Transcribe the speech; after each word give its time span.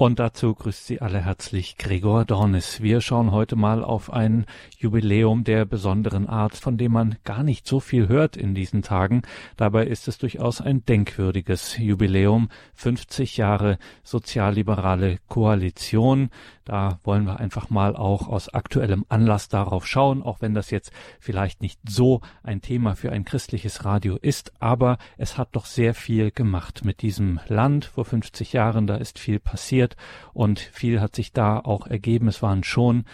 Und 0.00 0.18
dazu 0.18 0.54
grüßt 0.54 0.86
Sie 0.86 1.02
alle 1.02 1.22
herzlich 1.26 1.76
Gregor 1.76 2.24
Dornis. 2.24 2.80
Wir 2.80 3.02
schauen 3.02 3.32
heute 3.32 3.54
mal 3.54 3.84
auf 3.84 4.10
ein 4.10 4.46
Jubiläum 4.78 5.44
der 5.44 5.66
besonderen 5.66 6.26
Art, 6.26 6.56
von 6.56 6.78
dem 6.78 6.92
man 6.92 7.16
gar 7.24 7.42
nicht 7.42 7.66
so 7.66 7.80
viel 7.80 8.08
hört 8.08 8.34
in 8.34 8.54
diesen 8.54 8.80
Tagen. 8.80 9.20
Dabei 9.58 9.86
ist 9.86 10.08
es 10.08 10.16
durchaus 10.16 10.62
ein 10.62 10.86
denkwürdiges 10.86 11.76
Jubiläum. 11.76 12.48
50 12.76 13.36
Jahre 13.36 13.76
sozialliberale 14.02 15.18
Koalition. 15.28 16.30
Da 16.70 17.00
wollen 17.02 17.24
wir 17.24 17.40
einfach 17.40 17.68
mal 17.68 17.96
auch 17.96 18.28
aus 18.28 18.54
aktuellem 18.54 19.04
Anlass 19.08 19.48
darauf 19.48 19.88
schauen, 19.88 20.22
auch 20.22 20.40
wenn 20.40 20.54
das 20.54 20.70
jetzt 20.70 20.92
vielleicht 21.18 21.62
nicht 21.62 21.80
so 21.88 22.20
ein 22.44 22.62
Thema 22.62 22.94
für 22.94 23.10
ein 23.10 23.24
christliches 23.24 23.84
Radio 23.84 24.16
ist, 24.22 24.52
aber 24.60 24.96
es 25.18 25.36
hat 25.36 25.48
doch 25.56 25.66
sehr 25.66 25.94
viel 25.94 26.30
gemacht 26.30 26.84
mit 26.84 27.02
diesem 27.02 27.40
Land 27.48 27.86
vor 27.86 28.04
50 28.04 28.52
Jahren. 28.52 28.86
Da 28.86 28.94
ist 28.94 29.18
viel 29.18 29.40
passiert 29.40 29.96
und 30.32 30.60
viel 30.60 31.00
hat 31.00 31.16
sich 31.16 31.32
da 31.32 31.58
auch 31.58 31.88
ergeben. 31.88 32.28
Es 32.28 32.40
waren 32.40 32.62
schon 32.62 33.04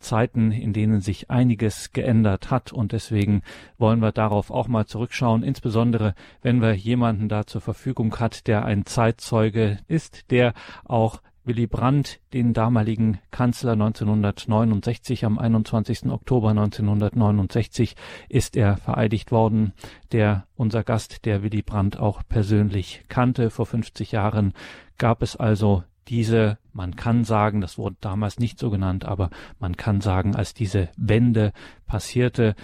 Zeiten, 0.00 0.50
in 0.50 0.72
denen 0.72 1.00
sich 1.00 1.30
einiges 1.30 1.92
geändert 1.92 2.50
hat 2.50 2.72
und 2.72 2.90
deswegen 2.90 3.42
wollen 3.78 4.00
wir 4.00 4.10
darauf 4.10 4.50
auch 4.50 4.66
mal 4.66 4.86
zurückschauen, 4.86 5.44
insbesondere 5.44 6.16
wenn 6.42 6.60
wir 6.60 6.74
jemanden 6.74 7.28
da 7.28 7.46
zur 7.46 7.60
Verfügung 7.60 8.18
hat, 8.18 8.48
der 8.48 8.64
ein 8.64 8.86
Zeitzeuge 8.86 9.78
ist, 9.86 10.32
der 10.32 10.52
auch 10.84 11.20
Willy 11.44 11.66
Brandt, 11.66 12.20
den 12.32 12.54
damaligen 12.54 13.18
Kanzler 13.30 13.72
1969, 13.72 15.24
am 15.24 15.38
21. 15.38 16.06
Oktober 16.06 16.50
1969 16.50 17.96
ist 18.28 18.56
er 18.56 18.78
vereidigt 18.78 19.30
worden. 19.30 19.74
Der, 20.12 20.46
unser 20.56 20.82
Gast, 20.84 21.26
der 21.26 21.42
Willy 21.42 21.62
Brandt 21.62 21.98
auch 21.98 22.22
persönlich 22.28 23.04
kannte. 23.08 23.50
Vor 23.50 23.66
50 23.66 24.12
Jahren 24.12 24.54
gab 24.96 25.22
es 25.22 25.36
also 25.36 25.84
diese, 26.08 26.58
man 26.72 26.96
kann 26.96 27.24
sagen, 27.24 27.60
das 27.60 27.78
wurde 27.78 27.96
damals 28.00 28.38
nicht 28.38 28.58
so 28.58 28.70
genannt, 28.70 29.04
aber 29.04 29.30
man 29.58 29.76
kann 29.76 30.00
sagen, 30.00 30.34
als 30.34 30.54
diese 30.54 30.88
Wende 30.96 31.52
passierte, 31.86 32.54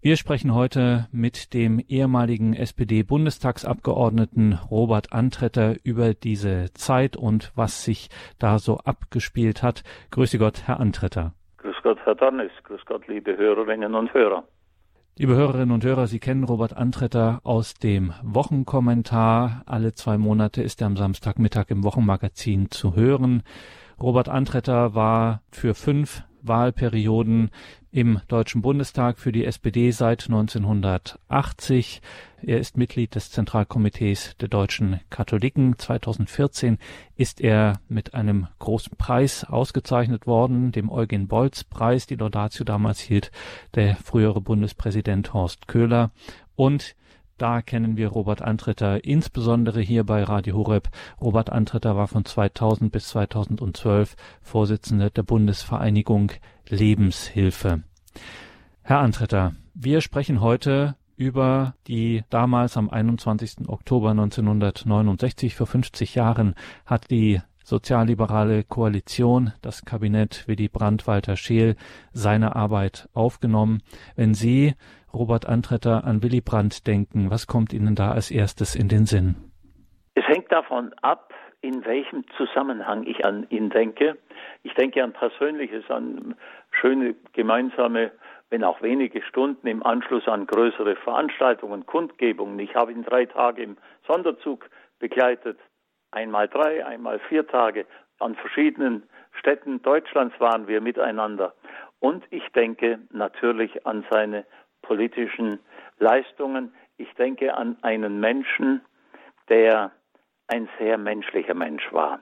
wir 0.00 0.16
sprechen 0.16 0.54
heute 0.54 1.08
mit 1.10 1.54
dem 1.54 1.80
ehemaligen 1.80 2.54
SPD-Bundestagsabgeordneten 2.54 4.56
Robert 4.70 5.12
Antretter 5.12 5.74
über 5.82 6.14
diese 6.14 6.72
Zeit 6.74 7.16
und 7.16 7.50
was 7.56 7.84
sich 7.84 8.08
da 8.38 8.60
so 8.60 8.78
abgespielt 8.78 9.64
hat. 9.64 9.82
Grüße 10.12 10.38
Gott, 10.38 10.62
Herr 10.66 10.78
Antretter. 10.78 11.34
Grüß 11.56 11.74
Gott, 11.82 11.98
Herr 12.04 12.14
Dannis. 12.14 12.52
Grüß 12.62 12.84
Gott, 12.86 13.08
liebe 13.08 13.36
Hörerinnen 13.36 13.96
und 13.96 14.14
Hörer. 14.14 14.44
Liebe 15.16 15.34
Hörerinnen 15.34 15.72
und 15.72 15.84
Hörer, 15.84 16.06
Sie 16.06 16.20
kennen 16.20 16.44
Robert 16.44 16.76
Antretter 16.76 17.40
aus 17.42 17.74
dem 17.74 18.12
Wochenkommentar. 18.22 19.64
Alle 19.66 19.94
zwei 19.94 20.16
Monate 20.16 20.62
ist 20.62 20.80
er 20.80 20.86
am 20.86 20.96
Samstagmittag 20.96 21.70
im 21.70 21.82
Wochenmagazin 21.82 22.70
zu 22.70 22.94
hören. 22.94 23.42
Robert 24.00 24.28
Antretter 24.28 24.94
war 24.94 25.42
für 25.50 25.74
fünf 25.74 26.22
Wahlperioden 26.42 27.50
im 27.90 28.20
Deutschen 28.28 28.62
Bundestag 28.62 29.18
für 29.18 29.32
die 29.32 29.44
SPD 29.44 29.90
seit 29.90 30.24
1980. 30.24 32.02
Er 32.42 32.58
ist 32.58 32.76
Mitglied 32.76 33.14
des 33.14 33.30
Zentralkomitees 33.30 34.36
der 34.40 34.48
deutschen 34.48 35.00
Katholiken. 35.10 35.78
2014 35.78 36.78
ist 37.16 37.40
er 37.40 37.80
mit 37.88 38.14
einem 38.14 38.46
großen 38.58 38.96
Preis 38.96 39.44
ausgezeichnet 39.44 40.26
worden, 40.26 40.70
dem 40.72 40.90
Eugen 40.90 41.28
Bolz 41.28 41.64
Preis, 41.64 42.06
die 42.06 42.16
Laudatio 42.16 42.64
damals 42.64 43.00
hielt 43.00 43.30
der 43.74 43.96
frühere 43.96 44.40
Bundespräsident 44.40 45.32
Horst 45.32 45.66
Köhler. 45.66 46.10
Und 46.56 46.94
da 47.38 47.62
kennen 47.62 47.96
wir 47.96 48.08
Robert 48.08 48.42
Antretter, 48.42 49.04
insbesondere 49.04 49.80
hier 49.80 50.02
bei 50.02 50.24
Radio 50.24 50.56
Horeb. 50.56 50.88
Robert 51.20 51.50
Antretter 51.50 51.94
war 51.94 52.08
von 52.08 52.24
2000 52.24 52.90
bis 52.90 53.08
2012 53.10 54.16
Vorsitzender 54.42 55.08
der 55.10 55.22
Bundesvereinigung 55.22 56.32
Lebenshilfe. 56.70 57.82
Herr 58.82 59.00
Antretter, 59.00 59.52
wir 59.74 60.00
sprechen 60.00 60.40
heute 60.40 60.96
über 61.16 61.74
die 61.86 62.22
damals 62.30 62.76
am 62.76 62.88
21. 62.88 63.68
Oktober 63.68 64.10
1969 64.10 65.54
vor 65.54 65.66
50 65.66 66.14
Jahren 66.14 66.54
hat 66.86 67.10
die 67.10 67.40
sozialliberale 67.64 68.64
Koalition, 68.64 69.52
das 69.60 69.84
Kabinett 69.84 70.48
Willy 70.48 70.68
Brandt, 70.68 71.06
Walter 71.06 71.36
Scheel, 71.36 71.76
seine 72.12 72.56
Arbeit 72.56 73.08
aufgenommen. 73.12 73.82
Wenn 74.16 74.32
Sie 74.32 74.74
Robert 75.12 75.46
Antretter 75.46 76.04
an 76.04 76.22
Willy 76.22 76.40
Brandt 76.40 76.86
denken, 76.86 77.30
was 77.30 77.46
kommt 77.46 77.72
Ihnen 77.72 77.94
da 77.94 78.12
als 78.12 78.30
erstes 78.30 78.74
in 78.74 78.88
den 78.88 79.04
Sinn? 79.04 79.36
Es 80.14 80.24
hängt 80.26 80.50
davon 80.50 80.92
ab, 81.02 81.32
in 81.60 81.84
welchem 81.84 82.24
Zusammenhang 82.36 83.04
ich 83.06 83.24
an 83.24 83.46
ihn 83.50 83.70
denke. 83.70 84.16
Ich 84.62 84.74
denke 84.74 85.02
an 85.02 85.12
Persönliches, 85.12 85.90
an 85.90 86.36
schöne 86.70 87.14
gemeinsame, 87.32 88.12
wenn 88.50 88.64
auch 88.64 88.80
wenige 88.80 89.22
Stunden 89.22 89.66
im 89.66 89.82
Anschluss 89.82 90.26
an 90.28 90.46
größere 90.46 90.96
Veranstaltungen, 90.96 91.84
Kundgebungen. 91.86 92.58
Ich 92.58 92.74
habe 92.74 92.92
ihn 92.92 93.02
drei 93.02 93.26
Tage 93.26 93.62
im 93.62 93.76
Sonderzug 94.06 94.70
begleitet, 94.98 95.58
einmal 96.10 96.48
drei, 96.48 96.84
einmal 96.86 97.18
vier 97.28 97.46
Tage. 97.46 97.86
An 98.20 98.34
verschiedenen 98.36 99.02
Städten 99.38 99.82
Deutschlands 99.82 100.38
waren 100.40 100.66
wir 100.66 100.80
miteinander. 100.80 101.54
Und 102.00 102.24
ich 102.30 102.46
denke 102.54 103.00
natürlich 103.12 103.86
an 103.86 104.04
seine 104.10 104.44
politischen 104.82 105.58
Leistungen. 105.98 106.72
Ich 106.96 107.12
denke 107.14 107.54
an 107.54 107.76
einen 107.82 108.20
Menschen, 108.20 108.80
der 109.48 109.92
ein 110.48 110.68
sehr 110.78 110.98
menschlicher 110.98 111.54
Mensch 111.54 111.92
war. 111.92 112.20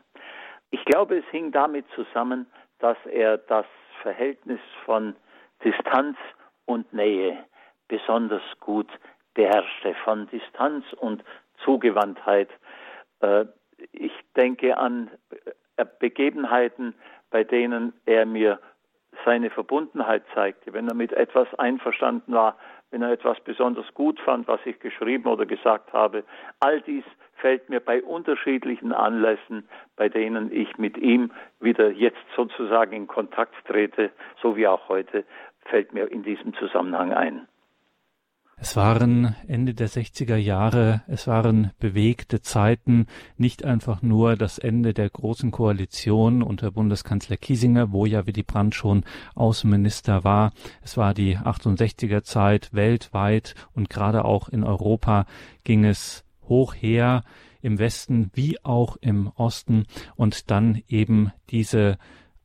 Ich 0.71 0.85
glaube, 0.85 1.19
es 1.19 1.25
hing 1.31 1.53
damit 1.53 1.87
zusammen, 1.95 2.47
dass 2.79 2.99
er 3.07 3.39
das 3.39 3.67
Verhältnis 4.03 4.61
von 4.85 5.17
Distanz 5.65 6.19
und 6.67 6.93
Nähe 6.93 7.39
besonders 7.89 8.43
gut 8.61 8.91
beherrschte, 9.35 9.95
von 10.05 10.29
Distanz 10.29 10.85
und 10.95 11.25
Zugewandtheit. 11.65 12.51
Äh, 13.21 13.47
ich 13.93 14.13
denke 14.35 14.77
an 14.77 15.11
äh, 15.77 15.85
Begebenheiten, 15.99 16.95
bei 17.31 17.45
denen 17.45 17.93
er 18.07 18.27
mir 18.27 18.59
seine 19.25 19.51
Verbundenheit 19.51 20.25
zeigte, 20.35 20.73
wenn 20.73 20.89
er 20.89 20.95
mit 20.95 21.13
etwas 21.13 21.53
einverstanden 21.59 22.35
war, 22.35 22.57
wenn 22.91 23.03
er 23.03 23.13
etwas 23.13 23.39
besonders 23.41 23.93
gut 23.95 24.21
fand, 24.21 24.47
was 24.49 24.61
ich 24.65 24.79
geschrieben 24.81 25.27
oder 25.27 25.47
gesagt 25.47 25.93
habe. 25.93 26.25
All 26.61 26.81
dies 26.81 27.05
fällt 27.37 27.69
mir 27.69 27.81
bei 27.81 28.03
unterschiedlichen 28.03 28.93
Anlässen, 28.93 29.69
bei 29.97 30.09
denen 30.09 30.51
ich 30.53 30.79
mit 30.79 30.97
ihm 30.97 31.33
wieder 31.61 31.91
jetzt 31.91 32.25
sozusagen 32.35 32.93
in 32.93 33.07
Kontakt 33.07 33.55
trete, 33.67 34.11
so 34.41 34.57
wie 34.57 34.67
auch 34.67 34.89
heute, 34.89 35.25
fällt 35.67 35.93
mir 35.93 36.11
in 36.11 36.23
diesem 36.23 36.55
Zusammenhang 36.55 37.13
ein. 37.13 37.49
Es 38.59 38.75
waren 38.75 39.37
Ende 39.47 39.75
der 39.75 39.89
60er 39.89 40.37
Jahre, 40.37 41.03
es 41.09 41.27
waren 41.27 41.73
bewegte 41.79 42.41
Zeiten, 42.41 43.07
nicht 43.37 43.65
einfach 43.67 44.01
nur 44.01 44.35
das 44.35 44.59
Ende 44.59 44.95
der 44.95 45.11
großen 45.11 45.51
Koalition 45.51 46.43
unter 46.43 46.71
Bundeskanzler 46.71 47.37
Kiesinger, 47.37 47.93
wo 47.93 48.07
ja 48.07 48.27
Willy 48.27 48.43
Brandt 48.43 48.75
schon 48.75 49.05
Außenminister 49.35 50.25
war. 50.25 50.53
Es 50.83 50.97
war 50.97 51.13
die 51.13 51.37
68er 51.37 52.23
Zeit 52.23 52.73
weltweit 52.73 53.55
und 53.75 53.91
gerade 53.91 54.25
auch 54.25 54.49
in 54.49 54.65
Europa 54.65 55.27
ging 55.63 55.85
es 55.85 56.25
hoch 56.49 56.75
her, 56.75 57.25
im 57.61 57.79
Westen 57.79 58.31
wie 58.33 58.65
auch 58.65 58.97
im 59.03 59.29
Osten 59.37 59.85
und 60.17 60.51
dann 60.51 60.83
eben 60.89 61.31
diese 61.51 61.99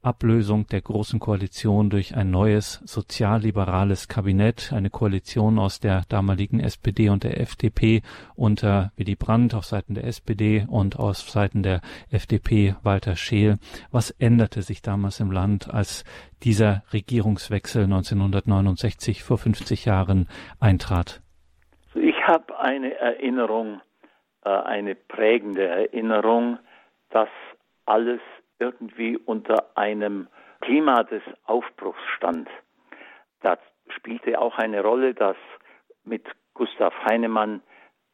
Ablösung 0.03 0.65
der 0.67 0.81
Großen 0.81 1.19
Koalition 1.19 1.89
durch 1.91 2.15
ein 2.15 2.31
neues 2.31 2.81
sozialliberales 2.85 4.07
Kabinett, 4.07 4.73
eine 4.73 4.89
Koalition 4.89 5.59
aus 5.59 5.79
der 5.79 6.01
damaligen 6.09 6.59
SPD 6.59 7.09
und 7.09 7.23
der 7.23 7.39
FDP 7.39 8.01
unter 8.35 8.91
Willy 8.95 9.15
Brandt 9.15 9.53
auf 9.53 9.65
Seiten 9.65 9.93
der 9.93 10.05
SPD 10.05 10.65
und 10.67 10.97
auf 10.97 11.17
Seiten 11.17 11.61
der 11.61 11.81
FDP 12.09 12.75
Walter 12.81 13.15
Scheel. 13.15 13.59
Was 13.91 14.09
änderte 14.11 14.63
sich 14.63 14.81
damals 14.81 15.19
im 15.19 15.31
Land, 15.31 15.71
als 15.71 16.03
dieser 16.43 16.83
Regierungswechsel 16.91 17.83
1969 17.83 19.23
vor 19.23 19.37
50 19.37 19.85
Jahren 19.85 20.27
eintrat? 20.59 21.21
Ich 21.93 22.15
habe 22.25 22.59
eine 22.59 22.95
Erinnerung, 22.95 23.81
äh, 24.43 24.49
eine 24.49 24.95
prägende 24.95 25.67
Erinnerung, 25.67 26.57
dass 27.11 27.29
alles 27.85 28.21
irgendwie 28.61 29.17
unter 29.17 29.75
einem 29.75 30.27
Klima 30.61 31.03
des 31.03 31.23
Aufbruchs 31.45 32.01
stand. 32.15 32.47
Da 33.41 33.57
spielte 33.89 34.39
auch 34.39 34.57
eine 34.57 34.81
Rolle, 34.81 35.13
dass 35.13 35.35
mit 36.03 36.25
Gustav 36.53 36.93
Heinemann 37.09 37.61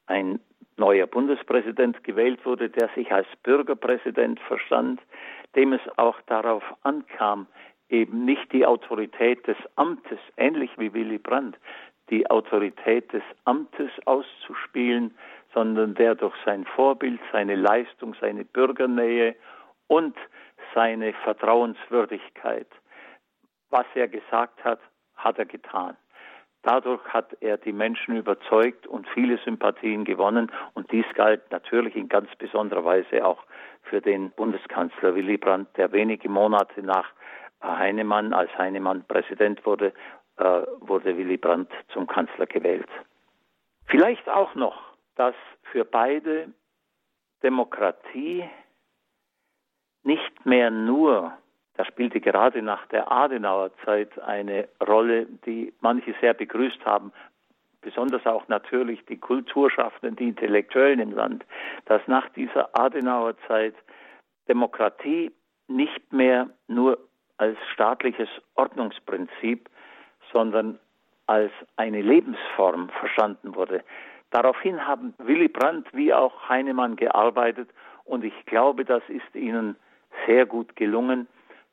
ein 0.07 0.39
neuer 0.77 1.07
Bundespräsident 1.07 2.03
gewählt 2.03 2.45
wurde, 2.45 2.69
der 2.69 2.89
sich 2.95 3.11
als 3.11 3.27
Bürgerpräsident 3.43 4.39
verstand, 4.41 5.01
dem 5.55 5.73
es 5.73 5.81
auch 5.97 6.19
darauf 6.27 6.63
ankam, 6.83 7.47
eben 7.89 8.25
nicht 8.25 8.51
die 8.53 8.65
Autorität 8.65 9.45
des 9.47 9.57
Amtes, 9.75 10.19
ähnlich 10.37 10.71
wie 10.77 10.93
Willy 10.93 11.17
Brandt, 11.17 11.57
die 12.09 12.29
Autorität 12.29 13.11
des 13.11 13.23
Amtes 13.45 13.91
auszuspielen, 14.05 15.15
sondern 15.53 15.95
der 15.95 16.15
durch 16.15 16.35
sein 16.45 16.65
Vorbild, 16.65 17.19
seine 17.31 17.55
Leistung, 17.55 18.15
seine 18.21 18.45
Bürgernähe 18.45 19.35
und 19.87 20.15
seine 20.73 21.13
Vertrauenswürdigkeit. 21.13 22.67
Was 23.69 23.85
er 23.95 24.07
gesagt 24.07 24.63
hat, 24.63 24.79
hat 25.15 25.37
er 25.37 25.45
getan. 25.45 25.97
Dadurch 26.63 27.01
hat 27.09 27.37
er 27.41 27.57
die 27.57 27.71
Menschen 27.71 28.17
überzeugt 28.17 28.87
und 28.87 29.07
viele 29.09 29.37
Sympathien 29.37 30.03
gewonnen. 30.03 30.51
Und 30.73 30.91
dies 30.91 31.05
galt 31.13 31.49
natürlich 31.51 31.95
in 31.95 32.09
ganz 32.09 32.29
besonderer 32.35 32.83
Weise 32.83 33.25
auch 33.25 33.43
für 33.83 34.01
den 34.01 34.31
Bundeskanzler 34.31 35.15
Willy 35.15 35.37
Brandt, 35.37 35.69
der 35.77 35.91
wenige 35.91 36.27
Monate 36.29 36.81
nach 36.81 37.09
Heinemann, 37.63 38.33
als 38.33 38.55
Heinemann 38.57 39.05
Präsident 39.07 39.65
wurde, 39.65 39.93
äh, 40.37 40.43
wurde 40.79 41.17
Willy 41.17 41.37
Brandt 41.37 41.71
zum 41.93 42.05
Kanzler 42.05 42.45
gewählt. 42.45 42.89
Vielleicht 43.85 44.27
auch 44.29 44.53
noch, 44.55 44.77
dass 45.15 45.35
für 45.71 45.85
beide 45.85 46.49
Demokratie 47.43 48.43
nicht 50.07 50.45
mehr 50.45 50.71
nur, 50.71 51.33
das 51.75 51.85
spielte 51.87 52.21
gerade 52.21 52.61
nach 52.61 52.87
der 52.87 53.11
Adenauer 53.11 53.71
Zeit 53.83 54.17
eine 54.19 54.69
Rolle, 54.87 55.27
die 55.45 55.73
manche 55.81 56.15
sehr 56.21 56.33
begrüßt 56.33 56.83
haben, 56.85 57.11
besonders 57.81 58.25
auch 58.25 58.47
natürlich 58.47 59.05
die 59.05 59.17
Kulturschaffenden, 59.17 60.15
die 60.15 60.29
Intellektuellen 60.29 61.01
im 61.01 61.11
Land, 61.11 61.45
dass 61.85 62.01
nach 62.07 62.27
dieser 62.29 62.69
Adenauer 62.73 63.35
Zeit 63.47 63.75
Demokratie 64.47 65.31
nicht 65.67 66.13
mehr 66.13 66.49
nur 66.67 66.97
als 67.37 67.57
staatliches 67.73 68.29
Ordnungsprinzip, 68.55 69.69
sondern 70.31 70.79
als 71.27 71.51
eine 71.75 72.01
Lebensform 72.01 72.89
verstanden 72.97 73.55
wurde. 73.55 73.83
Daraufhin 74.31 74.87
haben 74.87 75.13
Willy 75.17 75.49
Brandt 75.49 75.87
wie 75.93 76.13
auch 76.13 76.47
Heinemann 76.47 76.95
gearbeitet 76.95 77.69
und 78.05 78.23
ich 78.23 78.45
glaube, 78.45 78.85
das 78.85 79.03
ist 79.09 79.35
ihnen 79.35 79.75
sehr 80.27 80.45
gut 80.45 80.75
gelungen. 80.75 81.27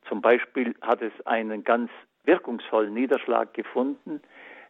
Zum 0.09 0.23
Beispiel 0.23 0.75
hat 0.81 1.03
es 1.03 1.13
einen 1.27 1.65
ganz 1.65 1.91
wirkungsvollen 2.25 2.95
Niederschlag 2.95 3.53
gefunden 3.53 4.23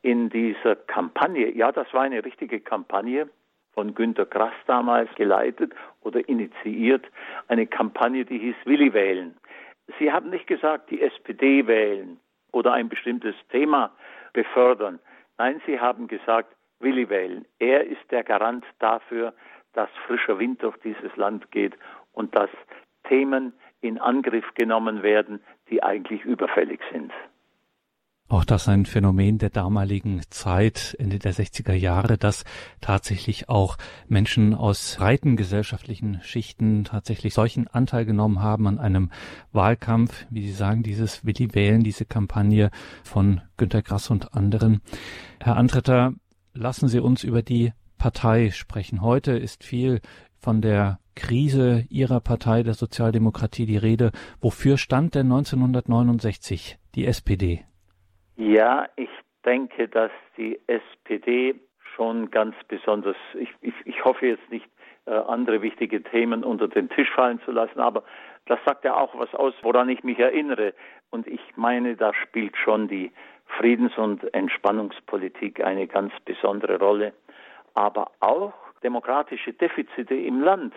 in 0.03 0.29
dieser 0.29 0.77
Kampagne. 0.77 1.51
Ja, 1.53 1.71
das 1.71 1.93
war 1.95 2.03
eine 2.03 2.25
richtige 2.25 2.61
Kampagne 2.61 3.29
von 3.73 3.95
Günter 3.95 4.27
Grass 4.27 4.55
damals 4.67 5.13
geleitet 5.15 5.73
oder 6.03 6.29
initiiert. 6.29 7.07
Eine 7.49 7.67
Kampagne, 7.67 8.25
die 8.25 8.39
hieß 8.39 8.57
Willi 8.65 8.93
wählen. 8.93 9.37
Sie 9.99 10.13
haben 10.13 10.31
nicht 10.31 10.47
gesagt, 10.47 10.91
die 10.91 11.03
SPD 11.03 11.67
wählen 11.67 12.19
oder 12.53 12.73
ein 12.73 12.89
bestimmtes 12.89 13.35
Thema 13.51 13.93
befördern. 14.33 14.99
Nein, 15.39 15.61
Sie 15.67 15.79
haben 15.79 16.09
gesagt, 16.09 16.55
Willi 16.81 17.09
wählen. 17.09 17.45
Er 17.59 17.85
ist 17.85 18.11
der 18.11 18.23
Garant 18.25 18.65
dafür, 18.79 19.35
dass 19.73 19.91
frischer 20.07 20.39
Wind 20.39 20.63
durch 20.63 20.77
dieses 20.79 21.15
Land 21.17 21.51
geht 21.51 21.75
und 22.13 22.35
dass 22.37 22.51
Themen 23.09 23.53
in 23.85 23.99
Angriff 23.99 24.45
genommen 24.55 25.03
werden, 25.03 25.41
die 25.71 25.83
eigentlich 25.83 26.25
überfällig 26.25 26.81
sind. 26.91 27.13
Auch 28.27 28.47
das 28.47 28.69
ein 28.69 28.87
Phänomen 28.87 29.37
der 29.37 29.51
damaligen 29.51 30.23
Zeit, 30.31 30.97
Ende 30.99 31.19
der 31.19 31.35
60er 31.35 31.75
Jahre, 31.75 32.17
dass 32.17 32.45
tatsächlich 32.81 33.51
auch 33.51 33.77
Menschen 34.09 34.55
aus 34.55 34.97
breiten 34.99 35.37
gesellschaftlichen 35.37 36.21
Schichten 36.23 36.85
tatsächlich 36.85 37.35
solchen 37.35 37.69
Anteil 37.69 38.07
genommen 38.07 38.43
haben 38.43 38.67
an 38.67 38.79
einem 38.79 39.11
Wahlkampf, 39.53 40.27
wie 40.31 40.47
Sie 40.47 40.55
sagen, 40.55 40.83
dieses 40.83 41.27
Willi 41.27 41.55
Wählen, 41.55 41.85
diese 41.85 42.07
Kampagne 42.07 42.71
von 43.05 43.43
Günter 43.59 43.83
Grass 43.83 44.09
und 44.09 44.35
anderen. 44.35 44.81
Herr 45.43 45.59
Antretter, 45.59 46.15
lassen 46.55 46.89
Sie 46.89 47.01
uns 47.01 47.25
über 47.25 47.43
die 47.43 47.73
Partei 47.99 48.51
sprechen. 48.51 49.03
Heute 49.03 49.33
ist 49.33 49.65
viel 49.65 50.01
von 50.41 50.63
der 50.63 50.99
Krise 51.15 51.85
Ihrer 51.91 52.21
Partei, 52.21 52.63
der 52.63 52.75
Sozialdemokratie, 52.75 53.67
die 53.67 53.77
Rede. 53.77 54.11
Wofür 54.41 54.79
stand 54.79 55.15
denn 55.15 55.33
1969 55.33 56.79
die 56.95 57.07
SPD? 57.07 57.65
Ja, 58.37 58.87
ich 58.97 59.11
denke, 59.45 59.89
dass 59.89 60.11
die 60.37 60.59
SPD 60.67 61.55
schon 61.95 62.31
ganz 62.31 62.57
besonders, 62.69 63.17
ich, 63.39 63.49
ich, 63.61 63.75
ich 63.85 64.05
hoffe 64.05 64.27
jetzt 64.27 64.51
nicht, 64.51 64.67
äh, 65.07 65.13
andere 65.13 65.61
wichtige 65.63 66.03
Themen 66.03 66.45
unter 66.45 66.67
den 66.67 66.89
Tisch 66.89 67.11
fallen 67.11 67.41
zu 67.45 67.53
lassen, 67.53 67.79
aber 67.79 68.05
das 68.47 68.59
sagt 68.65 68.85
ja 68.85 68.97
auch 68.97 69.19
was 69.19 69.35
aus, 69.35 69.55
woran 69.63 69.89
ich 69.89 70.03
mich 70.03 70.19
erinnere. 70.19 70.75
Und 71.11 71.27
ich 71.27 71.41
meine, 71.57 71.97
da 71.97 72.13
spielt 72.15 72.57
schon 72.57 72.89
die 72.89 73.13
Friedens- 73.59 73.97
und 73.97 74.33
Entspannungspolitik 74.35 75.63
eine 75.63 75.87
ganz 75.87 76.13
besondere 76.25 76.79
Rolle. 76.79 77.13
Aber 77.75 78.11
auch 78.21 78.55
demokratische 78.83 79.53
Defizite 79.53 80.15
im 80.15 80.41
Land 80.41 80.75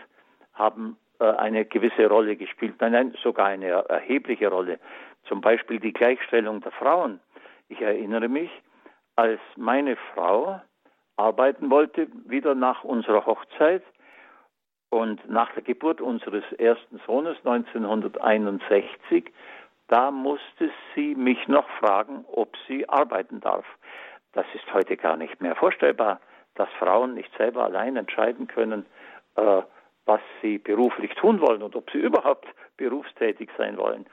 haben 0.57 0.97
äh, 1.19 1.25
eine 1.25 1.65
gewisse 1.65 2.07
Rolle 2.07 2.35
gespielt, 2.35 2.75
nein, 2.79 3.15
sogar 3.21 3.47
eine 3.47 3.67
erhebliche 3.67 4.49
Rolle. 4.49 4.79
Zum 5.27 5.41
Beispiel 5.41 5.79
die 5.79 5.93
Gleichstellung 5.93 6.61
der 6.61 6.71
Frauen. 6.71 7.19
Ich 7.69 7.81
erinnere 7.81 8.27
mich, 8.27 8.49
als 9.15 9.39
meine 9.55 9.97
Frau 10.13 10.61
arbeiten 11.17 11.69
wollte, 11.69 12.07
wieder 12.25 12.55
nach 12.55 12.83
unserer 12.83 13.25
Hochzeit 13.25 13.83
und 14.89 15.27
nach 15.29 15.51
der 15.53 15.63
Geburt 15.63 15.99
unseres 15.99 16.43
ersten 16.53 16.99
Sohnes 17.05 17.37
1961, 17.43 19.31
da 19.87 20.11
musste 20.11 20.69
sie 20.95 21.15
mich 21.15 21.47
noch 21.47 21.67
fragen, 21.79 22.25
ob 22.31 22.55
sie 22.67 22.87
arbeiten 22.87 23.41
darf. 23.41 23.65
Das 24.33 24.45
ist 24.53 24.71
heute 24.73 24.97
gar 24.97 25.17
nicht 25.17 25.41
mehr 25.41 25.55
vorstellbar, 25.55 26.19
dass 26.55 26.69
Frauen 26.79 27.15
nicht 27.15 27.35
selber 27.37 27.63
allein 27.63 27.95
entscheiden 27.95 28.47
können, 28.47 28.85
äh, 29.35 29.61
was 30.07 30.21
sie 30.41 30.57
beruflich 30.57 31.13
tun 31.15 31.41
wollen 31.41 31.61
und 31.61 31.75
ob 31.75 31.91
sie 31.91 31.99
überhaupt 31.99 32.47
berufstätig 32.77 33.49
sein 33.57 33.77
wollen. 33.77 34.05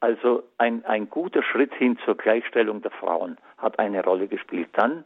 Also 0.00 0.42
ein, 0.58 0.84
ein 0.84 1.08
guter 1.08 1.42
Schritt 1.42 1.72
hin 1.74 1.98
zur 2.04 2.16
Gleichstellung 2.16 2.82
der 2.82 2.90
Frauen 2.90 3.38
hat 3.56 3.78
eine 3.78 4.04
Rolle 4.04 4.28
gespielt. 4.28 4.68
Dann 4.74 5.04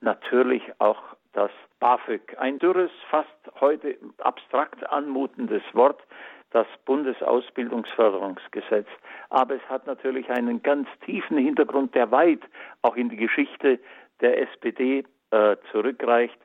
natürlich 0.00 0.62
auch 0.78 1.02
das 1.32 1.50
BAföG, 1.78 2.36
ein 2.38 2.58
dürres, 2.58 2.90
fast 3.10 3.28
heute 3.60 3.96
abstrakt 4.18 4.90
anmutendes 4.90 5.62
Wort, 5.72 6.02
das 6.50 6.66
Bundesausbildungsförderungsgesetz. 6.86 8.88
Aber 9.28 9.54
es 9.54 9.62
hat 9.68 9.86
natürlich 9.86 10.28
einen 10.30 10.60
ganz 10.62 10.88
tiefen 11.04 11.36
Hintergrund, 11.38 11.94
der 11.94 12.10
weit 12.10 12.40
auch 12.82 12.96
in 12.96 13.10
die 13.10 13.16
Geschichte 13.16 13.78
der 14.20 14.40
SPD 14.40 15.04
äh, 15.30 15.56
zurückreicht. 15.70 16.38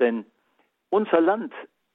Denn 0.00 0.26
unser 0.90 1.20
Land, 1.20 1.54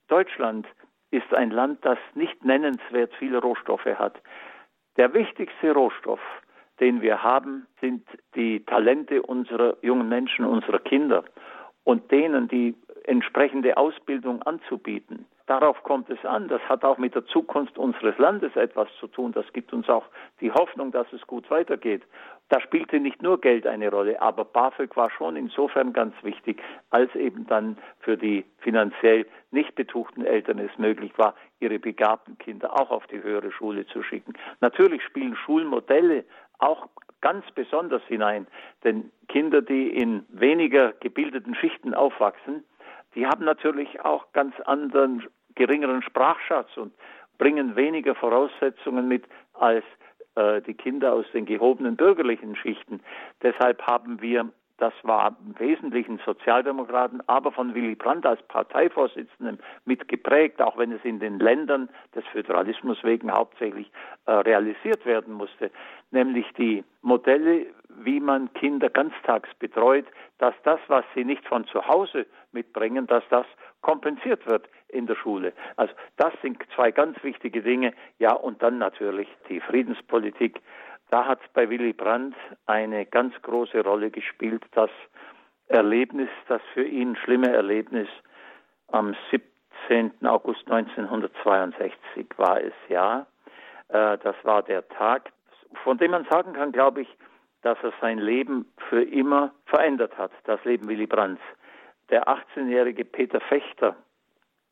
Deutschland, 0.10 0.68
ist 1.12 1.34
ein 1.34 1.52
Land, 1.52 1.84
das 1.84 1.98
nicht 2.14 2.44
nennenswert 2.46 3.12
viele 3.18 3.40
Rohstoffe 3.40 3.86
hat. 3.86 4.22
Der 4.98 5.14
wichtigste 5.14 5.72
Rohstoff, 5.72 6.20
den 6.80 7.01
wir 7.01 7.24
haben, 7.24 7.66
sind 7.82 8.06
die 8.36 8.63
Talente 8.66 9.22
unserer 9.24 9.78
jungen 9.82 10.10
Menschen, 10.10 10.46
unserer 10.46 10.80
Kinder 10.80 11.24
und 11.84 12.12
denen 12.12 12.48
die 12.48 12.75
entsprechende 13.06 13.78
Ausbildung 13.78 14.44
anzubieten. 14.44 15.25
Darauf 15.50 15.82
kommt 15.82 16.12
es 16.12 16.24
an. 16.25 16.48
Das 16.48 16.62
hat 16.70 16.86
auch 16.86 17.00
mit 17.00 17.15
der 17.15 17.25
Zukunft 17.25 17.79
unseres 17.79 18.15
Landes 18.20 18.56
etwas 18.56 18.88
zu 19.00 19.08
tun. 19.08 19.32
Das 19.32 19.51
gibt 19.51 19.74
uns 19.74 19.89
auch 19.89 20.06
die 20.41 20.51
Hoffnung, 20.51 20.91
dass 20.91 21.12
es 21.12 21.25
gut 21.25 21.50
weitergeht. 21.50 22.03
Da 22.50 22.62
spielte 22.62 23.00
nicht 23.00 23.24
nur 23.24 23.41
Geld 23.41 23.65
eine 23.65 23.89
Rolle, 23.89 24.22
aber 24.22 24.46
BAföG 24.46 24.96
war 24.96 25.10
schon 25.10 25.36
insofern 25.36 25.91
ganz 25.91 26.13
wichtig, 26.22 26.62
als 26.91 27.15
eben 27.15 27.48
dann 27.48 27.79
für 28.01 28.15
die 28.15 28.46
finanziell 28.60 29.25
nicht 29.50 29.74
betuchten 29.74 30.24
Eltern 30.24 30.60
es 30.60 30.77
möglich 30.77 31.13
war, 31.18 31.34
ihre 31.60 31.79
begabten 31.79 32.38
Kinder 32.38 32.79
auch 32.79 32.91
auf 32.91 33.08
die 33.08 33.24
höhere 33.24 33.51
Schule 33.51 33.88
zu 33.88 34.03
schicken. 34.03 34.34
Natürlich 34.62 35.01
spielen 35.01 35.36
Schulmodelle 35.36 36.25
auch 36.60 36.89
ganz 37.22 37.44
besonders 37.56 38.03
hinein, 38.03 38.46
denn 38.84 39.12
Kinder, 39.27 39.63
die 39.63 39.89
in 39.89 40.27
weniger 40.29 40.94
gebildeten 41.00 41.56
Schichten 41.56 41.96
aufwachsen, 41.96 42.63
die 43.15 43.25
haben 43.25 43.46
natürlich 43.46 44.01
auch 44.01 44.32
ganz 44.34 44.53
anderen 44.65 45.24
geringeren 45.60 46.01
Sprachschatz 46.01 46.75
und 46.78 46.94
bringen 47.38 47.75
weniger 47.75 48.16
Voraussetzungen 48.16 49.08
mit 49.10 49.25
als 49.54 49.84
äh, 50.36 50.62
die 50.62 50.74
Kinder 50.74 51.13
aus 51.13 51.25
den 51.34 51.46
gehobenen 51.46 51.98
bürgerlichen 51.98 52.56
Schichten. 52.56 53.01
Deshalb 53.44 53.82
haben 53.82 54.22
wir 54.22 54.50
das 54.80 54.94
war 55.04 55.36
im 55.46 55.60
Wesentlichen 55.60 56.22
Sozialdemokraten, 56.25 57.22
aber 57.28 57.51
von 57.51 57.75
Willy 57.75 57.96
Brandt 57.96 58.25
als 58.25 58.42
Parteivorsitzendem 58.44 59.58
mitgeprägt, 59.84 60.62
auch 60.62 60.78
wenn 60.78 60.94
es 60.94 61.04
in 61.04 61.20
den 61.20 61.38
Ländern 61.39 61.89
des 62.16 62.24
Föderalismus 62.28 63.04
wegen 63.04 63.30
hauptsächlich 63.30 63.92
äh, 64.25 64.32
realisiert 64.32 65.06
werden 65.06 65.34
musste, 65.34 65.70
nämlich 66.12 66.46
die 66.58 66.86
Modelle, 67.01 67.66
wie 67.89 68.22
man 68.22 68.54
Kinder 68.54 68.89
ganztags 68.89 69.50
betreut, 69.60 70.06
dass 70.38 70.56
das, 70.63 70.80
was 70.88 71.04
sie 71.13 71.25
nicht 71.25 71.46
von 71.46 71.68
zu 71.68 71.86
Hause 71.86 72.25
mitbringen, 72.54 73.06
dass 73.06 73.24
das 73.30 73.46
kompensiert 73.82 74.46
wird 74.48 74.70
in 74.89 75.08
der 75.08 75.15
Schule. 75.15 75.53
Also 75.75 75.93
das 76.17 76.34
sind 76.41 76.58
zwei 76.75 76.91
ganz 76.91 77.22
wichtige 77.24 77.62
Dinge. 77.62 77.93
Ja, 78.17 78.34
und 78.34 78.62
dann 78.62 78.77
natürlich 78.77 79.27
die 79.48 79.60
Friedenspolitik. 79.60 80.62
Da 81.10 81.25
hat 81.25 81.39
bei 81.53 81.69
Willy 81.69 81.93
Brandt 81.93 82.36
eine 82.65 83.05
ganz 83.05 83.34
große 83.41 83.84
Rolle 83.84 84.12
gespielt, 84.12 84.63
das 84.74 84.91
Erlebnis, 85.67 86.29
das 86.48 86.62
für 86.74 86.84
ihn 86.84 87.15
schlimme 87.15 87.51
Erlebnis 87.51 88.08
am 88.91 89.15
14. 89.88 90.12
August 90.25 90.69
1962 90.69 92.27
war 92.38 92.62
es 92.62 92.74
ja. 92.89 93.27
Äh, 93.89 94.17
das 94.17 94.36
war 94.43 94.63
der 94.63 94.88
Tag, 94.89 95.31
von 95.84 95.98
dem 95.98 96.12
man 96.12 96.25
sagen 96.29 96.53
kann, 96.53 96.72
glaube 96.72 97.01
ich, 97.01 97.08
dass 97.62 97.77
er 97.84 97.93
sein 98.01 98.19
Leben 98.19 98.72
für 98.89 99.03
immer 99.03 99.51
verändert 99.65 100.17
hat, 100.17 100.31
das 100.46 100.63
Leben 100.63 100.88
Willy 100.88 101.08
Brandts. 101.08 101.41
Der 102.10 102.27
18-jährige 102.27 103.05
Peter 103.05 103.39
Fechter 103.41 103.96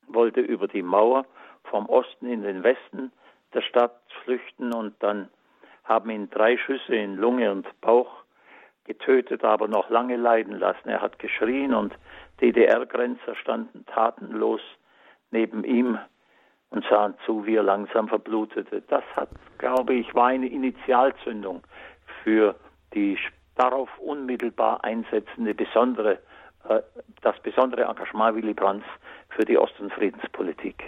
wollte 0.07 0.41
über 0.41 0.67
die 0.67 0.81
Mauer 0.81 1.25
vom 1.63 1.87
Osten 1.87 2.27
in 2.27 2.43
den 2.43 2.63
Westen 2.63 3.11
der 3.53 3.61
Stadt 3.61 3.99
flüchten 4.23 4.73
und 4.73 4.95
dann 4.99 5.29
haben 5.83 6.09
ihn 6.09 6.29
drei 6.29 6.57
Schüsse 6.57 6.95
in 6.95 7.15
Lunge 7.15 7.51
und 7.51 7.65
Bauch 7.81 8.11
getötet, 8.85 9.43
aber 9.43 9.67
noch 9.67 9.89
lange 9.89 10.15
leiden 10.15 10.57
lassen. 10.59 10.89
Er 10.89 11.01
hat 11.01 11.19
geschrien 11.19 11.73
und 11.73 11.93
DDR-Grenzer 12.41 13.35
standen 13.35 13.85
tatenlos 13.85 14.61
neben 15.31 15.63
ihm 15.63 15.97
und 16.69 16.85
sahen 16.89 17.15
zu, 17.25 17.45
wie 17.45 17.55
er 17.55 17.63
langsam 17.63 18.07
verblutete. 18.07 18.81
Das 18.81 19.03
hat, 19.15 19.29
glaube 19.57 19.93
ich, 19.93 20.13
war 20.13 20.27
eine 20.27 20.47
Initialzündung 20.47 21.63
für 22.23 22.55
die 22.93 23.17
darauf 23.55 23.89
unmittelbar 23.99 24.83
einsetzende 24.83 25.53
besondere, 25.53 26.19
äh, 26.67 26.81
das 27.21 27.39
besondere 27.39 27.83
Engagement 27.83 28.35
Willy 28.35 28.53
Brandts 28.53 28.87
für 29.29 29.46
die 29.46 29.57
Ost- 29.57 29.79
und 29.79 29.93
Friedenspolitik 29.93 30.84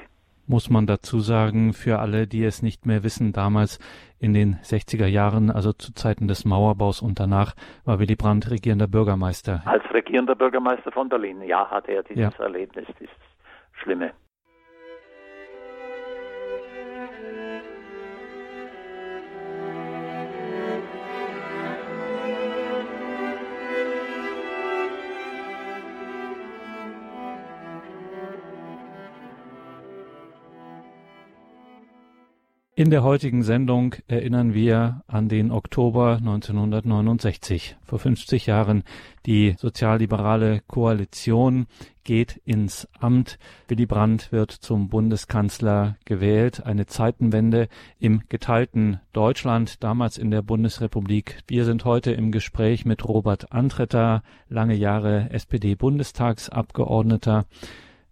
muss 0.49 0.69
man 0.71 0.87
dazu 0.87 1.19
sagen, 1.19 1.73
für 1.73 1.99
alle, 1.99 2.25
die 2.25 2.43
es 2.43 2.63
nicht 2.63 2.87
mehr 2.87 3.03
wissen, 3.03 3.33
damals 3.33 3.77
in 4.19 4.33
den 4.33 4.55
60er 4.63 5.05
Jahren, 5.05 5.51
also 5.51 5.73
zu 5.73 5.93
Zeiten 5.93 6.27
des 6.27 6.43
Mauerbaus 6.43 7.03
und 7.03 7.19
danach, 7.19 7.53
war 7.85 7.99
Willy 7.99 8.15
Brandt 8.15 8.49
regierender 8.49 8.87
Bürgermeister. 8.87 9.61
Als 9.65 9.83
regierender 9.93 10.35
Bürgermeister 10.35 10.91
von 10.91 11.07
Berlin, 11.07 11.43
ja, 11.43 11.69
hatte 11.69 11.91
er 11.91 12.03
dieses 12.03 12.35
ja. 12.35 12.43
Erlebnis, 12.43 12.87
dieses 12.99 13.15
Schlimme. 13.73 14.11
In 32.79 32.91
der 32.91 33.03
heutigen 33.03 33.43
Sendung 33.43 33.95
erinnern 34.07 34.53
wir 34.53 35.03
an 35.05 35.27
den 35.27 35.51
Oktober 35.51 36.15
1969. 36.15 37.75
Vor 37.83 37.99
50 37.99 38.45
Jahren 38.45 38.83
die 39.25 39.55
sozialliberale 39.57 40.61
Koalition 40.65 41.67
geht 42.05 42.39
ins 42.45 42.87
Amt. 42.97 43.37
Willy 43.67 43.85
Brandt 43.85 44.31
wird 44.31 44.53
zum 44.53 44.87
Bundeskanzler 44.87 45.97
gewählt. 46.05 46.65
Eine 46.65 46.85
Zeitenwende 46.85 47.67
im 47.99 48.21
geteilten 48.29 49.01
Deutschland, 49.11 49.83
damals 49.83 50.17
in 50.17 50.31
der 50.31 50.41
Bundesrepublik. 50.41 51.39
Wir 51.47 51.65
sind 51.65 51.83
heute 51.83 52.13
im 52.13 52.31
Gespräch 52.31 52.85
mit 52.85 53.05
Robert 53.05 53.51
Antretter, 53.51 54.23
lange 54.47 54.75
Jahre 54.75 55.31
SPD-Bundestagsabgeordneter. 55.31 57.45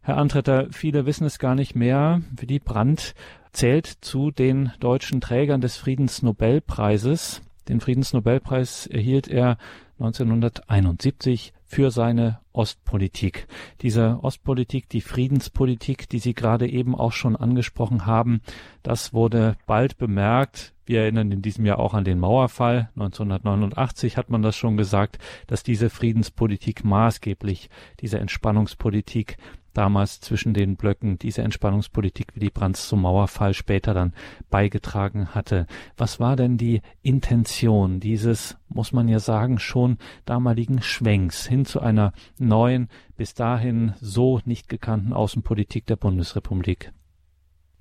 Herr 0.07 0.15
Antretter, 0.15 0.67
viele 0.71 1.05
wissen 1.05 1.25
es 1.25 1.37
gar 1.37 1.53
nicht 1.53 1.75
mehr. 1.75 2.21
Willy 2.31 2.59
Brandt 2.59 3.13
zählt 3.51 3.85
zu 3.85 4.31
den 4.31 4.71
deutschen 4.79 5.21
Trägern 5.21 5.61
des 5.61 5.77
Friedensnobelpreises. 5.77 7.41
Den 7.67 7.79
Friedensnobelpreis 7.81 8.87
erhielt 8.87 9.27
er 9.27 9.57
1971 9.99 11.53
für 11.67 11.91
seine 11.91 12.39
Ostpolitik. 12.53 13.47
Diese 13.81 14.19
Ostpolitik, 14.23 14.87
die 14.89 15.01
Friedenspolitik, 15.01 16.07
die 16.07 16.19
Sie 16.19 16.33
gerade 16.33 16.67
eben 16.67 16.95
auch 16.95 17.11
schon 17.11 17.35
angesprochen 17.35 18.05
haben, 18.05 18.41
das 18.83 19.13
wurde 19.13 19.57
bald 19.65 19.97
bemerkt. 19.97 20.73
Wir 20.85 21.01
erinnern 21.01 21.31
in 21.31 21.41
diesem 21.41 21.65
Jahr 21.65 21.79
auch 21.79 21.93
an 21.93 22.05
den 22.05 22.19
Mauerfall. 22.19 22.89
1989 22.95 24.15
hat 24.15 24.29
man 24.29 24.41
das 24.41 24.55
schon 24.55 24.77
gesagt, 24.77 25.19
dass 25.47 25.61
diese 25.63 25.89
Friedenspolitik 25.89 26.85
maßgeblich, 26.85 27.69
diese 27.99 28.19
Entspannungspolitik 28.19 29.37
damals 29.77 30.19
zwischen 30.19 30.53
den 30.53 30.75
Blöcken 30.75 31.19
diese 31.19 31.43
Entspannungspolitik, 31.43 32.33
wie 32.33 32.39
die 32.39 32.49
Brands 32.49 32.89
zum 32.89 33.03
Mauerfall 33.03 33.53
später 33.53 33.93
dann 33.93 34.13
beigetragen 34.49 35.35
hatte. 35.35 35.67
Was 35.97 36.19
war 36.19 36.35
denn 36.35 36.57
die 36.57 36.81
Intention 37.03 37.99
dieses, 37.99 38.57
muss 38.69 38.91
man 38.91 39.07
ja 39.07 39.19
sagen, 39.19 39.59
schon 39.59 39.97
damaligen 40.25 40.81
Schwenks 40.81 41.45
hin 41.45 41.65
zu 41.65 41.79
einer 41.79 42.11
neuen, 42.39 42.89
bis 43.15 43.35
dahin 43.35 43.93
so 43.97 44.39
nicht 44.45 44.67
gekannten 44.67 45.13
Außenpolitik 45.13 45.85
der 45.85 45.95
Bundesrepublik? 45.95 46.91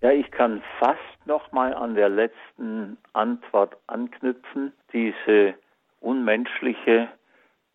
Ja, 0.03 0.11
ich 0.11 0.31
kann 0.31 0.63
fast 0.79 1.01
noch 1.27 1.51
mal 1.53 1.75
an 1.75 1.95
der 1.95 2.11
letzten 2.11 2.99
Antwort 3.15 3.77
anknüpfen. 3.87 4.73
Diese 4.93 5.55
unmenschliche, 6.01 7.09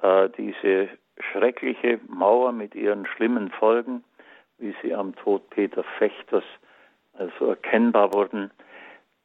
äh, 0.02 0.30
diese 0.38 0.90
schreckliche 1.32 2.00
Mauer 2.08 2.52
mit 2.52 2.76
ihren 2.76 3.06
schlimmen 3.06 3.52
Folgen, 3.52 4.04
wie 4.62 4.76
sie 4.82 4.94
am 4.94 5.16
Tod 5.16 5.50
Peter 5.50 5.84
Fechters 5.98 6.44
also 7.14 7.48
erkennbar 7.48 8.14
wurden, 8.14 8.52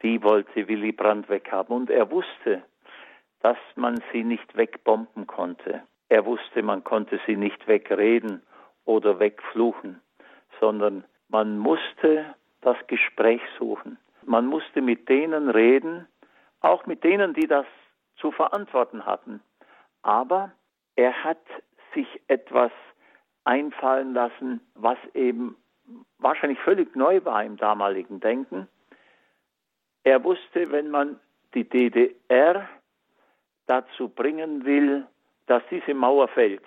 die 0.03 0.23
wollte 0.23 0.67
Willy 0.69 0.93
Brandt 0.93 1.29
weghaben. 1.29 1.77
Und 1.77 1.91
er 1.91 2.11
wusste, 2.11 2.63
dass 3.41 3.59
man 3.77 4.03
sie 4.13 4.25
nicht 4.25 4.57
wegbomben 4.57 5.27
konnte. 5.27 5.83
Er 6.09 6.25
wusste, 6.27 6.63
man 6.63 6.85
konnte 6.85 7.21
sie 7.27 7.37
nicht 7.37 7.67
wegreden 7.69 8.43
oder 8.85 9.19
wegfluchen, 9.19 10.01
sondern 10.61 11.05
man 11.29 11.59
musste 11.59 12.35
das 12.61 12.77
Gespräch 12.87 13.43
suchen. 13.59 13.99
Man 14.25 14.47
musste 14.47 14.81
mit 14.81 15.09
denen 15.09 15.51
reden, 15.51 16.07
auch 16.61 16.87
mit 16.87 17.05
denen, 17.05 17.35
die 17.35 17.47
das 17.47 17.67
zu 18.17 18.33
verantworten 18.33 19.05
hatten. 19.05 19.41
Aber 20.03 20.53
er 20.97 21.25
hat 21.25 21.43
sich 21.95 22.07
etwas 22.29 22.73
einfallen 23.47 24.13
lassen, 24.13 24.61
was 24.75 24.99
eben 25.15 25.57
wahrscheinlich 26.19 26.59
völlig 26.61 26.95
neu 26.97 27.25
war 27.25 27.45
im 27.45 27.57
damaligen 27.57 28.21
Denken. 28.21 28.69
Er 30.05 30.23
wusste, 30.25 30.71
wenn 30.73 30.91
man 30.91 31.19
die 31.55 31.65
DDR 31.65 32.69
dazu 33.67 34.09
bringen 34.09 34.65
will, 34.65 35.07
dass 35.47 35.63
diese 35.71 35.95
Mauer 35.95 36.29
fällt, 36.29 36.63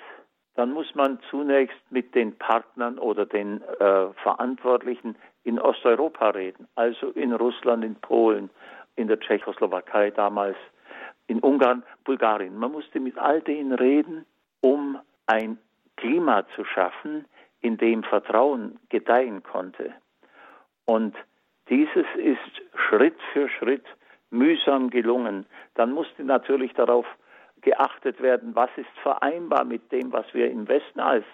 dann 0.56 0.72
muss 0.72 0.94
man 0.96 1.20
zunächst 1.30 1.80
mit 1.90 2.16
den 2.16 2.38
Partnern 2.38 2.98
oder 2.98 3.26
den 3.26 3.62
äh, 3.62 4.10
Verantwortlichen 4.24 5.16
in 5.44 5.60
Osteuropa 5.60 6.32
reden, 6.32 6.68
also 6.76 7.12
in 7.12 7.34
Russland, 7.34 7.84
in 7.84 7.96
Polen, 7.96 8.50
in 8.96 9.08
der 9.08 9.20
Tschechoslowakei 9.20 10.12
damals, 10.12 10.58
in 11.28 11.40
Ungarn, 11.40 11.84
Bulgarien. 12.04 12.58
Man 12.58 12.72
musste 12.72 13.00
mit 13.00 13.18
all 13.18 13.42
denen 13.42 13.74
reden, 13.74 14.26
um 14.62 14.98
ein 15.28 15.58
Klima 16.00 16.46
zu 16.56 16.64
schaffen, 16.64 17.26
in 17.62 17.78
dem 17.78 18.04
Vertrauen 18.04 18.80
gedeihen 18.90 19.44
konnte. 19.44 19.94
Und 20.86 21.16
dieses 21.70 22.06
ist 22.16 22.62
Schritt 22.74 23.18
für 23.34 23.50
Schritt 23.50 23.86
mühsam 24.30 24.90
gelungen. 24.90 25.46
Dann 25.76 25.92
musste 25.92 26.24
natürlich 26.24 26.74
darauf 26.74 27.06
geachtet 27.62 28.22
werden, 28.22 28.56
was 28.56 28.70
ist 28.78 28.98
vereinbar 29.04 29.66
mit 29.66 29.92
dem, 29.92 30.14
was 30.14 30.26
wir 30.34 30.50
im 30.50 30.68
Westen 30.68 31.02
als 31.02 31.26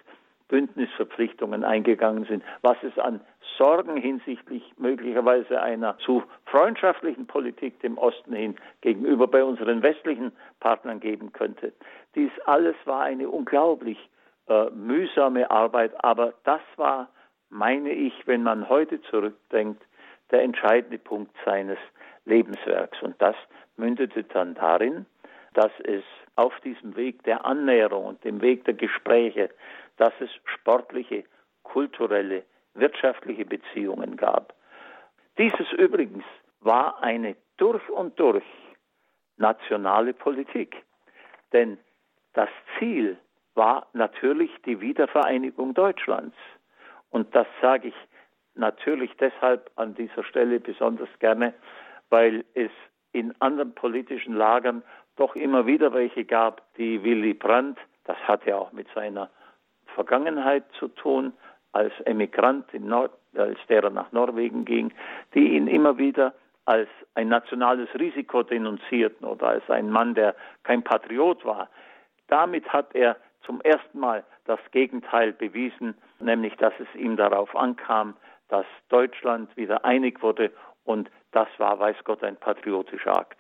Bündnisverpflichtungen 0.48 1.64
eingegangen 1.64 2.26
sind, 2.26 2.44
was 2.62 2.78
es 2.84 2.98
an 2.98 3.22
Sorgen 3.58 3.98
hinsichtlich 3.98 4.64
möglicherweise 4.78 5.62
einer 5.62 5.98
zu 6.00 6.24
freundschaftlichen 6.46 7.28
Politik 7.28 7.80
dem 7.82 7.98
Osten 7.98 8.34
hin 8.34 8.56
gegenüber 8.82 9.28
bei 9.28 9.44
unseren 9.44 9.82
westlichen 9.84 10.32
Partnern 10.60 11.00
geben 11.00 11.32
könnte. 11.34 11.74
Dies 12.16 12.32
alles 12.46 12.76
war 12.86 13.02
eine 13.02 13.30
unglaublich 13.30 13.98
äh, 14.48 14.70
mühsame 14.72 15.50
Arbeit, 15.50 15.92
aber 16.04 16.34
das 16.44 16.62
war, 16.78 17.10
meine 17.50 17.92
ich, 17.92 18.14
wenn 18.28 18.44
man 18.44 18.70
heute 18.70 19.02
zurückdenkt, 19.04 19.84
der 20.32 20.42
entscheidende 20.42 20.98
Punkt 20.98 21.36
seines 21.46 21.78
Lebenswerks. 22.26 23.02
Und 23.02 23.22
das 23.22 23.36
mündete 23.78 24.24
dann 24.24 24.56
darin, 24.56 25.06
dass 25.54 25.72
es 25.84 26.04
auf 26.36 26.60
diesem 26.62 26.96
Weg 26.96 27.24
der 27.24 27.46
Annäherung 27.46 28.06
und 28.06 28.24
dem 28.24 28.42
Weg 28.42 28.66
der 28.66 28.74
Gespräche, 28.74 29.50
dass 29.98 30.14
es 30.20 30.30
sportliche, 30.46 31.24
kulturelle, 31.64 32.44
wirtschaftliche 32.74 33.46
Beziehungen 33.46 34.18
gab. 34.18 34.54
Dieses 35.38 35.72
übrigens 35.74 36.24
war 36.60 37.02
eine 37.02 37.36
durch 37.58 37.90
und 37.90 38.20
durch 38.20 38.44
nationale 39.38 40.14
Politik. 40.14 40.84
Denn 41.54 41.78
das 42.34 42.50
Ziel 42.78 43.18
war 43.56 43.88
natürlich 43.94 44.52
die 44.66 44.82
Wiedervereinigung 44.82 45.74
Deutschlands. 45.74 46.36
Und 47.10 47.34
das 47.34 47.48
sage 47.62 47.90
ich 47.90 47.96
natürlich 48.56 49.12
deshalb 49.20 49.72
an 49.76 49.96
dieser 49.96 50.24
Stelle 50.24 50.60
besonders 50.60 51.10
gerne, 51.20 51.54
weil 52.10 52.46
es 52.54 52.72
in 53.12 53.34
anderen 53.40 53.74
politischen 53.74 54.36
Lagern 54.36 54.84
doch 55.16 55.36
immer 55.36 55.66
wieder 55.66 55.94
welche 55.94 56.26
gab, 56.26 56.62
die 56.76 57.04
Willy 57.04 57.34
Brandt, 57.34 57.80
das 58.04 58.18
hatte 58.28 58.56
auch 58.58 58.72
mit 58.74 58.88
seiner 58.94 59.30
Vergangenheit 59.94 60.66
zu 60.78 60.90
tun, 60.90 61.34
als 61.72 61.94
Emigrant 62.06 62.66
als 63.36 63.60
der 63.68 63.84
er 63.84 63.90
nach 63.90 64.12
Norwegen 64.12 64.66
ging, 64.66 64.94
die 65.34 65.56
ihn 65.56 65.68
immer 65.68 65.98
wieder 65.98 66.34
als 66.66 66.90
ein 67.14 67.28
nationales 67.28 67.90
Risiko 68.00 68.44
denunzierten 68.44 69.26
oder 69.28 69.48
als 69.50 69.70
ein 69.70 69.90
Mann, 69.90 70.16
der 70.16 70.36
kein 70.64 70.84
Patriot 70.84 71.46
war. 71.46 71.70
Damit 72.28 72.68
hat 72.70 72.96
er 72.96 73.18
zum 73.46 73.62
ersten 73.62 74.00
Mal 74.00 74.24
das 74.46 74.60
Gegenteil 74.72 75.34
bewiesen, 75.34 75.96
nämlich 76.20 76.56
dass 76.58 76.74
es 76.80 77.00
ihm 77.00 77.18
darauf 77.18 77.56
ankam, 77.56 78.16
dass 78.48 78.66
Deutschland 78.90 79.56
wieder 79.58 79.86
einig 79.86 80.22
wurde 80.22 80.52
und 80.84 81.10
das 81.32 81.48
war, 81.58 81.80
weiß 81.80 81.98
Gott, 82.04 82.24
ein 82.24 82.38
patriotischer 82.38 83.18
Akt. 83.18 83.40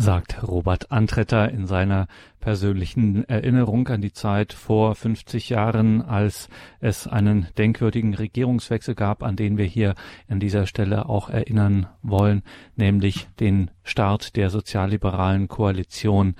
Sagt 0.00 0.46
Robert 0.46 0.92
Antretter 0.92 1.50
in 1.50 1.66
seiner 1.66 2.06
persönlichen 2.38 3.28
Erinnerung 3.28 3.88
an 3.88 4.00
die 4.00 4.12
Zeit 4.12 4.52
vor 4.52 4.94
50 4.94 5.48
Jahren, 5.48 6.02
als 6.02 6.48
es 6.78 7.08
einen 7.08 7.48
denkwürdigen 7.58 8.14
Regierungswechsel 8.14 8.94
gab, 8.94 9.24
an 9.24 9.34
den 9.34 9.58
wir 9.58 9.64
hier 9.64 9.96
an 10.28 10.38
dieser 10.38 10.66
Stelle 10.66 11.08
auch 11.08 11.30
erinnern 11.30 11.88
wollen, 12.02 12.44
nämlich 12.76 13.26
den 13.40 13.72
Start 13.82 14.36
der 14.36 14.50
sozialliberalen 14.50 15.48
Koalition 15.48 16.36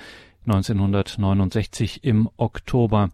1969 0.48 2.04
im 2.04 2.28
Oktober. 2.38 3.10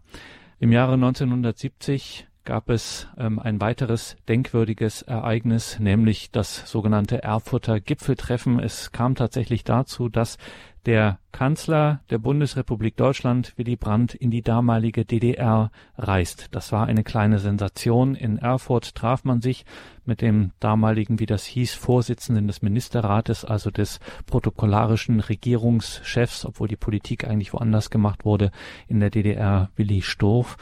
Im 0.59 0.71
Jahre 0.71 0.93
1970 0.93 2.27
gab 2.45 2.69
es 2.69 3.07
ähm, 3.17 3.39
ein 3.39 3.59
weiteres 3.59 4.15
denkwürdiges 4.27 5.01
Ereignis, 5.01 5.79
nämlich 5.79 6.31
das 6.31 6.69
sogenannte 6.69 7.23
Erfurter 7.23 7.79
Gipfeltreffen. 7.79 8.59
Es 8.59 8.91
kam 8.91 9.15
tatsächlich 9.15 9.63
dazu, 9.63 10.07
dass 10.07 10.37
der 10.85 11.17
Kanzler 11.31 12.01
der 12.09 12.19
Bundesrepublik 12.19 12.95
Deutschland, 12.95 13.53
Willy 13.57 13.75
Brandt, 13.75 14.13
in 14.13 14.29
die 14.29 14.41
damalige 14.41 15.03
DDR 15.03 15.71
reist. 15.97 16.47
Das 16.51 16.71
war 16.71 16.85
eine 16.85 17.03
kleine 17.03 17.39
Sensation. 17.39 18.15
In 18.15 18.37
Erfurt 18.37 18.95
traf 18.95 19.23
man 19.23 19.41
sich 19.41 19.65
mit 20.05 20.21
dem 20.21 20.51
damaligen, 20.59 21.19
wie 21.19 21.25
das 21.25 21.43
hieß, 21.45 21.73
Vorsitzenden 21.73 22.47
des 22.47 22.61
Ministerrates, 22.61 23.43
also 23.43 23.71
des 23.71 23.99
protokollarischen 24.27 25.19
Regierungschefs, 25.19 26.45
obwohl 26.45 26.67
die 26.67 26.75
Politik 26.75 27.27
eigentlich 27.27 27.53
woanders 27.53 27.89
gemacht 27.89 28.23
wurde, 28.23 28.51
in 28.87 28.99
der 28.99 29.09
DDR, 29.09 29.71
Willy 29.75 30.01
Sturff. 30.03 30.57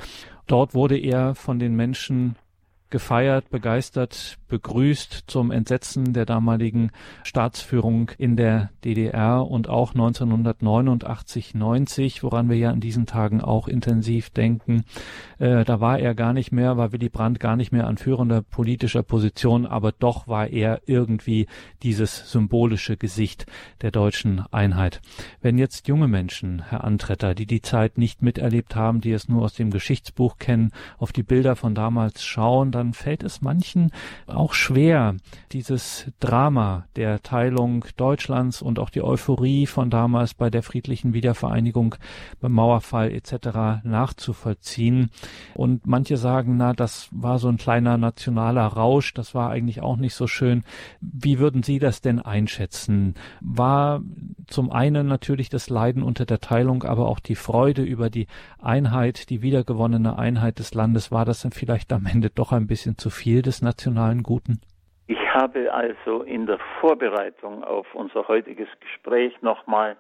Dort 0.54 0.76
wurde 0.76 1.00
er 1.00 1.34
von 1.34 1.58
den 1.58 1.76
Menschen 1.76 2.36
gefeiert, 2.92 3.50
begeistert, 3.50 4.38
begrüßt 4.50 5.24
zum 5.26 5.50
Entsetzen 5.50 6.14
der 6.14 6.28
damaligen 6.28 6.92
Staatsführung 7.24 8.12
in 8.20 8.38
der 8.38 8.70
DDR 8.86 9.48
und 9.48 9.68
auch 9.68 9.96
1989, 9.96 11.56
90, 11.56 12.22
woran 12.22 12.52
wir 12.52 12.58
ja 12.58 12.70
in 12.70 12.82
diesen 12.82 13.08
Tagen 13.08 13.42
auch 13.42 13.68
intensiv 13.68 14.30
denken. 14.30 14.84
Äh, 15.44 15.66
da 15.66 15.82
war 15.82 15.98
er 15.98 16.14
gar 16.14 16.34
nicht 16.34 16.52
mehr, 16.52 16.78
war 16.78 16.92
Willy 16.92 17.10
Brandt 17.10 17.40
gar 17.40 17.56
nicht 17.56 17.72
mehr 17.72 17.88
an 17.88 17.98
führender 17.98 18.44
politischer 18.44 19.02
Position, 19.02 19.66
aber 19.66 19.92
doch 19.92 20.28
war 20.28 20.48
er 20.48 20.82
irgendwie 20.86 21.48
dieses 21.82 22.32
symbolische 22.32 22.96
Gesicht 22.96 23.48
der 23.82 23.90
deutschen 23.90 24.46
Einheit. 24.52 25.02
Wenn 25.42 25.58
jetzt 25.58 25.88
junge 25.88 26.08
Menschen, 26.08 26.62
Herr 26.70 26.84
Antretter, 26.84 27.34
die 27.34 27.48
die 27.48 27.64
Zeit 27.64 27.98
nicht 27.98 28.22
miterlebt 28.22 28.76
haben, 28.76 29.02
die 29.02 29.12
es 29.12 29.28
nur 29.28 29.42
aus 29.42 29.56
dem 29.56 29.72
Geschichtsbuch 29.72 30.38
kennen, 30.38 30.72
auf 31.00 31.12
die 31.12 31.24
Bilder 31.24 31.56
von 31.56 31.74
damals 31.74 32.24
schauen, 32.24 32.72
dann 32.72 32.84
dann 32.84 32.92
fällt 32.92 33.24
es 33.24 33.42
manchen 33.42 33.92
auch 34.28 34.54
schwer, 34.54 35.16
dieses 35.54 36.12
Drama 36.20 36.86
der 36.98 37.24
Teilung 37.24 37.86
Deutschlands 37.96 38.62
und 38.62 38.78
auch 38.78 38.90
die 38.90 39.02
Euphorie 39.02 39.68
von 39.68 39.90
damals 39.90 40.34
bei 40.34 40.50
der 40.50 40.64
friedlichen 40.64 41.14
Wiedervereinigung, 41.14 41.96
beim 42.42 42.52
Mauerfall 42.52 43.12
etc. 43.12 43.86
nachzuvollziehen. 43.86 45.12
Und 45.56 45.86
manche 45.86 46.18
sagen, 46.18 46.58
na, 46.58 46.74
das 46.74 47.10
war 47.12 47.38
so 47.40 47.50
ein 47.50 47.58
kleiner 47.58 47.98
nationaler 47.98 48.66
Rausch, 48.66 49.14
das 49.14 49.36
war 49.36 49.50
eigentlich 49.52 49.82
auch 49.82 49.98
nicht 49.98 50.16
so 50.16 50.28
schön. 50.28 50.64
Wie 51.02 51.40
würden 51.40 51.64
Sie 51.64 51.80
das 51.80 52.02
denn 52.02 52.20
einschätzen? 52.20 53.16
War 53.42 54.02
zum 54.48 54.72
einen 54.72 55.08
natürlich 55.08 55.50
das 55.50 55.70
Leiden 55.70 56.04
unter 56.04 56.26
der 56.26 56.40
Teilung, 56.40 56.84
aber 56.84 57.08
auch 57.08 57.20
die 57.20 57.36
Freude 57.36 57.84
über 57.84 58.10
die 58.10 58.28
Einheit, 58.62 59.30
die 59.30 59.42
wiedergewonnene 59.42 60.18
Einheit 60.18 60.60
des 60.60 60.74
Landes, 60.74 61.12
war 61.12 61.26
das 61.26 61.42
dann 61.42 61.52
vielleicht 61.52 61.92
am 61.94 62.06
Ende 62.06 62.30
doch 62.30 62.52
ein 62.52 62.68
bisschen 62.68 62.98
zu 62.98 63.10
viel 63.10 63.42
des 63.42 63.62
nationalen 63.62 64.24
Guten? 64.24 64.62
Ich 65.08 65.20
habe 65.34 65.74
also 65.74 66.24
in 66.24 66.46
der 66.46 66.60
Vorbereitung 66.80 67.64
auf 67.64 67.94
unser 67.94 68.28
heutiges 68.28 68.70
Gespräch 68.80 69.34
nochmal 69.42 69.98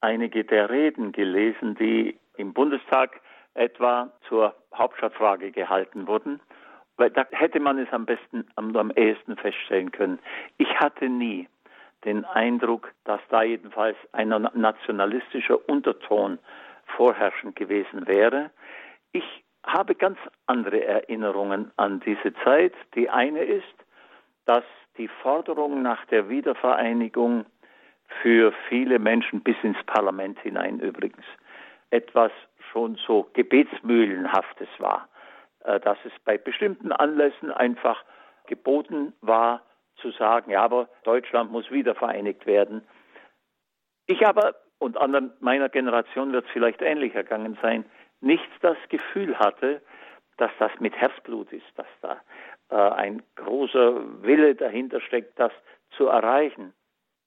einige 0.00 0.44
der 0.44 0.70
Reden 0.70 1.12
gelesen, 1.12 1.74
die 1.76 2.18
im 2.36 2.52
Bundestag 2.52 3.20
etwa 3.58 4.10
zur 4.28 4.54
Hauptstadtfrage 4.74 5.50
gehalten 5.50 6.06
wurden. 6.06 6.40
Weil 6.96 7.10
da 7.10 7.26
hätte 7.30 7.60
man 7.60 7.78
es 7.78 7.92
am 7.92 8.06
besten, 8.06 8.46
am, 8.56 8.74
am 8.76 8.90
ehesten 8.90 9.36
feststellen 9.36 9.92
können. 9.92 10.18
Ich 10.56 10.68
hatte 10.80 11.08
nie 11.08 11.48
den 12.04 12.24
Eindruck, 12.24 12.92
dass 13.04 13.20
da 13.28 13.42
jedenfalls 13.42 13.96
ein 14.12 14.28
nationalistischer 14.28 15.68
Unterton 15.68 16.38
vorherrschend 16.96 17.56
gewesen 17.56 18.06
wäre. 18.06 18.50
Ich 19.12 19.44
habe 19.64 19.94
ganz 19.94 20.18
andere 20.46 20.84
Erinnerungen 20.84 21.70
an 21.76 22.00
diese 22.00 22.32
Zeit. 22.44 22.72
Die 22.94 23.10
eine 23.10 23.42
ist, 23.42 23.64
dass 24.46 24.64
die 24.96 25.08
Forderung 25.08 25.82
nach 25.82 26.04
der 26.06 26.28
Wiedervereinigung 26.28 27.44
für 28.22 28.52
viele 28.68 28.98
Menschen 28.98 29.42
bis 29.42 29.56
ins 29.62 29.82
Parlament 29.84 30.38
hinein 30.40 30.80
übrigens 30.80 31.24
etwas 31.90 32.32
schon 32.72 32.98
so 33.06 33.28
Gebetsmühlenhaftes 33.32 34.68
war, 34.78 35.08
äh, 35.64 35.80
dass 35.80 35.98
es 36.04 36.12
bei 36.24 36.38
bestimmten 36.38 36.92
Anlässen 36.92 37.50
einfach 37.50 38.04
geboten 38.46 39.12
war 39.20 39.62
zu 39.96 40.10
sagen, 40.12 40.50
ja, 40.50 40.62
aber 40.62 40.88
Deutschland 41.04 41.50
muss 41.50 41.70
wiedervereinigt 41.70 42.46
werden. 42.46 42.86
Ich 44.06 44.26
aber 44.26 44.54
und 44.78 44.96
anderen 44.96 45.32
meiner 45.40 45.68
Generation 45.68 46.32
wird 46.32 46.46
es 46.46 46.52
vielleicht 46.52 46.82
ähnlich 46.82 47.14
ergangen 47.14 47.58
sein, 47.60 47.84
nicht 48.20 48.48
das 48.60 48.76
Gefühl 48.88 49.38
hatte, 49.38 49.82
dass 50.36 50.50
das 50.58 50.70
mit 50.78 50.96
Herzblut 50.96 51.52
ist, 51.52 51.66
dass 51.76 51.86
da 52.00 52.20
äh, 52.70 52.94
ein 52.94 53.22
großer 53.36 54.22
Wille 54.22 54.54
dahinter 54.54 55.00
steckt, 55.00 55.38
das 55.38 55.52
zu 55.90 56.06
erreichen. 56.06 56.72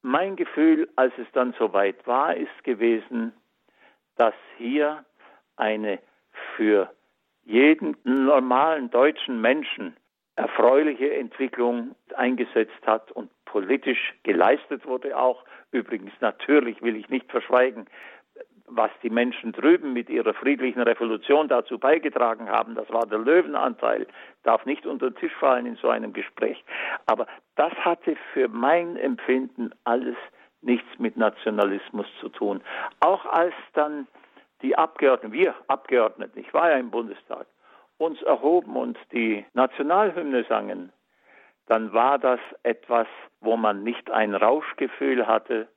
Mein 0.00 0.36
Gefühl, 0.36 0.88
als 0.96 1.12
es 1.18 1.26
dann 1.32 1.54
soweit 1.58 2.06
war, 2.06 2.34
ist 2.34 2.64
gewesen, 2.64 3.32
dass 4.16 4.34
hier 4.56 5.04
eine 5.56 5.98
für 6.56 6.90
jeden 7.44 7.96
normalen 8.04 8.90
deutschen 8.90 9.40
Menschen 9.40 9.96
erfreuliche 10.36 11.14
Entwicklung 11.14 11.94
eingesetzt 12.14 12.86
hat 12.86 13.12
und 13.12 13.30
politisch 13.44 14.14
geleistet 14.22 14.86
wurde 14.86 15.16
auch. 15.16 15.44
Übrigens 15.70 16.12
natürlich 16.20 16.80
will 16.82 16.96
ich 16.96 17.08
nicht 17.08 17.30
verschweigen, 17.30 17.86
was 18.66 18.90
die 19.02 19.10
Menschen 19.10 19.52
drüben 19.52 19.92
mit 19.92 20.08
ihrer 20.08 20.32
friedlichen 20.32 20.80
Revolution 20.80 21.48
dazu 21.48 21.78
beigetragen 21.78 22.48
haben, 22.48 22.74
das 22.74 22.88
war 22.90 23.06
der 23.06 23.18
Löwenanteil, 23.18 24.06
darf 24.44 24.64
nicht 24.64 24.86
unter 24.86 25.10
den 25.10 25.16
Tisch 25.16 25.34
fallen 25.34 25.66
in 25.66 25.76
so 25.76 25.88
einem 25.88 26.12
Gespräch. 26.12 26.64
Aber 27.06 27.26
das 27.56 27.72
hatte 27.74 28.16
für 28.32 28.48
mein 28.48 28.96
Empfinden 28.96 29.72
alles 29.84 30.16
nichts 30.62 30.88
mit 30.98 31.16
Nationalismus 31.16 32.06
zu 32.20 32.28
tun. 32.30 32.62
Auch 33.00 33.26
als 33.26 33.54
dann 33.74 34.06
die 34.62 34.76
Abgeordneten, 34.76 35.32
wir 35.32 35.54
Abgeordneten, 35.66 36.38
ich 36.38 36.52
war 36.54 36.70
ja 36.70 36.76
im 36.76 36.90
Bundestag, 36.90 37.46
uns 37.98 38.20
erhoben 38.22 38.76
und 38.76 38.98
die 39.12 39.44
Nationalhymne 39.54 40.44
sangen, 40.44 40.92
dann 41.66 41.92
war 41.92 42.18
das 42.18 42.40
etwas, 42.62 43.06
wo 43.40 43.56
man 43.56 43.82
nicht 43.82 44.10
ein 44.10 44.34
Rauschgefühl 44.34 45.26
hatte, 45.26 45.68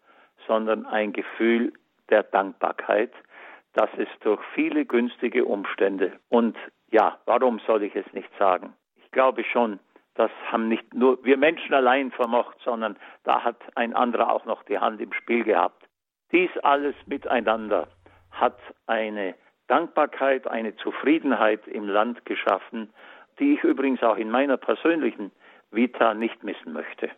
sondern 0.48 0.86
ein 0.86 1.14
Gefühl 1.14 1.74
der 2.10 2.24
Dankbarkeit, 2.24 3.12
dass 3.74 3.90
es 3.98 4.08
durch 4.22 4.42
viele 4.54 4.86
günstige 4.86 5.46
Umstände 5.46 6.14
und 6.30 6.58
ja, 6.92 7.20
warum 7.26 7.60
soll 7.60 7.84
ich 7.84 7.96
es 7.96 8.06
nicht 8.14 8.30
sagen? 8.38 8.74
Ich 8.96 9.12
glaube 9.12 9.44
schon, 9.44 9.80
das 10.16 10.32
haben 10.50 10.70
nicht 10.70 10.94
nur 10.94 11.24
wir 11.26 11.38
Menschen 11.38 11.74
allein 11.74 12.12
vermocht, 12.12 12.58
sondern 12.64 12.96
da 13.24 13.44
hat 13.44 13.58
ein 13.76 13.94
anderer 13.94 14.32
auch 14.32 14.46
noch 14.46 14.64
die 14.64 14.80
Hand 14.80 15.02
im 15.02 15.12
Spiel 15.12 15.44
gehabt. 15.44 15.84
Dies 16.32 16.50
alles 16.64 16.96
miteinander 17.06 17.88
hat 18.36 18.58
eine 18.88 19.36
Dankbarkeit, 19.68 20.48
eine 20.48 20.76
Zufriedenheit 20.78 21.68
im 21.68 21.88
Land 21.88 22.26
geschaffen, 22.26 22.90
die 23.40 23.54
ich 23.54 23.64
übrigens 23.64 24.04
auch 24.04 24.18
in 24.18 24.30
meiner 24.30 24.58
persönlichen 24.58 25.32
Vita 25.72 26.14
nicht 26.14 26.44
missen 26.44 26.74
möchte. 26.74 27.10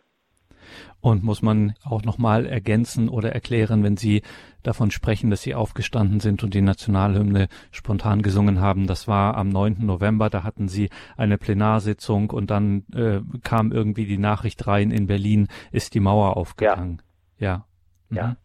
Und 1.00 1.22
muss 1.22 1.42
man 1.42 1.74
auch 1.84 2.02
nochmal 2.02 2.44
ergänzen 2.44 3.08
oder 3.08 3.32
erklären, 3.32 3.84
wenn 3.84 3.96
Sie 3.96 4.22
davon 4.62 4.90
sprechen, 4.90 5.30
dass 5.30 5.42
Sie 5.42 5.54
aufgestanden 5.54 6.20
sind 6.20 6.42
und 6.42 6.54
die 6.54 6.60
Nationalhymne 6.60 7.48
spontan 7.70 8.22
gesungen 8.22 8.60
haben. 8.60 8.86
Das 8.86 9.06
war 9.06 9.36
am 9.36 9.48
9. 9.48 9.76
November, 9.80 10.28
da 10.28 10.42
hatten 10.42 10.68
Sie 10.68 10.90
eine 11.16 11.38
Plenarsitzung 11.38 12.30
und 12.30 12.50
dann 12.50 12.84
äh, 12.92 13.20
kam 13.44 13.70
irgendwie 13.70 14.06
die 14.06 14.18
Nachricht 14.18 14.66
rein, 14.66 14.90
in 14.90 15.06
Berlin 15.06 15.48
ist 15.70 15.94
die 15.94 16.00
Mauer 16.00 16.36
aufgegangen. 16.36 17.00
Ja. 17.38 17.48
Ja. 17.48 17.66
Mhm. 18.08 18.16
ja. 18.16 18.36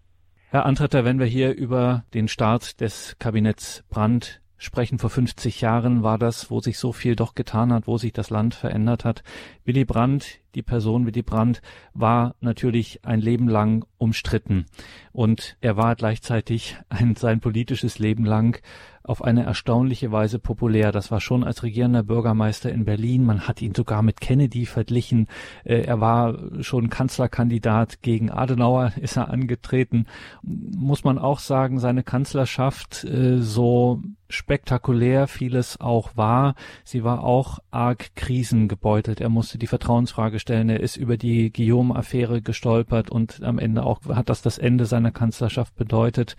Herr 0.54 0.68
Antretter, 0.68 1.04
wenn 1.04 1.18
wir 1.18 1.26
hier 1.26 1.56
über 1.56 2.04
den 2.14 2.28
Start 2.28 2.80
des 2.80 3.16
Kabinetts 3.18 3.84
Brandt 3.90 4.40
sprechen. 4.60 5.00
Vor 5.00 5.10
50 5.10 5.62
Jahren 5.62 6.04
war 6.04 6.20
das, 6.20 6.52
wo 6.52 6.60
sich 6.60 6.78
so 6.78 6.94
viel 6.94 7.16
doch 7.16 7.34
getan 7.34 7.74
hat, 7.74 7.88
wo 7.88 7.98
sich 7.98 8.14
das 8.14 8.30
Land 8.30 8.54
verändert 8.54 9.04
hat. 9.04 9.24
Willy 9.66 9.84
Brandt, 9.84 10.42
die 10.56 10.62
Person 10.62 11.06
Willy 11.06 11.22
Brandt, 11.22 11.62
war 11.94 12.36
natürlich 12.42 13.06
ein 13.06 13.22
Leben 13.22 13.48
lang 13.48 13.86
umstritten. 13.98 14.66
Und 15.12 15.58
er 15.62 15.78
war 15.78 15.96
gleichzeitig 15.96 16.78
ein, 16.90 17.16
sein 17.16 17.40
politisches 17.40 18.00
Leben 18.00 18.26
lang 18.26 18.62
auf 19.04 19.22
eine 19.22 19.44
erstaunliche 19.44 20.12
Weise 20.12 20.40
populär. 20.40 20.92
Das 20.92 21.12
war 21.12 21.20
schon 21.20 21.44
als 21.44 21.64
regierender 21.64 22.04
Bürgermeister 22.04 22.72
in 22.72 22.86
Berlin. 22.86 23.26
Man 23.26 23.48
hat 23.48 23.62
ihn 23.62 23.76
sogar 23.76 24.02
mit 24.02 24.22
Kennedy 24.22 24.66
verglichen. 24.66 25.28
Äh, 25.66 25.82
er 25.82 26.00
war 26.00 26.38
schon 26.62 26.90
Kanzlerkandidat 26.90 28.02
gegen 28.02 28.32
Adenauer, 28.32 28.94
ist 29.02 29.18
er 29.18 29.30
angetreten. 29.30 30.06
Muss 30.42 31.04
man 31.04 31.18
auch 31.18 31.40
sagen, 31.40 31.80
seine 31.80 32.04
Kanzlerschaft 32.04 33.04
äh, 33.04 33.42
so 33.42 34.02
spektakulär 34.30 35.28
vieles 35.28 35.80
auch 35.80 36.16
war. 36.16 36.56
Sie 36.84 37.04
war 37.04 37.24
auch 37.24 37.60
arg 37.72 38.16
krisengebeutelt. 38.16 39.22
Er 39.22 39.30
musste 39.30 39.58
die 39.58 39.68
Vertrauensfrage 39.68 40.40
stellen. 40.44 40.70
Er 40.70 40.82
ist 40.82 40.98
über 40.98 41.18
die 41.18 41.52
Guillaume-Affäre 41.52 42.42
gestolpert 42.42 43.10
und 43.10 43.42
am 43.42 43.58
Ende 43.58 43.84
auch 43.84 44.02
hat 44.10 44.30
das 44.30 44.42
das 44.42 44.58
Ende 44.58 44.86
seiner 44.86 45.12
Kanzlerschaft 45.12 45.76
bedeutet. 45.76 46.36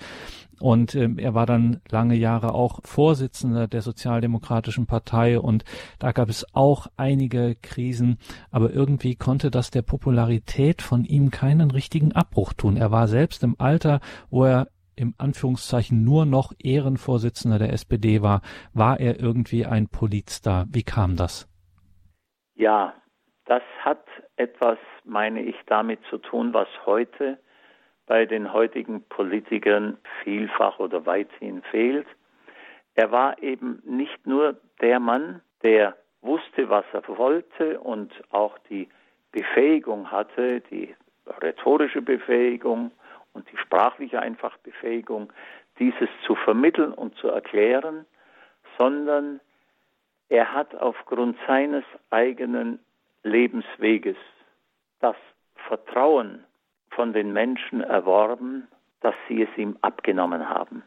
Und 0.61 0.95
ähm, 0.95 1.19
er 1.19 1.35
war 1.35 1.47
dann 1.47 1.81
lange 1.89 2.15
Jahre 2.15 2.55
auch 2.55 2.81
Vorsitzender 2.85 3.67
der 3.67 3.83
Sozialdemokratischen 3.83 4.87
Partei 4.87 5.41
und 5.41 5.65
da 5.99 6.13
gab 6.13 6.29
es 6.29 6.47
auch 6.55 6.87
einige 6.97 7.57
Krisen, 7.61 8.19
aber 8.51 8.71
irgendwie 8.73 9.17
konnte 9.17 9.51
das 9.51 9.71
der 9.71 9.83
Popularität 9.83 10.83
von 10.83 11.05
ihm 11.05 11.31
keinen 11.31 11.71
richtigen 11.71 12.13
Abbruch 12.13 12.53
tun. 12.53 12.77
Er 12.77 12.93
war 12.93 13.09
selbst 13.09 13.43
im 13.43 13.57
Alter, 13.59 14.01
wo 14.31 14.45
er 14.45 14.69
im 14.97 15.15
Anführungszeichen 15.19 16.05
nur 16.05 16.25
noch 16.25 16.53
Ehrenvorsitzender 16.59 17.59
der 17.59 17.73
SPD 17.73 18.23
war, 18.23 18.43
war 18.73 19.01
er 19.01 19.19
irgendwie 19.19 19.67
ein 19.67 19.89
Politstar. 19.89 20.67
Wie 20.71 20.85
kam 20.85 21.17
das? 21.17 21.49
Ja, 22.55 22.95
das 23.47 23.63
hat 23.81 24.07
etwas, 24.37 24.79
meine 25.05 25.43
ich, 25.43 25.57
damit 25.67 26.01
zu 26.09 26.19
tun, 26.19 26.55
was 26.55 26.69
heute 26.87 27.39
bei 28.07 28.27
den 28.27 28.53
heutigen 28.53 29.03
Politikern 29.09 29.99
vielfach 30.23 30.79
oder 30.79 31.07
weithin 31.07 31.63
fehlt. 31.71 32.07
Er 32.95 33.11
war 33.11 33.43
eben 33.43 33.83
nicht 33.85 34.27
nur 34.27 34.57
der 34.81 35.01
Mann, 35.01 35.41
der 35.63 35.97
wusste, 36.21 36.69
was 36.69 36.85
er 36.93 37.07
wollte 37.09 37.81
und 37.81 38.13
auch 38.31 38.59
die 38.71 38.89
Befähigung 39.33 40.11
hatte, 40.11 40.61
die 40.71 40.95
rhetorische 41.43 42.03
Befähigung 42.03 42.93
und 43.33 43.51
die 43.51 43.57
sprachliche 43.57 44.21
einfach 44.21 44.57
Befähigung, 44.59 45.33
dieses 45.79 46.09
zu 46.25 46.35
vermitteln 46.37 46.93
und 46.93 47.17
zu 47.17 47.29
erklären, 47.29 48.07
sondern 48.79 49.41
er 50.29 50.53
hat 50.53 50.75
aufgrund 50.77 51.37
seines 51.47 51.85
eigenen 52.11 52.79
Lebensweges 53.25 54.17
das 55.01 55.17
Vertrauen 55.69 56.45
von 56.91 57.13
den 57.13 57.33
Menschen 57.33 57.81
erworben, 57.81 58.69
dass 59.01 59.15
sie 59.29 59.43
es 59.43 59.49
ihm 59.59 59.77
abgenommen 59.83 60.49
haben. 60.49 60.83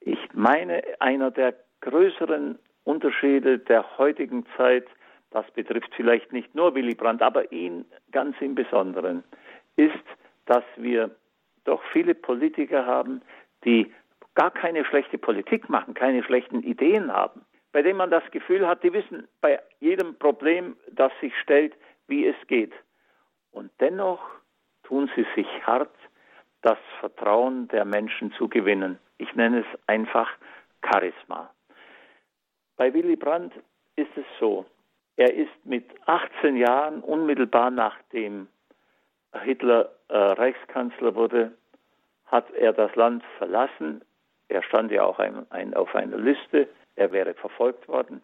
Ich 0.00 0.18
meine, 0.32 0.82
einer 1.00 1.30
der 1.30 1.54
größeren 1.80 2.58
Unterschiede 2.84 3.58
der 3.58 3.98
heutigen 3.98 4.46
Zeit, 4.56 4.86
das 5.30 5.48
betrifft 5.52 5.92
vielleicht 5.94 6.32
nicht 6.32 6.54
nur 6.54 6.74
Willy 6.74 6.94
Brandt, 6.94 7.22
aber 7.22 7.52
ihn 7.52 7.84
ganz 8.12 8.36
im 8.40 8.54
Besonderen, 8.54 9.22
ist, 9.76 9.92
dass 10.46 10.64
wir 10.76 11.10
doch 11.64 11.82
viele 11.92 12.14
Politiker 12.14 12.86
haben, 12.86 13.20
die 13.64 13.92
gar 14.34 14.50
keine 14.50 14.84
schlechte 14.84 15.18
Politik 15.18 15.68
machen, 15.68 15.94
keine 15.94 16.22
schlechten 16.22 16.62
Ideen 16.62 17.12
haben, 17.12 17.44
bei 17.76 17.82
denen 17.82 17.98
man 17.98 18.10
das 18.10 18.24
Gefühl 18.30 18.66
hat, 18.66 18.82
die 18.82 18.92
wissen 18.94 19.28
bei 19.42 19.60
jedem 19.80 20.14
Problem, 20.14 20.78
das 20.92 21.12
sich 21.20 21.38
stellt, 21.42 21.74
wie 22.06 22.26
es 22.26 22.46
geht. 22.46 22.72
Und 23.52 23.70
dennoch 23.80 24.22
tun 24.82 25.10
sie 25.14 25.26
sich 25.34 25.46
hart, 25.66 25.94
das 26.62 26.78
Vertrauen 27.00 27.68
der 27.68 27.84
Menschen 27.84 28.32
zu 28.32 28.48
gewinnen. 28.48 28.98
Ich 29.18 29.34
nenne 29.34 29.58
es 29.58 29.80
einfach 29.86 30.26
Charisma. 30.82 31.50
Bei 32.78 32.94
Willy 32.94 33.14
Brandt 33.14 33.52
ist 33.96 34.16
es 34.16 34.24
so, 34.40 34.64
er 35.16 35.34
ist 35.34 35.66
mit 35.66 35.84
18 36.06 36.56
Jahren 36.56 37.02
unmittelbar 37.02 37.70
nachdem 37.70 38.48
Hitler 39.42 39.90
äh, 40.08 40.16
Reichskanzler 40.16 41.14
wurde, 41.14 41.52
hat 42.24 42.50
er 42.52 42.72
das 42.72 42.94
Land 42.96 43.22
verlassen. 43.36 44.02
Er 44.48 44.62
stand 44.62 44.92
ja 44.92 45.04
auch 45.04 45.18
ein, 45.18 45.44
ein, 45.50 45.74
auf 45.74 45.94
einer 45.94 46.16
Liste, 46.16 46.68
er 46.96 47.12
wäre 47.12 47.34
verfolgt 47.34 47.88
worden. 47.88 48.22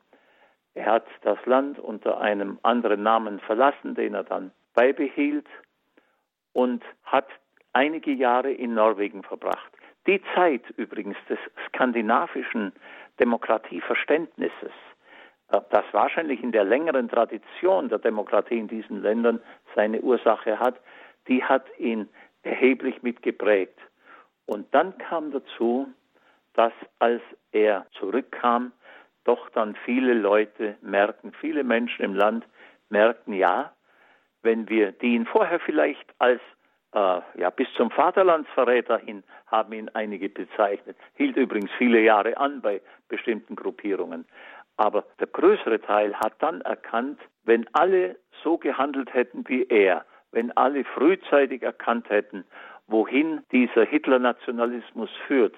Er 0.75 0.87
hat 0.87 1.07
das 1.23 1.39
Land 1.47 1.79
unter 1.79 2.21
einem 2.21 2.59
anderen 2.63 3.03
Namen 3.03 3.41
verlassen, 3.41 3.95
den 3.95 4.15
er 4.15 4.25
dann 4.25 4.53
beibehielt 4.75 5.47
und 6.53 6.83
hat 7.05 7.29
einige 7.73 8.13
Jahre 8.13 8.51
in 8.51 8.75
Norwegen 8.75 9.23
verbracht. 9.23 9.73
Die 10.07 10.21
Zeit 10.35 10.69
übrigens 10.77 11.17
des 11.29 11.39
skandinavischen 11.69 12.73
Demokratieverständnisses, 13.21 14.73
äh, 15.49 15.61
das 15.71 15.85
wahrscheinlich 15.93 16.43
in 16.43 16.53
der 16.53 16.65
längeren 16.65 17.09
Tradition 17.09 17.89
der 17.89 17.99
Demokratie 17.99 18.59
in 18.59 18.69
diesen 18.69 19.03
Ländern 19.03 19.41
seine 19.75 20.01
Ursache 20.01 20.59
hat, 20.59 20.81
die 21.29 21.45
hat 21.45 21.67
ihn 21.79 22.09
erheblich 22.43 23.03
mitgeprägt. 23.03 23.79
Und 24.47 24.75
dann 24.75 24.99
kam 24.99 25.31
dazu, 25.31 25.89
dass 26.55 26.73
als 26.99 27.23
er 27.53 27.87
zurückkam, 27.99 28.73
doch 29.25 29.49
dann 29.51 29.77
viele 29.85 30.15
Leute 30.15 30.77
merken, 30.83 31.33
viele 31.41 31.65
Menschen 31.65 32.05
im 32.05 32.15
Land 32.15 32.45
merken, 32.89 33.33
ja, 33.33 33.73
wenn 34.43 34.69
wir, 34.69 34.93
die 34.93 35.15
ihn 35.15 35.27
vorher 35.27 35.61
vielleicht 35.61 36.13
als 36.19 36.41
äh, 36.93 37.21
ja, 37.37 37.51
bis 37.51 37.69
zum 37.77 37.91
Vaterlandsverräter 37.91 38.99
hin 38.99 39.23
haben 39.47 39.73
ihn 39.73 39.89
einige 39.95 40.29
bezeichnet, 40.29 40.97
hielt 41.15 41.37
übrigens 41.37 41.71
viele 41.79 42.01
Jahre 42.01 42.37
an 42.37 42.61
bei 42.61 42.81
bestimmten 43.09 43.57
Gruppierungen. 43.57 44.27
Aber 44.77 45.05
der 45.21 45.27
größere 45.27 45.81
Teil 45.81 46.15
hat 46.15 46.35
dann 46.41 46.61
erkannt, 46.63 47.21
wenn 47.45 47.67
alle 47.73 48.17
so 48.43 48.59
gehandelt 48.59 49.13
hätten 49.15 49.47
wie 49.49 49.67
er, 49.69 50.05
wenn 50.33 50.51
alle 50.57 50.85
frühzeitig 50.85 51.63
erkannt 51.63 52.09
hätten, 52.09 52.45
wohin 52.87 53.43
dieser 53.53 53.85
Hitler-Nationalismus 53.85 55.11
führt, 55.27 55.55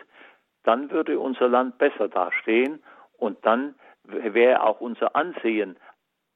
dann 0.65 0.91
würde 0.91 1.19
unser 1.19 1.49
Land 1.49 1.79
besser 1.79 2.09
dastehen 2.09 2.83
und 3.17 3.39
dann 3.47 3.75
wäre 4.05 4.63
auch 4.63 4.81
unser 4.81 5.17
Ansehen 5.17 5.77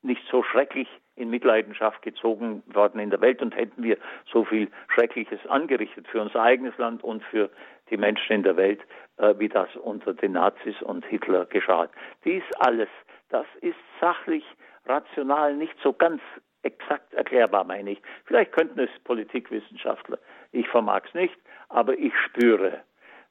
nicht 0.03 0.23
so 0.31 0.43
schrecklich 0.43 0.89
in 1.17 1.31
Mitleidenschaft 1.31 2.03
gezogen 2.03 2.63
worden 2.67 3.01
in 3.01 3.11
der 3.11 3.21
Welt 3.21 3.43
und 3.43 3.57
hätten 3.57 3.83
wir 3.83 3.99
so 4.31 4.45
viel 4.45 4.71
Schreckliches 4.95 5.45
angerichtet 5.49 6.07
für 6.07 6.21
unser 6.23 6.41
eigenes 6.43 6.77
Land 6.79 7.03
und 7.03 7.25
für 7.25 7.51
die 7.91 7.97
Menschen 7.97 8.37
in 8.37 8.43
der 8.45 8.57
Welt, 8.57 8.81
äh, 9.17 9.35
wie 9.39 9.49
das 9.49 9.75
unter 9.77 10.15
den 10.15 10.33
Nazis 10.33 10.81
und 10.83 11.05
Hitler 11.07 11.47
geschah. 11.47 11.89
Dies 12.25 12.45
alles, 12.61 12.89
das 13.31 13.47
ist 13.61 13.77
sachlich, 14.01 14.45
rational 14.87 15.57
nicht 15.57 15.75
so 15.83 15.93
ganz 15.93 16.23
exakt 16.63 17.13
erklärbar, 17.15 17.65
meine 17.65 17.93
ich. 17.93 18.03
Vielleicht 18.25 18.53
könnten 18.53 18.79
es 18.79 18.91
Politikwissenschaftler. 19.05 20.19
Ich 20.53 20.69
vermag 20.69 21.03
es 21.07 21.15
nicht, 21.15 21.37
aber 21.69 21.99
ich 21.99 22.13
spüre, 22.27 22.83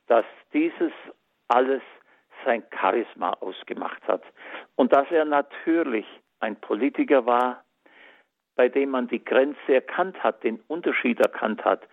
dass 0.08 0.26
dieses 0.54 0.92
alles 1.48 1.82
sein 2.46 2.64
Charisma 2.72 3.32
ausgemacht 3.40 4.02
hat 4.08 4.24
und 4.76 4.94
dass 4.94 5.10
er 5.12 5.26
natürlich 5.26 6.06
ein 6.40 6.56
Politiker 6.56 7.26
war, 7.26 7.64
bei 8.56 8.70
dem 8.70 8.90
man 8.90 9.08
die 9.08 9.24
Grenze 9.24 9.76
erkannt 9.76 10.24
hat, 10.24 10.44
den 10.44 10.60
Unterschied 10.68 11.20
erkannt 11.20 11.64
hat 11.64 11.88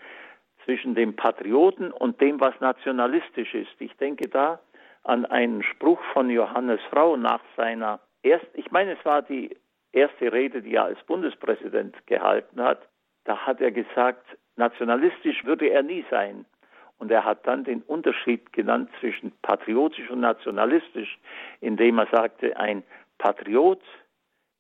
zwischen 0.65 0.95
dem 0.95 1.15
Patrioten 1.15 1.93
und 1.93 2.21
dem, 2.21 2.41
was 2.41 2.59
nationalistisch 2.61 3.55
ist. 3.55 3.75
Ich 3.79 3.95
denke 3.97 4.29
da 4.29 4.61
an 5.03 5.27
einen 5.27 5.63
Spruch 5.63 6.03
von 6.13 6.31
Johannes 6.31 6.81
Rau 6.95 7.17
nach 7.17 7.43
seiner 7.57 8.01
erst, 8.23 8.47
ich 8.55 8.71
meine, 8.71 8.93
es 8.99 9.05
war 9.05 9.23
die 9.23 9.57
erste 9.93 10.33
Rede, 10.33 10.63
die 10.63 10.75
er 10.75 10.85
als 10.85 11.03
Bundespräsident 11.05 11.95
gehalten 12.07 12.61
hat. 12.61 12.89
Da 13.25 13.47
hat 13.47 13.61
er 13.61 13.71
gesagt, 13.71 14.27
nationalistisch 14.57 15.45
würde 15.45 15.69
er 15.69 15.83
nie 15.83 16.05
sein. 16.11 16.45
Und 16.99 17.11
er 17.11 17.25
hat 17.25 17.47
dann 17.47 17.65
den 17.65 17.83
Unterschied 17.83 18.53
genannt 18.53 18.91
zwischen 19.01 19.33
patriotisch 19.43 20.09
und 20.11 20.21
nationalistisch, 20.21 21.19
indem 21.61 21.99
er 21.99 22.07
sagte, 22.07 22.57
ein 22.57 22.83
Patriot 23.19 23.83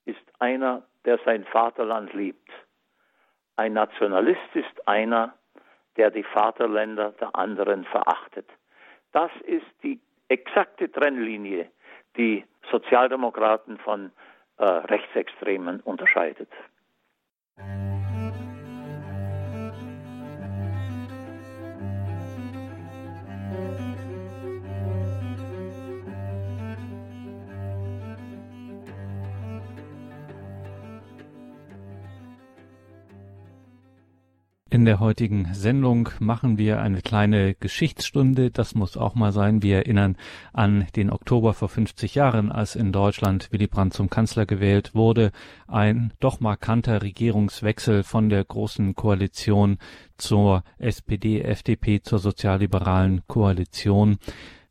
ist 0.04 0.20
einer, 0.38 0.82
der 1.04 1.18
sein 1.24 1.44
Vaterland 1.44 2.12
liebt. 2.12 2.50
Ein 3.56 3.74
Nationalist 3.74 4.54
ist 4.54 4.88
einer, 4.88 5.34
der 5.96 6.10
die 6.10 6.24
Vaterländer 6.24 7.12
der 7.12 7.34
anderen 7.36 7.84
verachtet. 7.84 8.48
Das 9.12 9.30
ist 9.46 9.66
die 9.82 10.00
exakte 10.28 10.90
Trennlinie, 10.90 11.70
die 12.16 12.44
Sozialdemokraten 12.70 13.78
von 13.78 14.10
äh, 14.56 14.64
Rechtsextremen 14.64 15.80
unterscheidet. 15.80 16.48
In 34.84 34.88
der 34.88 35.00
heutigen 35.00 35.48
Sendung 35.54 36.10
machen 36.18 36.58
wir 36.58 36.82
eine 36.82 37.00
kleine 37.00 37.54
Geschichtsstunde. 37.54 38.50
Das 38.50 38.74
muss 38.74 38.98
auch 38.98 39.14
mal 39.14 39.32
sein. 39.32 39.62
Wir 39.62 39.76
erinnern 39.76 40.18
an 40.52 40.86
den 40.94 41.08
Oktober 41.08 41.54
vor 41.54 41.70
50 41.70 42.14
Jahren, 42.14 42.52
als 42.52 42.76
in 42.76 42.92
Deutschland 42.92 43.50
Willy 43.50 43.66
Brandt 43.66 43.94
zum 43.94 44.10
Kanzler 44.10 44.44
gewählt 44.44 44.94
wurde. 44.94 45.32
Ein 45.66 46.12
doch 46.20 46.40
markanter 46.40 47.00
Regierungswechsel 47.00 48.02
von 48.02 48.28
der 48.28 48.44
Großen 48.44 48.94
Koalition 48.94 49.78
zur 50.18 50.64
SPD, 50.76 51.40
FDP, 51.40 52.02
zur 52.02 52.18
sozialliberalen 52.18 53.22
Koalition. 53.26 54.18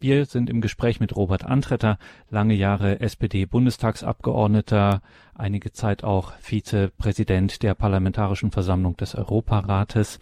Wir 0.04 0.26
sind 0.26 0.50
im 0.50 0.60
Gespräch 0.60 1.00
mit 1.00 1.16
Robert 1.16 1.46
Antretter, 1.46 1.98
lange 2.30 2.56
Jahre 2.56 3.00
SPD-Bundestagsabgeordneter, 3.00 5.02
einige 5.34 5.72
Zeit 5.72 6.04
auch 6.04 6.34
Vizepräsident 6.42 7.64
der 7.64 7.74
Parlamentarischen 7.74 8.52
Versammlung 8.52 8.98
des 8.98 9.16
Europarates. 9.16 10.20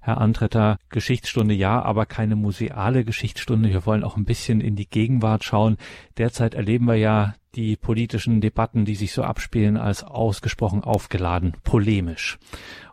Herr 0.00 0.16
Antretter, 0.16 0.78
Geschichtsstunde 0.88 1.52
ja, 1.52 1.82
aber 1.82 2.06
keine 2.06 2.34
museale 2.34 3.04
Geschichtsstunde. 3.04 3.68
Wir 3.68 3.84
wollen 3.84 4.04
auch 4.04 4.16
ein 4.16 4.24
bisschen 4.24 4.62
in 4.62 4.74
die 4.74 4.88
Gegenwart 4.88 5.44
schauen. 5.44 5.76
Derzeit 6.16 6.54
erleben 6.54 6.86
wir 6.86 6.96
ja 6.96 7.34
die 7.54 7.76
politischen 7.76 8.40
Debatten, 8.40 8.86
die 8.86 8.94
sich 8.94 9.12
so 9.12 9.22
abspielen, 9.22 9.76
als 9.76 10.02
ausgesprochen 10.02 10.82
aufgeladen, 10.82 11.52
polemisch. 11.62 12.38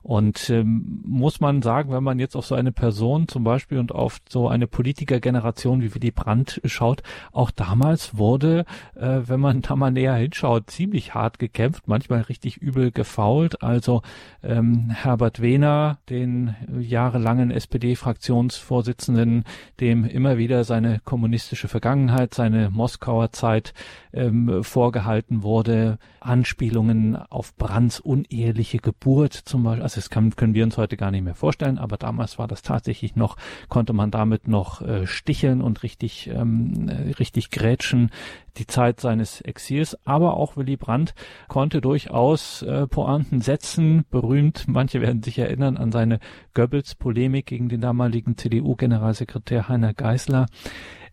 Und 0.07 0.49
ähm, 0.49 1.01
muss 1.05 1.41
man 1.41 1.61
sagen, 1.61 1.91
wenn 1.91 2.01
man 2.01 2.17
jetzt 2.17 2.37
auf 2.37 2.45
so 2.45 2.55
eine 2.55 2.71
Person 2.71 3.27
zum 3.27 3.43
Beispiel 3.43 3.77
und 3.77 3.91
auf 3.91 4.19
so 4.29 4.47
eine 4.47 4.65
Politikergeneration 4.65 5.81
wie 5.81 5.93
Willy 5.93 6.11
Brandt 6.11 6.61
schaut, 6.63 7.03
auch 7.33 7.51
damals 7.51 8.17
wurde, 8.17 8.63
äh, 8.95 9.19
wenn 9.25 9.41
man 9.41 9.61
da 9.61 9.75
mal 9.75 9.91
näher 9.91 10.15
hinschaut, 10.15 10.69
ziemlich 10.69 11.13
hart 11.13 11.39
gekämpft, 11.39 11.89
manchmal 11.89 12.21
richtig 12.21 12.55
übel 12.55 12.91
gefault. 12.91 13.61
Also 13.61 14.01
ähm, 14.43 14.91
Herbert 14.91 15.41
Wehner, 15.41 15.97
den 16.09 16.55
jahrelangen 16.79 17.51
SPD-Fraktionsvorsitzenden, 17.51 19.43
dem 19.81 20.05
immer 20.05 20.37
wieder 20.37 20.63
seine 20.63 21.01
kommunistische 21.03 21.67
Vergangenheit, 21.67 22.33
seine 22.33 22.69
Moskauer 22.69 23.33
Zeit 23.33 23.73
ähm, 24.13 24.63
vorgehalten 24.63 25.43
wurde, 25.43 25.99
Anspielungen 26.21 27.17
auf 27.17 27.57
Brandts 27.57 27.99
uneheliche 27.99 28.77
Geburt 28.77 29.33
zum 29.33 29.63
Beispiel. 29.63 29.83
Also 29.83 29.96
das 29.97 30.09
kann, 30.09 30.35
können 30.35 30.53
wir 30.53 30.63
uns 30.63 30.77
heute 30.77 30.95
gar 30.95 31.11
nicht 31.11 31.23
mehr 31.23 31.35
vorstellen, 31.35 31.77
aber 31.77 31.97
damals 31.97 32.37
war 32.37 32.47
das 32.47 32.61
tatsächlich 32.61 33.15
noch, 33.15 33.35
konnte 33.67 33.93
man 33.93 34.11
damit 34.11 34.47
noch 34.47 34.81
äh, 34.81 35.07
sticheln 35.07 35.61
und 35.61 35.83
richtig, 35.83 36.29
ähm, 36.33 36.87
äh, 36.87 37.11
richtig 37.13 37.49
grätschen, 37.49 38.11
die 38.57 38.67
Zeit 38.67 38.99
seines 38.99 39.41
Exils. 39.41 39.97
Aber 40.05 40.37
auch 40.37 40.57
Willy 40.57 40.77
Brandt 40.77 41.13
konnte 41.47 41.81
durchaus 41.81 42.61
äh, 42.61 42.87
Pointen 42.87 43.41
setzen, 43.41 44.05
berühmt. 44.09 44.65
Manche 44.67 45.01
werden 45.01 45.23
sich 45.23 45.39
erinnern 45.39 45.77
an 45.77 45.91
seine 45.91 46.19
Goebbels-Polemik 46.53 47.47
gegen 47.47 47.69
den 47.69 47.81
damaligen 47.81 48.37
CDU-Generalsekretär 48.37 49.67
Heiner 49.67 49.93
Geißler. 49.93 50.47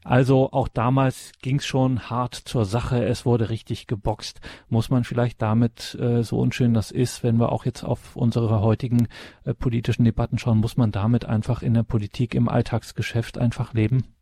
Also 0.04 0.50
auch 0.52 0.68
damals 0.68 1.32
ging 1.40 1.56
es 1.56 1.66
schon 1.66 2.10
hart 2.10 2.34
zur 2.34 2.66
Sache. 2.66 3.02
Es 3.02 3.24
wurde 3.24 3.48
richtig 3.48 3.86
geboxt. 3.86 4.40
Muss 4.68 4.90
man 4.90 5.02
vielleicht 5.02 5.40
damit, 5.40 5.96
äh, 5.98 6.22
so 6.22 6.38
unschön 6.38 6.74
das 6.74 6.90
ist, 6.90 7.24
wenn 7.24 7.38
wir 7.38 7.50
auch 7.50 7.64
jetzt 7.64 7.82
auf 7.82 8.14
unsere 8.14 8.60
heutigen 8.60 9.08
äh, 9.46 9.54
politischen 9.54 10.04
Debatten 10.04 10.36
schauen, 10.36 10.58
muss 10.58 10.76
man 10.76 10.92
damit 10.92 11.24
einfach 11.24 11.62
in 11.62 11.72
der 11.72 11.84
Politik, 11.84 12.34
im 12.34 12.50
Alltagsgeschäft 12.50 13.38
einfach 13.38 13.72
leben? 13.72 14.14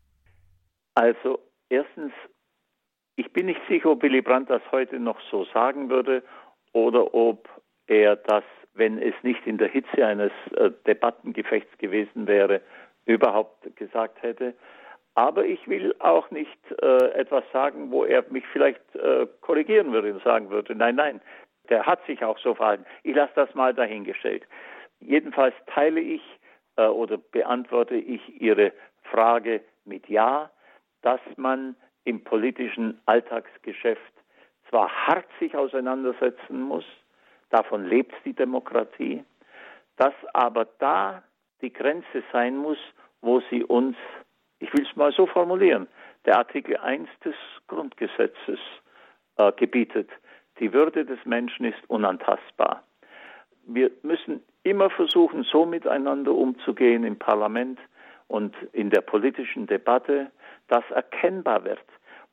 Also 0.95 1.41
erstens, 1.69 2.13
ich 3.17 3.33
bin 3.33 3.47
nicht 3.47 3.61
sicher, 3.69 3.91
ob 3.91 4.03
Willy 4.03 4.23
Brandt 4.23 4.51
das 4.51 4.63
heute 4.71 5.01
noch 5.01 5.19
so 5.33 5.45
sagen 5.53 5.91
würde 5.91 6.23
oder 6.73 7.13
ob 7.13 7.49
er 7.89 8.15
das, 8.15 8.45
wenn 8.75 8.99
es 8.99 9.15
nicht 9.23 9.45
in 9.47 9.59
der 9.59 9.69
Hitze 9.69 10.07
eines 10.07 10.31
äh, 10.57 10.71
Debattengefechts 10.87 11.77
gewesen 11.79 12.29
wäre, 12.29 12.61
überhaupt 13.05 13.75
gesagt 13.77 14.23
hätte. 14.23 14.55
Aber 15.15 15.45
ich 15.45 15.67
will 15.69 15.95
auch 15.99 16.31
nicht 16.31 16.59
äh, 16.81 17.11
etwas 17.13 17.45
sagen, 17.53 17.91
wo 17.91 18.05
er 18.05 18.25
mich 18.31 18.45
vielleicht 18.53 18.81
äh, 18.95 19.27
korrigieren 19.43 19.93
würde 19.93 20.15
und 20.15 20.23
sagen 20.23 20.51
würde, 20.51 20.75
nein, 20.75 20.97
nein, 20.97 21.21
der 21.69 21.85
hat 21.87 22.05
sich 22.07 22.25
auch 22.25 22.39
so 22.39 22.55
verhalten. 22.55 22.87
Ich 23.03 23.15
lasse 23.15 23.33
das 23.35 23.55
mal 23.55 23.75
dahingestellt. 23.75 24.45
Jedenfalls 25.01 25.55
teile 25.67 26.01
ich 26.01 26.23
äh, 26.77 26.87
oder 26.87 27.19
beantworte 27.19 27.97
ich 27.97 28.41
Ihre 28.41 28.73
Frage 29.03 29.61
mit 29.85 30.09
Ja, 30.09 30.51
dass 31.03 31.21
man 31.37 31.77
im 32.05 32.25
politischen 32.25 33.01
Alltagsgeschäft 33.07 34.13
zwar 34.71 34.89
hart 35.07 35.27
sich 35.39 35.55
auseinandersetzen 35.55 36.63
muss, 36.63 36.85
davon 37.51 37.85
lebt 37.85 38.15
die 38.25 38.33
Demokratie, 38.33 39.23
dass 39.97 40.15
aber 40.33 40.67
da 40.79 41.23
die 41.61 41.73
Grenze 41.73 42.23
sein 42.33 42.57
muss, 42.57 42.79
wo 43.21 43.41
sie 43.51 43.63
uns 43.63 43.97
ich 44.63 44.73
will 44.73 44.87
es 44.89 44.97
mal 44.97 45.13
so 45.13 45.27
formulieren, 45.27 45.89
der 46.25 46.39
Artikel 46.39 46.77
1 46.77 47.09
des 47.25 47.35
Grundgesetzes 47.67 48.61
äh, 49.37 49.51
gebietet, 49.53 50.09
die 50.61 50.73
Würde 50.73 51.05
des 51.05 51.19
Menschen 51.25 51.67
ist 51.67 51.83
unantastbar. 51.89 52.85
Wir 53.67 53.91
müssen 54.03 54.43
immer 54.63 54.89
versuchen, 54.89 55.43
so 55.43 55.67
miteinander 55.67 56.33
umzugehen 56.33 57.03
im 57.05 57.19
Parlament 57.19 57.81
und 58.29 58.55
in 58.73 58.91
der 58.91 59.01
politischen 59.01 59.67
Debatte, 59.67 60.31
dass 60.69 60.85
erkennbar 60.91 61.65
wird, 61.65 61.85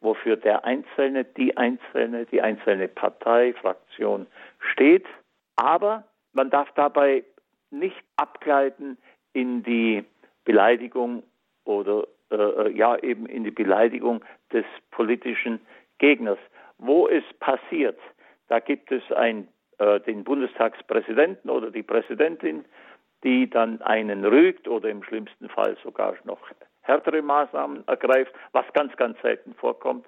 wofür 0.02 0.36
der 0.36 0.64
Einzelne, 0.66 1.26
die 1.26 1.58
Einzelne, 1.58 2.26
die 2.28 2.42
einzelne 2.42 2.88
Partei, 2.88 3.54
Fraktion 3.54 4.28
steht. 4.60 5.08
Aber 5.56 6.04
man 6.34 6.52
darf 6.52 6.72
dabei 6.76 7.24
nicht 7.72 8.04
abgleiten 8.18 8.98
in 9.34 9.64
die 9.64 10.06
Beleidigung 10.46 11.24
oder 11.66 12.08
äh, 12.32 12.36
äh, 12.36 12.72
ja 12.72 12.98
eben 12.98 13.26
in 13.26 13.44
die 13.44 13.52
Beleidigung 13.52 14.24
des 14.54 14.66
politischen 14.92 15.60
Gegners. 15.98 16.40
Wo 16.78 17.08
es 17.08 17.24
passiert, 17.40 18.00
da 18.48 18.60
gibt 18.60 18.92
es 18.92 19.04
ein, 19.12 19.48
äh, 19.80 20.00
den 20.02 20.24
Bundestagspräsidenten 20.24 21.50
oder 21.50 21.72
die 21.72 21.84
Präsidentin, 21.84 22.66
die 23.24 23.50
dann 23.50 23.82
einen 23.82 24.24
rügt 24.26 24.68
oder 24.68 24.90
im 24.90 25.04
schlimmsten 25.04 25.50
Fall 25.50 25.76
sogar 25.84 26.16
noch 26.24 26.40
härtere 26.82 27.22
Maßnahmen 27.22 27.88
ergreift, 27.88 28.34
was 28.52 28.66
ganz, 28.74 28.96
ganz 28.96 29.20
selten 29.22 29.54
vorkommt. 29.56 30.06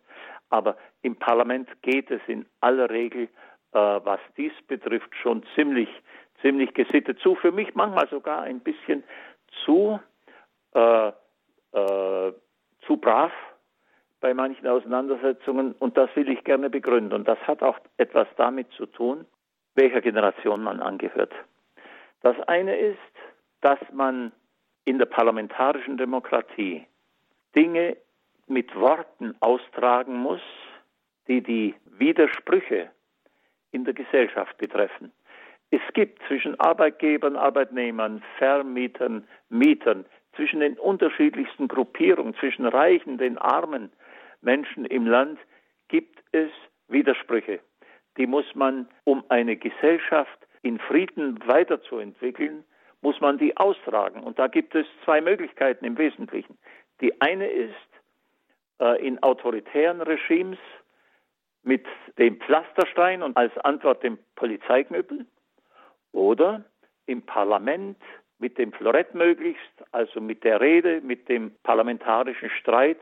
Aber 0.50 0.78
im 1.02 1.16
Parlament 1.16 1.70
geht 1.82 2.10
es 2.12 2.22
in 2.28 2.46
aller 2.60 2.90
Regel, 2.90 3.24
äh, 3.74 3.78
was 3.80 4.20
dies 4.38 4.54
betrifft, 4.68 5.16
schon 5.16 5.44
ziemlich, 5.56 5.90
ziemlich 6.42 6.74
gesittet 6.74 7.20
zu. 7.20 7.36
Für 7.36 7.52
mich 7.52 7.74
manchmal 7.76 8.08
sogar 8.10 8.42
ein 8.42 8.60
bisschen 8.60 9.04
zu 9.66 10.00
äh, 10.74 11.12
äh, 11.74 12.32
zu 12.86 12.98
brav 12.98 13.32
bei 14.20 14.34
manchen 14.34 14.68
Auseinandersetzungen 14.68 15.74
und 15.80 15.98
das 15.98 16.10
will 16.16 16.30
ich 16.30 16.44
gerne 16.44 16.70
begründen. 16.70 17.14
Und 17.14 17.28
das 17.28 17.40
hat 17.40 17.64
auch 17.64 17.80
etwas 17.98 18.28
damit 18.38 18.72
zu 18.74 18.86
tun, 18.86 19.26
welcher 19.76 20.02
Generation 20.02 20.64
man 20.64 20.80
angehört. 20.80 21.34
Das 22.22 22.40
eine 22.48 22.78
ist, 22.78 22.98
dass 23.62 23.80
man 23.92 24.32
in 24.86 25.00
der 25.00 25.06
parlamentarischen 25.06 25.98
Demokratie 25.98 26.86
Dinge 27.56 27.98
mit 28.48 28.76
Worten 28.76 29.36
austragen 29.40 30.18
muss, 30.18 30.42
die 31.28 31.42
die 31.42 31.76
Widersprüche 31.86 32.90
in 33.72 33.86
der 33.86 33.94
Gesellschaft 33.94 34.58
betreffen. 34.58 35.12
Es 35.70 35.82
gibt 35.94 36.22
zwischen 36.28 36.60
Arbeitgebern, 36.60 37.38
Arbeitnehmern, 37.38 38.22
Vermietern, 38.38 39.26
Mietern 39.50 40.06
zwischen 40.42 40.62
den 40.62 40.80
unterschiedlichsten 40.80 41.68
Gruppierungen, 41.68 42.34
zwischen 42.34 42.66
Reichen, 42.66 43.20
den 43.20 43.38
armen 43.38 43.92
Menschen 44.42 44.86
im 44.86 45.06
Land, 45.06 45.38
gibt 45.88 46.18
es 46.32 46.50
Widersprüche. 46.88 47.60
Die 48.18 48.26
muss 48.26 48.56
man, 48.56 48.88
um 49.04 49.24
eine 49.30 49.56
Gesellschaft 49.56 50.48
in 50.64 50.80
Frieden 50.80 51.38
weiterzuentwickeln, 51.46 52.64
muss 53.02 53.22
man 53.22 53.38
die 53.38 53.56
austragen. 53.56 54.24
Und 54.24 54.40
da 54.40 54.48
gibt 54.48 54.74
es 54.74 54.88
zwei 55.06 55.22
Möglichkeiten 55.22 55.86
im 55.86 55.96
Wesentlichen. 56.00 56.58
Die 57.02 57.22
eine 57.22 57.48
ist, 57.48 57.76
äh, 58.80 59.00
in 59.06 59.22
autoritären 59.22 60.02
Regimes 60.02 60.58
mit 61.62 61.86
dem 62.18 62.40
Pflasterstein 62.40 63.22
und 63.22 63.38
als 63.38 63.56
Antwort 63.60 64.02
dem 64.02 64.18
Polizeiknüppel 64.34 65.28
oder 66.14 66.66
im 67.06 67.22
Parlament 67.22 67.98
mit 68.42 68.58
dem 68.58 68.74
Florett 68.74 69.14
möglichst, 69.14 69.72
also 69.92 70.20
mit 70.20 70.44
der 70.44 70.60
Rede, 70.60 71.00
mit 71.02 71.30
dem 71.30 71.56
parlamentarischen 71.64 72.50
Streit 72.50 72.98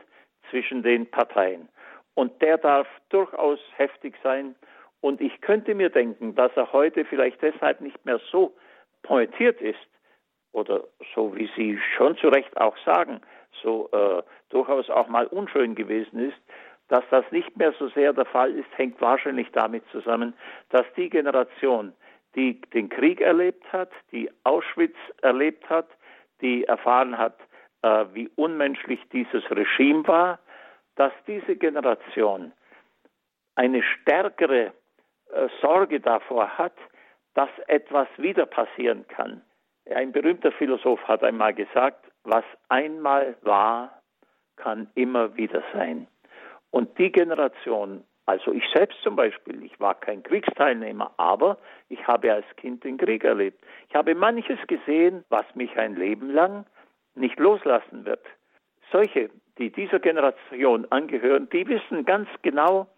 zwischen 0.50 0.82
den 0.82 1.10
Parteien. 1.10 1.68
Und 2.14 2.40
der 2.42 2.58
darf 2.58 2.86
durchaus 3.08 3.58
heftig 3.76 4.14
sein. 4.22 4.54
Und 5.00 5.20
ich 5.20 5.40
könnte 5.40 5.74
mir 5.74 5.88
denken, 5.88 6.34
dass 6.34 6.52
er 6.56 6.72
heute 6.72 7.04
vielleicht 7.04 7.40
deshalb 7.40 7.80
nicht 7.80 8.04
mehr 8.04 8.20
so 8.30 8.54
pointiert 9.02 9.60
ist, 9.62 9.78
oder 10.52 10.84
so 11.14 11.34
wie 11.36 11.48
Sie 11.56 11.78
schon 11.96 12.16
zu 12.16 12.28
Recht 12.28 12.56
auch 12.60 12.76
sagen, 12.84 13.20
so 13.62 13.88
äh, 13.92 14.22
durchaus 14.48 14.90
auch 14.90 15.08
mal 15.08 15.26
unschön 15.26 15.74
gewesen 15.74 16.28
ist, 16.28 16.38
dass 16.88 17.04
das 17.10 17.24
nicht 17.30 17.56
mehr 17.56 17.72
so 17.78 17.88
sehr 17.90 18.12
der 18.12 18.24
Fall 18.24 18.50
ist, 18.50 18.66
hängt 18.76 19.00
wahrscheinlich 19.00 19.48
damit 19.52 19.84
zusammen, 19.92 20.34
dass 20.70 20.84
die 20.96 21.08
Generation, 21.08 21.92
die 22.34 22.60
den 22.72 22.88
Krieg 22.88 23.20
erlebt 23.20 23.72
hat, 23.72 23.90
die 24.12 24.30
Auschwitz 24.44 24.96
erlebt 25.22 25.68
hat, 25.68 25.88
die 26.40 26.64
erfahren 26.64 27.18
hat, 27.18 27.38
äh, 27.82 28.04
wie 28.12 28.30
unmenschlich 28.36 29.00
dieses 29.12 29.48
Regime 29.50 30.06
war, 30.06 30.38
dass 30.96 31.12
diese 31.26 31.56
Generation 31.56 32.52
eine 33.54 33.82
stärkere 33.82 34.72
äh, 35.32 35.48
Sorge 35.60 36.00
davor 36.00 36.58
hat, 36.58 36.76
dass 37.34 37.50
etwas 37.66 38.08
wieder 38.16 38.46
passieren 38.46 39.06
kann. 39.08 39.42
Ein 39.94 40.12
berühmter 40.12 40.52
Philosoph 40.52 41.02
hat 41.08 41.22
einmal 41.24 41.54
gesagt, 41.54 42.06
was 42.24 42.44
einmal 42.68 43.36
war, 43.42 44.02
kann 44.56 44.90
immer 44.94 45.36
wieder 45.36 45.62
sein. 45.72 46.06
Und 46.70 46.98
die 46.98 47.10
Generation, 47.10 48.04
also 48.26 48.52
ich 48.52 48.64
selbst 48.72 49.00
zum 49.02 49.16
Beispiel, 49.16 49.62
ich 49.64 49.78
war 49.80 49.94
kein 49.94 50.22
Kriegsteilnehmer, 50.22 51.12
aber 51.16 51.58
ich 51.88 52.06
habe 52.06 52.32
als 52.32 52.46
Kind 52.56 52.84
den 52.84 52.96
Krieg 52.96 53.24
erlebt. 53.24 53.60
Ich 53.88 53.94
habe 53.94 54.14
manches 54.14 54.58
gesehen, 54.66 55.24
was 55.30 55.44
mich 55.54 55.76
ein 55.76 55.96
Leben 55.96 56.30
lang 56.30 56.66
nicht 57.14 57.38
loslassen 57.38 58.04
wird. 58.04 58.24
Solche, 58.92 59.30
die 59.58 59.70
dieser 59.70 59.98
Generation 59.98 60.86
angehören, 60.90 61.48
die 61.50 61.66
wissen 61.66 62.04
ganz 62.04 62.28
genau 62.42 62.88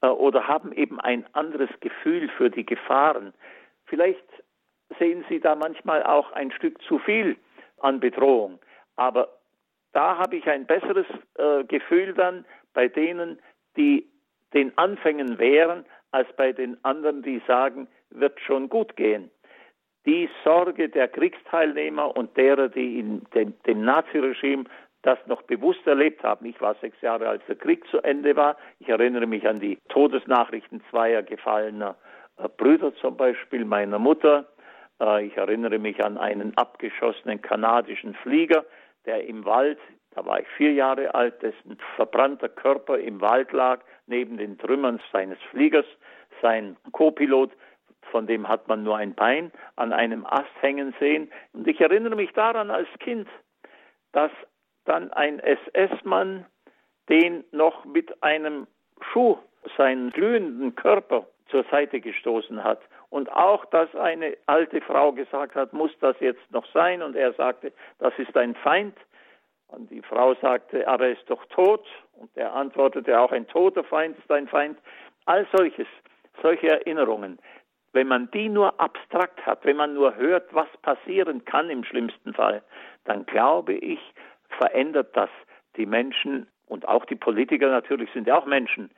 äh, 0.00 0.08
oder 0.08 0.46
haben 0.46 0.72
eben 0.72 1.00
ein 1.00 1.26
anderes 1.32 1.70
Gefühl 1.80 2.28
für 2.36 2.50
die 2.50 2.66
Gefahren. 2.66 3.32
Vielleicht 3.86 4.24
sehen 4.98 5.24
sie 5.28 5.40
da 5.40 5.54
manchmal 5.54 6.02
auch 6.02 6.32
ein 6.32 6.50
Stück 6.52 6.80
zu 6.82 6.98
viel 6.98 7.36
an 7.78 8.00
Bedrohung. 8.00 8.58
Aber 8.96 9.28
da 9.92 10.18
habe 10.18 10.36
ich 10.36 10.46
ein 10.48 10.66
besseres 10.66 11.06
äh, 11.36 11.64
Gefühl 11.64 12.14
dann 12.14 12.44
bei 12.74 12.88
denen, 12.88 13.40
die 13.76 14.06
den 14.54 14.76
Anfängen 14.76 15.38
wären, 15.38 15.84
als 16.10 16.28
bei 16.36 16.52
den 16.52 16.82
anderen, 16.84 17.22
die 17.22 17.40
sagen, 17.46 17.88
wird 18.10 18.38
schon 18.40 18.68
gut 18.68 18.96
gehen. 18.96 19.30
Die 20.04 20.28
Sorge 20.44 20.88
der 20.88 21.08
Kriegsteilnehmer 21.08 22.16
und 22.16 22.36
derer, 22.36 22.68
die 22.68 22.98
in 22.98 23.22
dem, 23.34 23.54
dem 23.66 23.84
Naziregime 23.84 24.64
das 25.02 25.18
noch 25.26 25.42
bewusst 25.42 25.86
erlebt 25.86 26.22
haben. 26.22 26.46
Ich 26.46 26.60
war 26.60 26.74
sechs 26.76 27.00
Jahre, 27.00 27.28
als 27.28 27.42
der 27.46 27.56
Krieg 27.56 27.86
zu 27.88 27.98
Ende 28.02 28.36
war. 28.36 28.56
Ich 28.78 28.88
erinnere 28.88 29.26
mich 29.26 29.46
an 29.48 29.60
die 29.60 29.78
Todesnachrichten 29.88 30.82
zweier 30.90 31.22
gefallener 31.22 31.96
äh, 32.38 32.48
Brüder 32.48 32.94
zum 32.96 33.16
Beispiel 33.16 33.64
meiner 33.64 33.98
Mutter. 33.98 34.46
Äh, 35.00 35.26
ich 35.26 35.36
erinnere 35.36 35.78
mich 35.78 36.02
an 36.04 36.18
einen 36.18 36.56
abgeschossenen 36.56 37.42
kanadischen 37.42 38.14
Flieger, 38.14 38.64
der 39.06 39.26
im 39.26 39.44
Wald, 39.44 39.78
da 40.14 40.24
war 40.24 40.40
ich 40.40 40.48
vier 40.56 40.72
Jahre 40.72 41.14
alt, 41.14 41.42
dessen 41.42 41.78
verbrannter 41.96 42.48
Körper 42.48 42.98
im 42.98 43.20
Wald 43.20 43.52
lag, 43.52 43.80
neben 44.06 44.36
den 44.36 44.58
Trümmern 44.58 45.00
seines 45.12 45.38
Fliegers. 45.50 45.86
Sein 46.40 46.76
Co-Pilot, 46.92 47.52
von 48.10 48.26
dem 48.26 48.48
hat 48.48 48.68
man 48.68 48.82
nur 48.82 48.96
ein 48.96 49.14
Bein, 49.14 49.52
an 49.76 49.92
einem 49.92 50.26
Ast 50.26 50.50
hängen 50.60 50.94
sehen. 50.98 51.30
Und 51.52 51.66
ich 51.68 51.80
erinnere 51.80 52.16
mich 52.16 52.32
daran 52.32 52.70
als 52.70 52.88
Kind, 52.98 53.28
dass 54.12 54.30
dann 54.84 55.12
ein 55.12 55.38
SS-Mann 55.38 56.46
den 57.08 57.44
noch 57.52 57.84
mit 57.84 58.22
einem 58.22 58.66
Schuh 59.12 59.38
seinen 59.76 60.10
glühenden 60.10 60.74
Körper 60.74 61.26
zur 61.48 61.64
Seite 61.70 62.00
gestoßen 62.00 62.64
hat. 62.64 62.80
Und 63.10 63.30
auch, 63.30 63.64
dass 63.66 63.94
eine 63.94 64.36
alte 64.46 64.80
Frau 64.80 65.12
gesagt 65.12 65.54
hat, 65.54 65.72
muss 65.72 65.90
das 66.00 66.16
jetzt 66.20 66.50
noch 66.50 66.66
sein? 66.72 67.02
Und 67.02 67.14
er 67.14 67.32
sagte, 67.34 67.72
das 67.98 68.12
ist 68.18 68.36
ein 68.36 68.54
Feind. 68.54 68.96
Und 69.72 69.90
die 69.90 70.02
Frau 70.02 70.34
sagte, 70.34 70.86
aber 70.86 71.06
er 71.06 71.12
ist 71.12 71.28
doch 71.28 71.44
tot. 71.46 71.84
Und 72.14 72.30
er 72.36 72.52
antwortete, 72.54 73.18
auch 73.18 73.32
ein 73.32 73.46
toter 73.48 73.84
Feind 73.84 74.18
ist 74.18 74.30
ein 74.30 74.46
Feind. 74.48 74.78
All 75.24 75.46
solches, 75.52 75.86
solche 76.42 76.68
Erinnerungen, 76.68 77.38
wenn 77.92 78.08
man 78.08 78.30
die 78.30 78.48
nur 78.48 78.78
abstrakt 78.80 79.44
hat, 79.44 79.64
wenn 79.64 79.76
man 79.76 79.94
nur 79.94 80.16
hört, 80.16 80.52
was 80.54 80.68
passieren 80.82 81.44
kann 81.44 81.70
im 81.70 81.84
schlimmsten 81.84 82.32
Fall, 82.34 82.62
dann 83.04 83.26
glaube 83.26 83.74
ich, 83.74 84.00
verändert 84.58 85.16
das 85.16 85.30
die 85.76 85.86
Menschen 85.86 86.46
und 86.66 86.88
auch 86.88 87.04
die 87.04 87.16
Politiker 87.16 87.68
natürlich 87.70 88.10
sind 88.12 88.26
ja 88.26 88.38
auch 88.38 88.46
Menschen, 88.46 88.90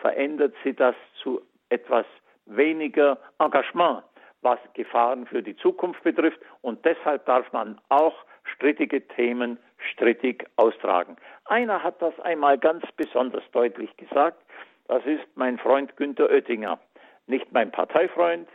verändert 0.00 0.54
sie 0.64 0.74
das 0.74 0.94
zu 1.22 1.40
etwas 1.70 2.04
weniger 2.46 3.18
Engagement, 3.38 4.02
was 4.42 4.58
Gefahren 4.74 5.26
für 5.26 5.42
die 5.42 5.56
Zukunft 5.56 6.02
betrifft. 6.02 6.40
Und 6.60 6.84
deshalb 6.84 7.24
darf 7.26 7.50
man 7.52 7.80
auch 7.88 8.14
strittige 8.44 9.06
Themen 9.08 9.58
strittig 9.90 10.46
austragen. 10.56 11.16
Einer 11.44 11.82
hat 11.82 12.00
das 12.00 12.18
einmal 12.20 12.58
ganz 12.58 12.84
besonders 12.96 13.44
deutlich 13.52 13.96
gesagt. 13.96 14.42
Das 14.88 15.04
ist 15.06 15.26
mein 15.34 15.58
Freund 15.58 15.96
Günther 15.96 16.30
Oettinger. 16.30 16.78
Nicht 17.26 17.52
mein 17.52 17.70
Parteifreund, 17.70 18.48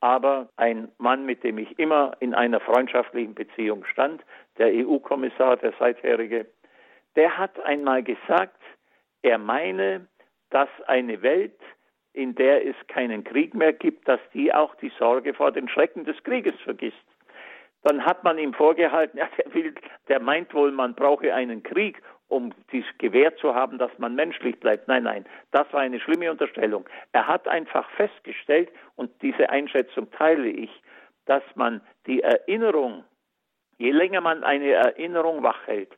aber 0.00 0.48
ein 0.56 0.90
Mann, 0.98 1.26
mit 1.26 1.44
dem 1.44 1.58
ich 1.58 1.78
immer 1.78 2.12
in 2.20 2.34
einer 2.34 2.60
freundschaftlichen 2.60 3.34
Beziehung 3.34 3.84
stand, 3.84 4.22
der 4.58 4.68
EU-Kommissar, 4.68 5.56
der 5.56 5.72
seitherige, 5.78 6.46
der 7.16 7.36
hat 7.36 7.58
einmal 7.60 8.02
gesagt, 8.02 8.60
er 9.22 9.38
meine, 9.38 10.06
dass 10.50 10.68
eine 10.86 11.22
Welt, 11.22 11.58
in 12.12 12.34
der 12.34 12.66
es 12.66 12.76
keinen 12.88 13.24
Krieg 13.24 13.54
mehr 13.54 13.72
gibt, 13.72 14.08
dass 14.08 14.20
die 14.34 14.52
auch 14.52 14.74
die 14.76 14.92
Sorge 14.98 15.34
vor 15.34 15.52
den 15.52 15.68
Schrecken 15.68 16.04
des 16.04 16.22
Krieges 16.24 16.54
vergisst. 16.62 16.96
Dann 17.82 18.04
hat 18.04 18.24
man 18.24 18.38
ihm 18.38 18.52
vorgehalten, 18.54 19.18
ja, 19.18 19.28
der, 19.38 19.54
will, 19.54 19.74
der 20.08 20.20
meint 20.20 20.52
wohl, 20.54 20.70
man 20.72 20.94
brauche 20.94 21.32
einen 21.32 21.62
Krieg, 21.62 22.02
um 22.28 22.52
dies 22.70 22.84
gewährt 22.98 23.38
zu 23.38 23.54
haben, 23.54 23.78
dass 23.78 23.90
man 23.98 24.14
menschlich 24.14 24.58
bleibt. 24.60 24.86
Nein, 24.86 25.02
nein, 25.02 25.26
das 25.50 25.70
war 25.72 25.80
eine 25.80 25.98
schlimme 25.98 26.30
Unterstellung. 26.30 26.88
Er 27.12 27.26
hat 27.26 27.48
einfach 27.48 27.88
festgestellt, 27.90 28.70
und 28.96 29.10
diese 29.22 29.50
Einschätzung 29.50 30.10
teile 30.12 30.48
ich, 30.48 30.70
dass 31.26 31.42
man 31.54 31.80
die 32.06 32.22
Erinnerung, 32.22 33.04
je 33.78 33.90
länger 33.90 34.20
man 34.20 34.44
eine 34.44 34.72
Erinnerung 34.72 35.42
wachhält, 35.42 35.96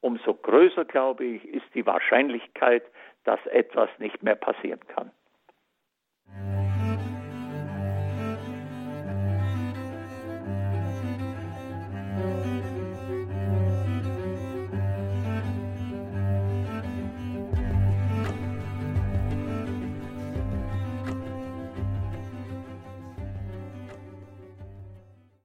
umso 0.00 0.34
größer, 0.34 0.84
glaube 0.84 1.24
ich, 1.24 1.44
ist 1.48 1.66
die 1.74 1.86
Wahrscheinlichkeit, 1.86 2.84
dass 3.24 3.44
etwas 3.46 3.88
nicht 3.98 4.22
mehr 4.22 4.36
passieren 4.36 4.80
kann. 4.94 5.10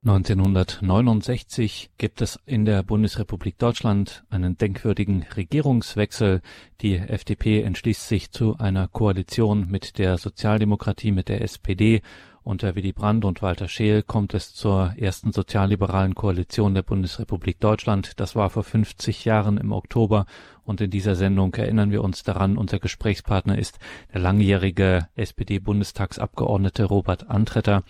1969 0.06 1.90
gibt 1.98 2.22
es 2.22 2.40
in 2.46 2.64
der 2.66 2.84
Bundesrepublik 2.84 3.58
Deutschland 3.58 4.24
einen 4.30 4.56
denkwürdigen 4.56 5.26
Regierungswechsel. 5.36 6.44
Die 6.82 6.96
FDP 6.96 7.64
entschließt 7.64 8.08
sich 8.08 8.30
zu 8.30 8.56
einer 8.60 8.88
Koalition 8.88 9.66
mit 9.68 9.98
der 9.98 10.20
Sozialdemokratie, 10.20 11.12
mit 11.12 11.28
der 11.28 11.42
SPD. 11.42 12.04
Unter 12.44 12.76
Willy 12.76 12.92
Brandt 12.92 13.26
und 13.26 13.42
Walter 13.42 13.68
Scheel 13.68 14.04
kommt 14.04 14.36
es 14.36 14.54
zur 14.54 14.94
ersten 14.96 15.32
sozialliberalen 15.32 16.14
Koalition 16.14 16.76
der 16.76 16.84
Bundesrepublik 16.84 17.60
Deutschland. 17.60 18.20
Das 18.20 18.36
war 18.36 18.52
vor 18.52 18.64
50 18.64 19.26
Jahren 19.26 19.58
im 19.58 19.72
Oktober 19.72 20.28
und 20.66 20.82
in 20.82 20.92
dieser 20.92 21.16
Sendung 21.16 21.56
erinnern 21.56 21.90
wir 21.90 22.04
uns 22.04 22.22
daran, 22.22 22.60
unser 22.60 22.78
Gesprächspartner 22.78 23.58
ist 23.58 23.80
der 24.14 24.22
langjährige 24.22 25.08
SPD-Bundestagsabgeordnete 25.16 26.84
Robert 26.84 27.28
Antretter. 27.28 27.84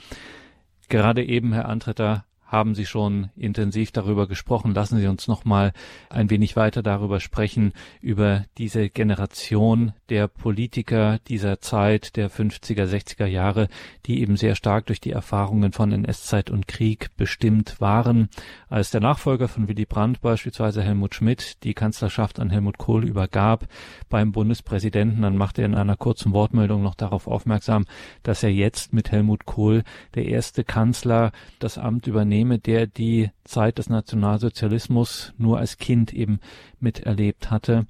Gerade 0.90 1.24
eben, 1.24 1.54
Herr 1.54 1.68
Antretter, 1.68 2.26
haben 2.46 2.76
Sie 2.76 2.86
schon 2.86 3.30
intensiv 3.36 3.92
darüber 3.92 4.28
gesprochen. 4.28 4.74
Lassen 4.74 5.00
Sie 5.00 5.08
uns 5.08 5.28
noch 5.28 5.46
mal 5.46 5.74
ein 6.10 6.30
wenig 6.30 6.56
weiter 6.56 6.84
darüber 6.84 7.20
sprechen, 7.20 7.74
über 8.02 8.46
diese 8.58 8.90
Generation 8.90 9.94
der 10.10 10.28
Politiker 10.28 11.20
dieser 11.28 11.60
Zeit, 11.60 12.16
der 12.16 12.30
50er, 12.30 12.86
60er 12.86 13.26
Jahre, 13.26 13.68
die 14.06 14.22
eben 14.22 14.38
sehr 14.38 14.56
stark 14.56 14.86
durch 14.86 15.02
die 15.02 15.12
Erfahrungen 15.12 15.72
von 15.72 15.92
NS-Zeit 15.92 16.52
und 16.52 16.68
Krieg 16.68 17.08
bestimmt 17.18 17.82
waren. 17.82 18.30
Als 18.70 18.92
der 18.92 19.02
Nachfolger 19.02 19.48
von 19.48 19.68
Willy 19.68 19.86
Brandt, 19.86 20.22
beispielsweise 20.22 20.84
Helmut 20.84 21.16
Schmidt, 21.16 21.64
die 21.64 21.74
Kanzlerschaft 21.74 22.40
an 22.40 22.52
Helmut 22.52 22.78
Kohl 22.78 23.06
übergab 23.06 23.66
beim 24.08 24.32
Bundespräsidenten, 24.32 25.24
dann 25.24 25.38
machte 25.38 25.64
er 25.64 25.68
in 25.68 25.76
einer 25.76 25.98
kurzen 25.98 26.32
Wortmeldung 26.32 26.84
noch 26.84 26.96
darauf 26.96 27.28
aufmerksam, 27.28 27.86
dass 28.22 28.44
er 28.44 28.52
jetzt 28.52 28.94
mit 28.94 29.12
Helmut 29.12 29.46
Kohl 29.46 29.84
der 30.14 30.26
erste 30.26 30.64
Kanzler 30.64 31.32
das 31.58 31.80
Amt 31.80 32.06
übernimmt 32.06 32.36
übernehme, 32.46 32.60
der 32.60 32.88
die 32.88 33.32
Zeit 33.44 33.78
des 33.78 33.90
Nationalsozialismus 33.90 35.34
nur 35.38 35.58
als 35.58 35.78
Kind 35.78 36.14
eben 36.14 36.40
miterlebt 36.80 37.52
hatte. 37.52 37.88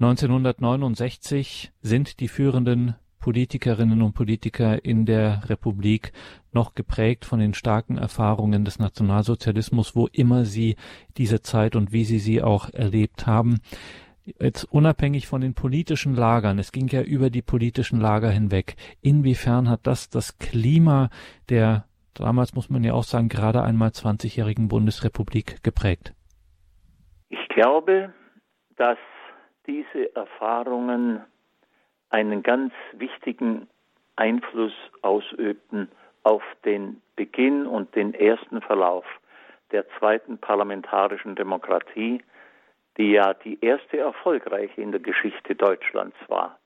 1969 0.00 1.72
sind 1.82 2.20
die 2.20 2.28
führenden 2.28 2.96
Politikerinnen 3.20 4.02
und 4.02 4.12
Politiker 4.12 4.84
in 4.84 5.06
der 5.06 5.48
Republik 5.48 6.12
noch 6.52 6.74
geprägt 6.74 7.24
von 7.24 7.38
den 7.38 7.54
starken 7.54 7.96
Erfahrungen 7.96 8.64
des 8.64 8.78
Nationalsozialismus, 8.78 9.96
wo 9.96 10.08
immer 10.08 10.44
sie 10.44 10.76
diese 11.16 11.40
Zeit 11.40 11.74
und 11.74 11.92
wie 11.92 12.04
sie 12.04 12.18
sie 12.18 12.42
auch 12.42 12.68
erlebt 12.70 13.26
haben. 13.26 13.60
Jetzt 14.40 14.64
unabhängig 14.64 15.26
von 15.26 15.40
den 15.40 15.54
politischen 15.54 16.14
Lagern, 16.14 16.58
es 16.58 16.72
ging 16.72 16.88
ja 16.88 17.02
über 17.02 17.30
die 17.30 17.42
politischen 17.42 18.00
Lager 18.00 18.30
hinweg. 18.30 18.76
Inwiefern 19.00 19.68
hat 19.68 19.86
das 19.86 20.08
das 20.08 20.38
Klima 20.38 21.10
der 21.48 21.86
damals 22.22 22.54
muss 22.54 22.70
man 22.70 22.84
ja 22.84 22.92
auch 22.92 23.02
sagen, 23.02 23.28
gerade 23.28 23.62
einmal 23.62 23.90
20-jährigen 23.90 24.68
Bundesrepublik 24.68 25.62
geprägt? 25.62 26.12
Ich 27.28 27.48
glaube, 27.48 28.12
dass 28.76 28.98
diese 29.66 30.14
Erfahrungen 30.14 31.22
einen 32.10 32.42
ganz 32.42 32.72
wichtigen 32.92 33.68
Einfluss 34.16 34.72
ausübten 35.02 35.88
auf 36.22 36.42
den 36.64 37.00
Beginn 37.16 37.66
und 37.66 37.94
den 37.94 38.14
ersten 38.14 38.60
Verlauf 38.60 39.04
der 39.72 39.86
zweiten 39.98 40.38
parlamentarischen 40.38 41.34
Demokratie, 41.34 42.22
die 42.96 43.12
ja 43.12 43.34
die 43.34 43.58
erste 43.60 43.98
erfolgreiche 43.98 44.80
in 44.80 44.92
der 44.92 45.00
Geschichte 45.00 45.54
Deutschlands 45.54 46.16
war. 46.28 46.58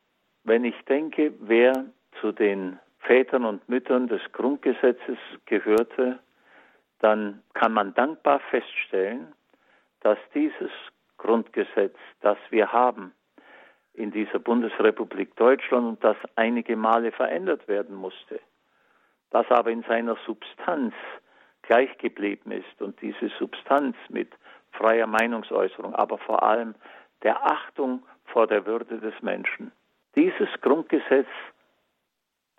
Wenn 0.45 0.65
ich 0.65 0.77
denke, 0.87 1.33
wer 1.41 1.87
zu 2.21 2.33
den 2.33 2.79
Vätern 3.01 3.45
und 3.45 3.69
Müttern 3.69 4.09
des 4.09 4.21
Grundgesetzes 4.33 5.19
gehörte, 5.47 6.19
dann 7.01 7.43
kann 7.55 7.73
man 7.73 7.95
dankbar 7.95 8.41
feststellen, 8.51 9.33
dass 10.01 10.19
dieses 10.35 10.71
Grundgesetz, 11.17 11.97
das 12.21 12.39
wir 12.51 12.73
haben 12.73 13.13
in 13.95 14.11
dieser 14.13 14.39
Bundesrepublik 14.39 15.35
Deutschland 15.37 15.87
und 15.87 16.05
das 16.05 16.17
einige 16.37 16.77
Male 16.77 17.11
verändert 17.13 17.67
werden 17.67 17.97
musste, 17.97 18.41
das 19.31 19.51
aber 19.51 19.71
in 19.71 19.83
seiner 19.83 20.17
Substanz 20.25 20.95
gleich 21.63 21.97
geblieben 21.99 22.53
ist 22.53 22.81
und 22.81 23.01
diese 23.03 23.29
Substanz 23.39 23.97
mit 24.09 24.33
freier 24.73 25.07
Meinungsäußerung, 25.07 25.95
aber 25.95 26.19
vor 26.19 26.43
allem 26.43 26.75
der 27.23 27.45
Achtung 27.45 28.05
vor 28.27 28.47
der 28.47 28.65
Würde 28.67 28.99
des 28.99 29.21
Menschen. 29.23 29.73
Dieses 30.15 30.49
Grundgesetz 30.61 31.27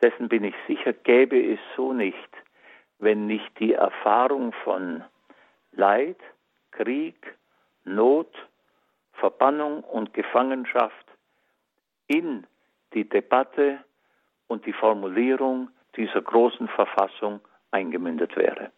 dessen 0.01 0.29
bin 0.29 0.43
ich 0.43 0.55
sicher, 0.67 0.93
gäbe 0.93 1.39
es 1.53 1.59
so 1.75 1.93
nicht, 1.93 2.29
wenn 2.99 3.27
nicht 3.27 3.59
die 3.59 3.73
Erfahrung 3.73 4.53
von 4.63 5.03
Leid, 5.71 6.17
Krieg, 6.71 7.37
Not, 7.85 8.33
Verbannung 9.13 9.83
und 9.83 10.13
Gefangenschaft 10.13 11.05
in 12.07 12.45
die 12.93 13.07
Debatte 13.07 13.83
und 14.47 14.65
die 14.65 14.73
Formulierung 14.73 15.69
dieser 15.95 16.21
großen 16.21 16.67
Verfassung 16.69 17.41
eingemündet 17.71 18.35
wäre 18.35 18.71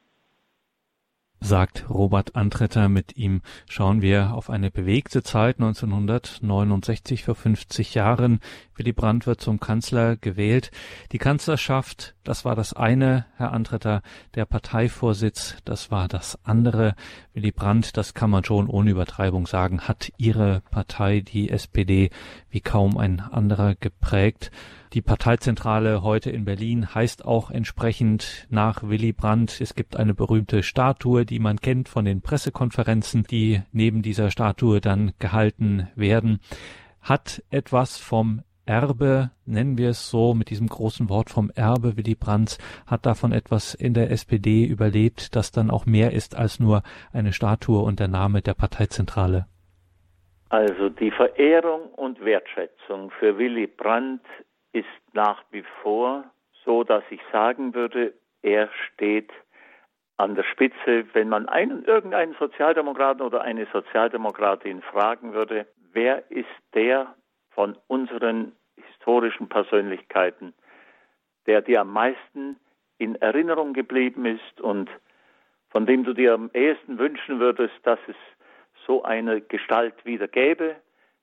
sagt 1.42 1.90
Robert 1.90 2.36
Antretter. 2.36 2.88
Mit 2.88 3.18
ihm 3.18 3.42
schauen 3.68 4.02
wir 4.02 4.34
auf 4.34 4.50
eine 4.50 4.72
bewegte 4.72 5.24
Zeit 5.24 5.60
1969 5.60 7.24
vor 7.26 7.36
50 7.36 7.96
Jahren. 7.96 8.40
Willy 8.82 8.94
Brandt 8.94 9.28
wird 9.28 9.42
zum 9.42 9.60
Kanzler 9.60 10.16
gewählt. 10.16 10.72
Die 11.12 11.20
Kanzlerschaft, 11.20 12.16
das 12.24 12.46
war 12.46 12.56
das 12.56 12.74
eine, 12.74 13.28
Herr 13.38 13.54
Antretter, 13.54 14.02
der 14.34 14.46
Parteivorsitz, 14.46 15.58
das 15.66 15.92
war 15.92 16.08
das 16.08 16.40
andere. 16.44 16.96
Willy 17.36 17.52
Brandt, 17.52 17.96
das 17.96 18.16
kann 18.16 18.32
man 18.32 18.44
schon 18.44 18.68
ohne 18.68 18.90
Übertreibung 18.90 19.46
sagen, 19.46 19.82
hat 19.82 20.12
ihre 20.18 20.64
Partei, 20.72 21.20
die 21.20 21.52
SPD, 21.52 22.10
wie 22.50 22.62
kaum 22.62 22.98
ein 22.98 23.20
anderer 23.20 23.76
geprägt. 23.76 24.50
Die 24.94 25.04
Parteizentrale 25.04 26.02
heute 26.02 26.32
in 26.32 26.46
Berlin 26.46 26.96
heißt 26.96 27.24
auch 27.24 27.52
entsprechend 27.52 28.48
nach 28.50 28.82
Willy 28.82 29.14
Brandt. 29.14 29.62
Es 29.62 29.76
gibt 29.76 29.96
eine 29.96 30.16
berühmte 30.16 30.64
Statue, 30.64 31.24
die 31.24 31.38
man 31.38 31.60
kennt 31.60 31.88
von 31.88 32.04
den 32.04 32.22
Pressekonferenzen, 32.22 33.28
die 33.30 33.62
neben 33.72 34.02
dieser 34.02 34.32
Statue 34.32 34.82
dann 34.82 35.12
gehalten 35.20 35.88
werden. 35.94 36.40
Hat 37.00 37.44
etwas 37.52 37.98
vom 37.98 38.42
Erbe, 38.72 39.32
nennen 39.46 39.78
wir 39.78 39.90
es 39.90 40.10
so, 40.10 40.34
mit 40.34 40.50
diesem 40.50 40.68
großen 40.68 41.10
Wort 41.10 41.30
vom 41.30 41.52
Erbe 41.54 41.98
Willy 41.98 42.16
Brandt, 42.16 42.58
hat 42.88 43.06
davon 43.06 43.34
etwas 43.34 43.74
in 43.74 43.94
der 43.94 44.12
SPD 44.12 44.66
überlebt, 44.66 45.36
das 45.36 45.52
dann 45.52 45.70
auch 45.70 45.86
mehr 45.86 46.14
ist 46.14 46.38
als 46.38 46.58
nur 46.62 46.82
eine 47.12 47.34
Statue 47.34 47.84
und 47.84 48.00
der 48.00 48.08
Name 48.08 48.42
der 48.42 48.54
Parteizentrale? 48.54 49.46
Also 50.48 50.88
die 50.88 51.12
Verehrung 51.12 51.82
und 51.96 52.24
Wertschätzung 52.24 53.12
für 53.20 53.38
Willy 53.38 53.68
Brandt 53.68 54.24
ist 54.72 54.86
nach 55.12 55.44
wie 55.52 55.66
vor 55.84 56.24
so, 56.64 56.86
dass 56.86 57.04
ich 57.10 57.20
sagen 57.34 57.74
würde, 57.74 58.14
er 58.42 58.70
steht 58.88 59.32
an 60.16 60.36
der 60.36 60.44
Spitze, 60.44 61.04
wenn 61.12 61.28
man 61.28 61.50
einen, 61.50 61.84
irgendeinen 61.84 62.36
Sozialdemokraten 62.40 63.22
oder 63.22 63.42
eine 63.42 63.68
Sozialdemokratin 63.74 64.82
fragen 64.82 65.34
würde, 65.34 65.68
wer 65.92 66.32
ist 66.32 66.56
der 66.74 67.16
von 67.50 67.76
unseren 67.88 68.54
historischen 69.02 69.50
Persönlichkeiten, 69.50 70.54
der 71.48 71.62
dir 71.62 71.82
am 71.82 71.92
meisten 71.92 72.58
in 73.00 73.16
Erinnerung 73.16 73.74
geblieben 73.74 74.26
ist 74.26 74.62
und 74.62 74.90
von 75.70 75.88
dem 75.88 76.04
du 76.04 76.14
dir 76.14 76.36
am 76.36 76.52
ehesten 76.54 77.00
wünschen 77.00 77.40
würdest, 77.40 77.74
dass 77.84 78.00
es 78.08 78.16
so 78.86 79.04
eine 79.04 79.42
Gestalt 79.42 80.06
wieder 80.06 80.28
gäbe, 80.28 80.76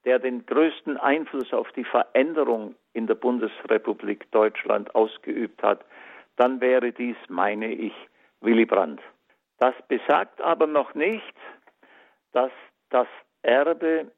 der 0.04 0.18
den 0.18 0.44
größten 0.44 0.96
Einfluss 0.96 1.52
auf 1.52 1.70
die 1.72 1.84
Veränderung 1.84 2.74
in 2.94 3.06
der 3.06 3.14
Bundesrepublik 3.14 4.28
Deutschland 4.32 4.92
ausgeübt 4.94 5.62
hat, 5.62 5.84
dann 6.36 6.60
wäre 6.60 6.92
dies, 6.92 7.16
meine 7.28 7.72
ich, 7.72 7.92
Willy 8.40 8.64
Brandt. 8.64 9.00
Das 9.58 9.74
besagt 9.86 10.40
aber 10.40 10.66
noch 10.66 10.94
nicht, 10.94 11.34
dass 12.32 12.52
das 12.90 13.08
Erbe 13.42 14.10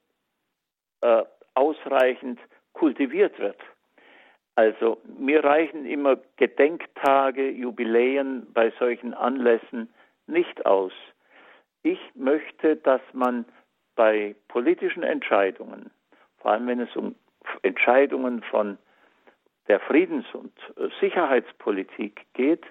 äh, 1.03 1.25
ausreichend 1.55 2.39
kultiviert 2.73 3.39
wird. 3.39 3.59
Also 4.55 4.99
mir 5.19 5.43
reichen 5.45 5.87
immer 5.87 6.19
Gedenktage, 6.37 7.51
Jubiläen 7.51 8.53
bei 8.53 8.73
solchen 8.79 9.15
Anlässen 9.15 9.89
nicht 10.27 10.67
aus. 10.67 10.93
Ich 11.83 12.01
möchte, 12.15 12.77
dass 12.77 13.01
man 13.13 13.45
bei 13.97 14.35
politischen 14.49 15.03
Entscheidungen, 15.03 15.91
vor 16.39 16.53
allem 16.53 16.67
wenn 16.67 16.81
es 16.81 16.95
um 16.95 17.15
Entscheidungen 17.63 18.43
von 18.43 18.79
der 19.69 19.81
Friedens- 19.81 20.35
und 20.35 20.53
Sicherheitspolitik 21.01 22.27
geht, 22.35 22.65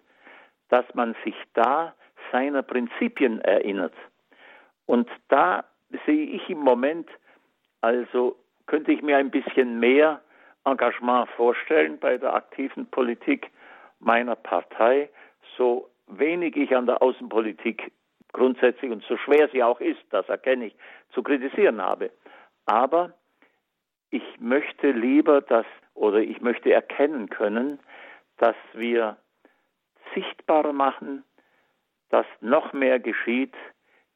dass 0.69 0.85
man 0.93 1.15
sich 1.23 1.35
da 1.53 1.95
seiner 2.31 2.61
Prinzipien 2.61 3.41
erinnert. 3.41 3.93
Und 4.85 5.09
da 5.29 5.63
sehe 6.05 6.25
ich 6.25 6.49
im 6.49 6.59
Moment, 6.59 7.09
also 7.81 8.35
könnte 8.69 8.91
ich 8.91 9.01
mir 9.01 9.17
ein 9.17 9.31
bisschen 9.31 9.79
mehr 9.79 10.21
Engagement 10.63 11.27
vorstellen 11.31 11.97
bei 11.97 12.17
der 12.17 12.35
aktiven 12.35 12.85
Politik 12.85 13.49
meiner 13.99 14.35
Partei, 14.35 15.09
so 15.57 15.89
wenig 16.05 16.55
ich 16.55 16.75
an 16.75 16.85
der 16.85 17.01
Außenpolitik 17.01 17.91
grundsätzlich 18.31 18.91
und 18.91 19.03
so 19.05 19.17
schwer 19.17 19.49
sie 19.51 19.63
auch 19.63 19.81
ist, 19.81 20.01
das 20.11 20.29
erkenne 20.29 20.67
ich, 20.67 20.75
zu 21.09 21.23
kritisieren 21.23 21.81
habe. 21.81 22.11
Aber 22.67 23.13
ich 24.11 24.23
möchte 24.39 24.91
lieber 24.91 25.41
dass 25.41 25.65
oder 25.95 26.19
ich 26.19 26.39
möchte 26.39 26.71
erkennen 26.71 27.27
können, 27.27 27.79
dass 28.37 28.55
wir 28.73 29.17
sichtbar 30.13 30.71
machen, 30.73 31.23
dass 32.09 32.27
noch 32.39 32.71
mehr 32.73 32.99
geschieht 32.99 33.55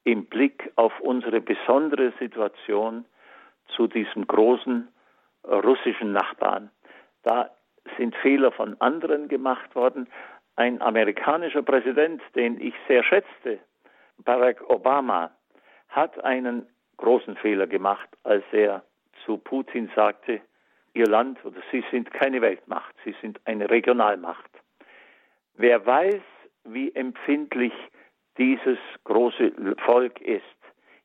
im 0.03 0.25
Blick 0.27 0.71
auf 0.75 0.93
unsere 0.99 1.41
besondere 1.41 2.13
Situation 2.19 3.05
zu 3.75 3.87
diesem 3.87 4.27
großen 4.27 4.87
russischen 5.45 6.11
Nachbarn. 6.11 6.69
Da 7.23 7.49
sind 7.97 8.15
Fehler 8.17 8.51
von 8.51 8.79
anderen 8.79 9.27
gemacht 9.27 9.75
worden. 9.75 10.07
Ein 10.55 10.81
amerikanischer 10.81 11.63
Präsident, 11.63 12.21
den 12.35 12.59
ich 12.59 12.73
sehr 12.87 13.03
schätzte, 13.03 13.59
Barack 14.17 14.61
Obama 14.69 15.31
hat 15.89 16.23
einen 16.23 16.67
großen 16.97 17.35
Fehler 17.37 17.67
gemacht, 17.67 18.07
als 18.23 18.43
er 18.51 18.83
zu 19.25 19.37
Putin 19.37 19.91
sagte, 19.95 20.41
Ihr 20.93 21.07
Land 21.07 21.43
oder 21.43 21.59
Sie 21.71 21.83
sind 21.89 22.13
keine 22.13 22.41
Weltmacht, 22.41 22.95
Sie 23.03 23.15
sind 23.19 23.41
eine 23.45 23.69
Regionalmacht. 23.69 24.51
Wer 25.55 25.85
weiß, 25.85 26.21
wie 26.65 26.93
empfindlich 26.93 27.73
dieses 28.37 28.77
große 29.03 29.51
Volk 29.85 30.21
ist. 30.21 30.43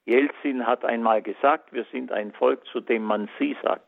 Jelzin 0.09 0.67
hat 0.67 0.87
einmal 0.87 1.21
gesagt, 1.21 1.73
wir 1.73 1.85
sind 1.93 2.11
ein 2.13 2.33
Volk, 2.33 2.65
zu 2.67 2.81
dem 2.81 3.05
man 3.05 3.29
Sie 3.39 3.55
sagt. 3.63 3.87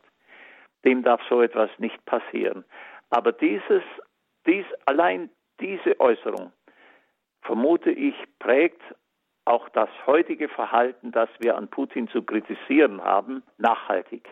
Dem 0.85 1.01
darf 1.03 1.21
so 1.27 1.41
etwas 1.41 1.71
nicht 1.79 2.03
passieren. 2.05 2.63
Aber 3.09 3.31
dieses, 3.31 3.83
dies, 4.45 4.65
allein 4.85 5.29
diese 5.59 5.99
Äußerung, 5.99 6.51
vermute 7.41 7.91
ich, 7.91 8.15
prägt 8.37 8.81
auch 9.45 9.67
das 9.69 9.89
heutige 10.05 10.47
Verhalten, 10.47 11.11
das 11.11 11.29
wir 11.39 11.57
an 11.57 11.67
Putin 11.67 12.07
zu 12.07 12.21
kritisieren 12.21 13.03
haben, 13.03 13.41
nachhaltig. 13.57 14.29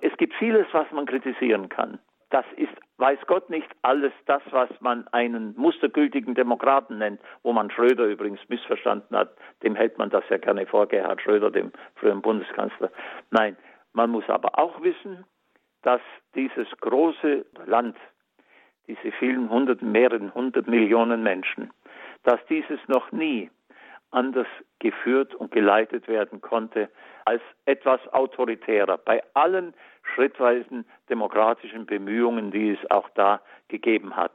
Es 0.00 0.16
gibt 0.16 0.34
vieles, 0.34 0.66
was 0.72 0.90
man 0.90 1.06
kritisieren 1.06 1.68
kann. 1.68 2.00
Das 2.32 2.46
ist, 2.56 2.72
weiß 2.96 3.18
Gott 3.26 3.50
nicht, 3.50 3.68
alles 3.82 4.12
das, 4.24 4.40
was 4.52 4.70
man 4.80 5.06
einen 5.08 5.54
mustergültigen 5.56 6.34
Demokraten 6.34 6.96
nennt, 6.96 7.20
wo 7.42 7.52
man 7.52 7.70
Schröder 7.70 8.06
übrigens 8.06 8.40
missverstanden 8.48 9.14
hat. 9.14 9.36
Dem 9.62 9.76
hält 9.76 9.98
man 9.98 10.08
das 10.08 10.24
ja 10.30 10.38
gerne 10.38 10.66
vor, 10.66 10.86
Gerhard 10.86 11.20
Schröder, 11.20 11.50
dem 11.50 11.72
früheren 11.96 12.22
Bundeskanzler. 12.22 12.90
Nein, 13.30 13.54
Man 13.92 14.10
muss 14.10 14.28
aber 14.28 14.58
auch 14.58 14.82
wissen, 14.82 15.24
dass 15.82 16.00
dieses 16.34 16.68
große 16.80 17.44
Land, 17.66 17.96
diese 18.86 19.12
vielen 19.12 19.50
hundert, 19.50 19.82
mehreren 19.82 20.34
hundert 20.34 20.66
Millionen 20.66 21.22
Menschen, 21.22 21.70
dass 22.22 22.40
dieses 22.48 22.80
noch 22.88 23.12
nie 23.12 23.50
anders 24.10 24.46
geführt 24.78 25.34
und 25.34 25.50
geleitet 25.50 26.08
werden 26.08 26.40
konnte 26.40 26.88
als 27.24 27.42
etwas 27.66 28.00
autoritärer 28.12 28.98
bei 28.98 29.22
allen 29.34 29.74
schrittweisen 30.02 30.84
demokratischen 31.08 31.86
Bemühungen, 31.86 32.50
die 32.50 32.70
es 32.70 32.90
auch 32.90 33.08
da 33.10 33.40
gegeben 33.68 34.16
hat. 34.16 34.34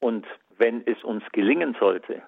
Und 0.00 0.26
wenn 0.56 0.86
es 0.86 1.02
uns 1.04 1.24
gelingen 1.32 1.76
sollte, 1.78 2.22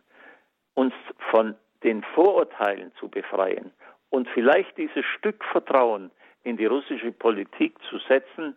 uns 0.74 0.94
von 1.30 1.56
den 1.82 2.02
Vorurteilen 2.14 2.92
zu 2.98 3.08
befreien 3.08 3.72
und 4.11 4.28
vielleicht 4.28 4.76
dieses 4.76 5.04
Stück 5.04 5.44
Vertrauen 5.44 6.11
in 6.42 6.56
die 6.56 6.66
russische 6.66 7.12
Politik 7.12 7.76
zu 7.88 7.98
setzen, 7.98 8.56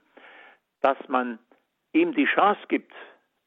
dass 0.82 0.98
man 1.08 1.40
ihm 1.94 2.14
die 2.14 2.26
Chance 2.26 2.62
gibt, 2.68 2.94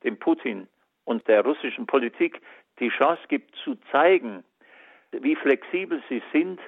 dem 0.05 0.19
Putin 0.19 0.69
und 1.05 1.27
der 1.29 1.45
russischen 1.45 1.87
Politik 1.87 2.41
die 2.79 2.91
Chance 2.91 3.23
gibt 3.29 3.55
zu 3.57 3.77
zeigen, 3.91 4.45
wie 5.13 5.37
flexibel 5.37 6.03
sie 6.09 6.23
sind, 6.33 6.61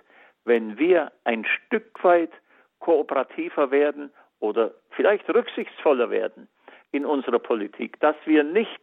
wenn 0.45 0.78
wir 0.78 1.12
ein 1.24 1.45
Stück 1.45 2.03
weit 2.03 2.32
kooperativer 2.81 3.70
werden 3.70 4.12
oder 4.41 4.72
vielleicht 4.91 5.29
rücksichtsvoller 5.29 6.11
werden 6.11 6.49
in 6.93 7.05
unserer 7.05 7.39
Politik, 7.39 7.99
dass 8.01 8.16
wir 8.24 8.45
nicht 8.45 8.81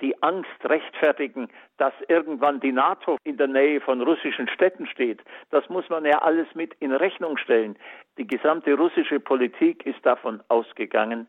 die 0.00 0.22
Angst 0.22 0.64
rechtfertigen, 0.64 1.48
dass 1.76 1.92
irgendwann 2.06 2.60
die 2.60 2.72
NATO 2.72 3.16
in 3.24 3.36
der 3.36 3.48
Nähe 3.48 3.80
von 3.80 4.00
russischen 4.00 4.48
Städten 4.48 4.86
steht. 4.86 5.20
Das 5.50 5.68
muss 5.68 5.88
man 5.88 6.04
ja 6.04 6.18
alles 6.18 6.46
mit 6.54 6.74
in 6.74 6.92
Rechnung 6.92 7.36
stellen. 7.36 7.76
Die 8.16 8.26
gesamte 8.26 8.74
russische 8.74 9.18
Politik 9.18 9.84
ist 9.86 10.04
davon 10.06 10.40
ausgegangen, 10.48 11.26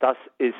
dass 0.00 0.16
es 0.38 0.54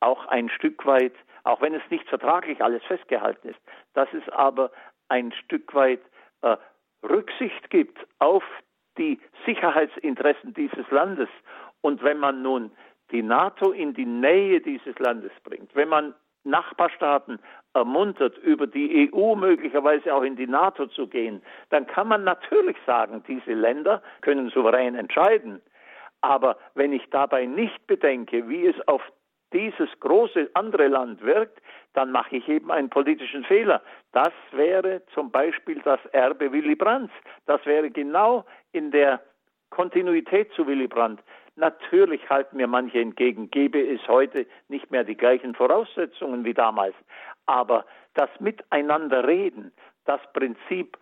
auch 0.00 0.26
ein 0.26 0.48
Stück 0.50 0.86
weit, 0.86 1.14
auch 1.44 1.60
wenn 1.60 1.74
es 1.74 1.82
nicht 1.90 2.08
vertraglich 2.08 2.62
alles 2.62 2.82
festgehalten 2.84 3.48
ist, 3.48 3.60
dass 3.94 4.08
es 4.12 4.28
aber 4.30 4.70
ein 5.08 5.32
Stück 5.32 5.74
weit 5.74 6.00
äh, 6.42 6.56
Rücksicht 7.02 7.70
gibt 7.70 7.98
auf 8.18 8.44
die 9.00 9.18
Sicherheitsinteressen 9.46 10.54
dieses 10.54 10.88
Landes. 10.90 11.28
Und 11.80 12.02
wenn 12.04 12.18
man 12.18 12.42
nun 12.42 12.70
die 13.10 13.22
NATO 13.22 13.72
in 13.72 13.94
die 13.94 14.06
Nähe 14.06 14.60
dieses 14.60 14.96
Landes 14.98 15.32
bringt, 15.42 15.74
wenn 15.74 15.88
man 15.88 16.14
Nachbarstaaten 16.44 17.38
ermuntert, 17.74 18.38
über 18.38 18.66
die 18.66 19.10
EU 19.12 19.34
möglicherweise 19.34 20.14
auch 20.14 20.22
in 20.22 20.36
die 20.36 20.46
NATO 20.46 20.86
zu 20.86 21.06
gehen, 21.06 21.42
dann 21.70 21.86
kann 21.86 22.08
man 22.08 22.24
natürlich 22.24 22.76
sagen, 22.86 23.22
diese 23.26 23.52
Länder 23.52 24.02
können 24.20 24.50
souverän 24.50 24.94
entscheiden. 24.94 25.60
Aber 26.20 26.58
wenn 26.74 26.92
ich 26.92 27.08
dabei 27.10 27.46
nicht 27.46 27.86
bedenke, 27.86 28.48
wie 28.48 28.66
es 28.66 28.76
auf 28.88 29.02
dieses 29.52 29.88
große 30.00 30.50
andere 30.54 30.88
Land 30.88 31.22
wirkt, 31.22 31.60
dann 31.94 32.12
mache 32.12 32.36
ich 32.36 32.48
eben 32.48 32.70
einen 32.70 32.88
politischen 32.88 33.44
Fehler. 33.44 33.82
Das 34.12 34.32
wäre 34.52 35.02
zum 35.12 35.30
Beispiel 35.30 35.80
das 35.84 35.98
Erbe 36.12 36.52
Willy 36.52 36.76
Brandts. 36.76 37.12
Das 37.46 37.64
wäre 37.66 37.90
genau 37.90 38.44
in 38.72 38.90
der 38.90 39.20
Kontinuität 39.70 40.52
zu 40.52 40.66
Willy 40.66 40.88
Brandt. 40.88 41.22
Natürlich 41.56 42.28
halten 42.28 42.56
mir 42.56 42.66
manche 42.66 43.00
entgegen, 43.00 43.50
gäbe 43.50 43.80
es 43.80 44.06
heute 44.08 44.46
nicht 44.68 44.90
mehr 44.90 45.04
die 45.04 45.16
gleichen 45.16 45.54
Voraussetzungen 45.54 46.44
wie 46.44 46.54
damals. 46.54 46.94
Aber 47.46 47.84
das 48.14 48.30
Miteinander 48.40 49.26
reden, 49.26 49.72
das 50.04 50.20
Prinzip 50.32 50.96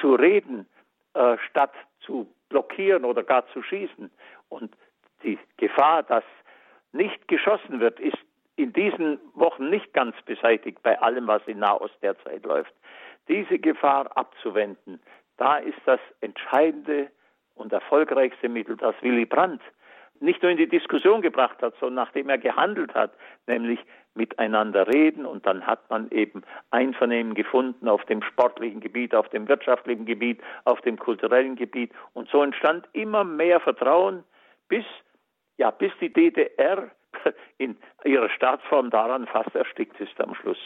zu 0.00 0.14
reden, 0.14 0.66
äh, 1.14 1.36
statt 1.48 1.72
zu 2.00 2.32
blockieren 2.48 3.04
oder 3.04 3.22
gar 3.22 3.46
zu 3.48 3.62
schießen 3.62 4.10
und 4.48 4.74
die 5.22 5.38
Gefahr, 5.56 6.02
dass 6.02 6.24
nicht 6.92 7.26
geschossen 7.28 7.80
wird, 7.80 7.98
ist 7.98 8.18
in 8.56 8.72
diesen 8.72 9.18
Wochen 9.34 9.68
nicht 9.68 9.92
ganz 9.92 10.14
beseitigt 10.22 10.82
bei 10.82 11.00
allem, 11.00 11.26
was 11.26 11.42
in 11.46 11.58
Nahost 11.58 11.96
derzeit 12.02 12.44
läuft. 12.44 12.72
Diese 13.28 13.58
Gefahr 13.58 14.16
abzuwenden, 14.16 15.00
da 15.36 15.56
ist 15.56 15.78
das 15.86 16.00
entscheidende 16.20 17.10
und 17.54 17.72
erfolgreichste 17.72 18.48
Mittel, 18.48 18.76
das 18.76 18.94
Willy 19.02 19.26
Brandt 19.26 19.62
nicht 20.20 20.42
nur 20.42 20.50
in 20.50 20.56
die 20.56 20.68
Diskussion 20.68 21.22
gebracht 21.22 21.60
hat, 21.62 21.74
sondern 21.80 22.06
nachdem 22.06 22.28
er 22.28 22.38
gehandelt 22.38 22.94
hat, 22.94 23.12
nämlich 23.46 23.80
miteinander 24.14 24.86
reden 24.86 25.26
und 25.26 25.44
dann 25.44 25.66
hat 25.66 25.90
man 25.90 26.10
eben 26.10 26.42
Einvernehmen 26.70 27.34
gefunden 27.34 27.88
auf 27.88 28.04
dem 28.04 28.22
sportlichen 28.22 28.80
Gebiet, 28.80 29.14
auf 29.14 29.28
dem 29.30 29.48
wirtschaftlichen 29.48 30.06
Gebiet, 30.06 30.40
auf 30.64 30.80
dem 30.82 30.98
kulturellen 30.98 31.56
Gebiet 31.56 31.92
und 32.12 32.28
so 32.28 32.42
entstand 32.42 32.88
immer 32.92 33.24
mehr 33.24 33.60
Vertrauen, 33.60 34.24
bis 34.68 34.84
ja, 35.56 35.70
bis 35.70 35.92
die 36.00 36.12
DDR 36.12 36.90
in 37.58 37.76
ihrer 38.04 38.30
Staatsform 38.30 38.90
daran 38.90 39.26
fast 39.26 39.54
erstickt 39.54 40.00
ist 40.00 40.20
am 40.20 40.34
Schluss. 40.34 40.58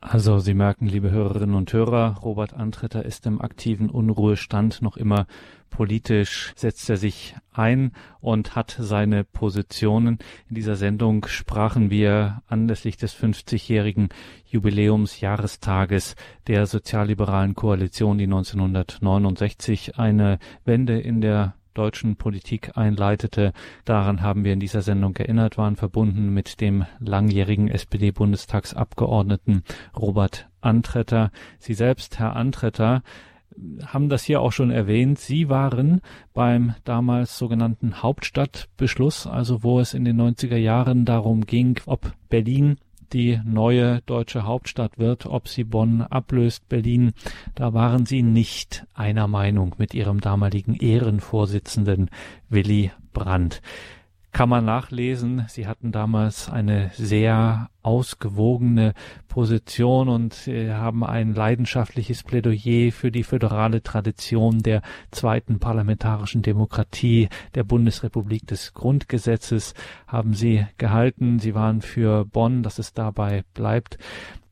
Also 0.00 0.38
Sie 0.38 0.54
merken, 0.54 0.86
liebe 0.86 1.10
Hörerinnen 1.10 1.54
und 1.54 1.72
Hörer, 1.72 2.18
Robert 2.22 2.52
Antretter 2.52 3.04
ist 3.04 3.26
im 3.26 3.40
aktiven 3.40 3.88
Unruhestand 3.88 4.82
noch 4.82 4.96
immer 4.96 5.26
politisch, 5.70 6.52
setzt 6.56 6.88
er 6.88 6.96
sich 6.96 7.34
ein 7.52 7.92
und 8.20 8.54
hat 8.54 8.76
seine 8.78 9.24
Positionen. 9.24 10.18
In 10.48 10.54
dieser 10.54 10.76
Sendung 10.76 11.26
sprachen 11.26 11.90
wir 11.90 12.42
anlässlich 12.46 12.96
des 12.96 13.14
50-jährigen 13.16 14.10
Jubiläumsjahrestages 14.46 16.14
der 16.46 16.66
sozialliberalen 16.66 17.54
Koalition, 17.54 18.18
die 18.18 18.24
1969 18.24 19.98
eine 19.98 20.38
Wende 20.64 21.00
in 21.00 21.20
der 21.20 21.54
deutschen 21.74 22.16
Politik 22.16 22.72
einleitete. 22.76 23.52
Daran 23.84 24.22
haben 24.22 24.44
wir 24.44 24.52
in 24.52 24.60
dieser 24.60 24.82
Sendung 24.82 25.16
erinnert, 25.16 25.58
waren 25.58 25.76
verbunden 25.76 26.32
mit 26.32 26.60
dem 26.60 26.86
langjährigen 26.98 27.68
SPD-Bundestagsabgeordneten 27.68 29.64
Robert 29.96 30.48
Antretter. 30.60 31.30
Sie 31.58 31.74
selbst, 31.74 32.18
Herr 32.18 32.36
Antretter, 32.36 33.02
haben 33.86 34.08
das 34.08 34.24
hier 34.24 34.40
auch 34.40 34.52
schon 34.52 34.70
erwähnt. 34.70 35.18
Sie 35.18 35.48
waren 35.48 36.00
beim 36.32 36.74
damals 36.84 37.38
sogenannten 37.38 38.02
Hauptstadtbeschluss, 38.02 39.26
also 39.26 39.62
wo 39.62 39.80
es 39.80 39.94
in 39.94 40.04
den 40.04 40.20
90er 40.20 40.56
Jahren 40.56 41.04
darum 41.04 41.46
ging, 41.46 41.80
ob 41.86 42.12
Berlin 42.28 42.78
die 43.14 43.40
neue 43.44 44.02
deutsche 44.06 44.44
Hauptstadt 44.44 44.98
wird, 44.98 45.24
ob 45.26 45.48
sie 45.48 45.64
Bonn 45.64 46.02
ablöst, 46.02 46.68
Berlin, 46.68 47.12
da 47.54 47.72
waren 47.72 48.04
sie 48.04 48.22
nicht 48.22 48.84
einer 48.92 49.28
Meinung 49.28 49.74
mit 49.78 49.94
ihrem 49.94 50.20
damaligen 50.20 50.74
Ehrenvorsitzenden 50.74 52.10
Willy 52.50 52.90
Brandt 53.12 53.62
kann 54.34 54.48
man 54.48 54.64
nachlesen. 54.64 55.44
Sie 55.48 55.66
hatten 55.68 55.92
damals 55.92 56.50
eine 56.50 56.90
sehr 56.94 57.70
ausgewogene 57.82 58.92
Position 59.28 60.08
und 60.08 60.48
äh, 60.48 60.72
haben 60.72 61.04
ein 61.04 61.34
leidenschaftliches 61.34 62.24
Plädoyer 62.24 62.90
für 62.90 63.12
die 63.12 63.22
föderale 63.22 63.82
Tradition 63.82 64.58
der 64.58 64.82
zweiten 65.12 65.60
parlamentarischen 65.60 66.42
Demokratie 66.42 67.28
der 67.54 67.62
Bundesrepublik 67.62 68.46
des 68.48 68.74
Grundgesetzes 68.74 69.72
haben 70.08 70.34
sie 70.34 70.66
gehalten. 70.78 71.38
Sie 71.38 71.54
waren 71.54 71.80
für 71.80 72.24
Bonn, 72.24 72.64
dass 72.64 72.80
es 72.80 72.92
dabei 72.92 73.44
bleibt. 73.54 73.98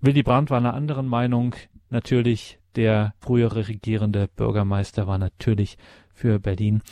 Willy 0.01 0.23
Brandt 0.23 0.51
war 0.51 0.59
einer 0.59 0.75
anderen 0.75 1.09
Meinung. 1.09 1.57
Natürlich 1.91 2.61
der 2.77 3.15
frühere 3.19 3.67
regierende 3.67 4.29
Bürgermeister 4.29 5.09
war 5.09 5.19
natürlich 5.19 5.77
für 6.15 6.39
Berlin. 6.39 6.83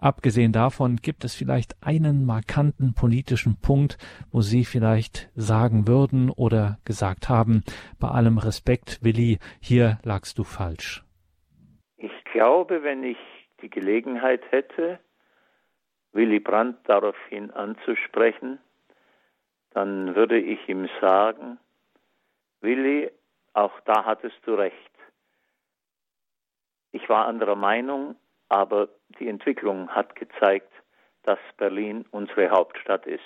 Abgesehen 0.00 0.52
davon 0.52 0.96
gibt 0.96 1.24
es 1.24 1.34
vielleicht 1.34 1.76
einen 1.82 2.24
markanten 2.24 2.94
politischen 2.94 3.60
Punkt, 3.60 3.98
wo 4.32 4.40
Sie 4.40 4.64
vielleicht 4.64 5.28
sagen 5.34 5.86
würden 5.86 6.30
oder 6.30 6.78
gesagt 6.86 7.28
haben, 7.28 7.62
bei 8.00 8.08
allem 8.08 8.38
Respekt, 8.38 8.98
Willi, 9.02 9.38
hier 9.60 9.98
lagst 10.02 10.38
du 10.38 10.44
falsch. 10.44 11.04
Ich 11.98 12.24
glaube, 12.32 12.82
wenn 12.82 13.04
ich 13.04 13.18
die 13.60 13.68
Gelegenheit 13.68 14.40
hätte, 14.50 14.98
Willy 16.12 16.40
Brandt 16.40 16.78
daraufhin 16.88 17.50
anzusprechen, 17.50 18.58
dann 19.72 20.16
würde 20.16 20.40
ich 20.40 20.66
ihm 20.66 20.88
sagen, 21.02 21.58
Willi, 22.62 23.10
auch 23.52 23.78
da 23.84 24.06
hattest 24.06 24.38
du 24.46 24.54
recht. 24.54 24.74
Ich 26.92 27.06
war 27.08 27.26
anderer 27.26 27.54
Meinung, 27.54 28.16
aber 28.50 28.88
die 29.18 29.28
Entwicklung 29.28 29.88
hat 29.88 30.14
gezeigt, 30.16 30.70
dass 31.22 31.38
Berlin 31.56 32.04
unsere 32.10 32.50
Hauptstadt 32.50 33.06
ist. 33.06 33.22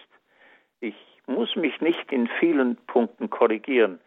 Ich 0.81 0.95
muss 1.27 1.57
mich 1.57 1.81
nicht 1.81 2.13
in 2.13 2.29
vielen 2.39 2.77
Punkten 2.87 3.31
korrigieren, 3.31 4.01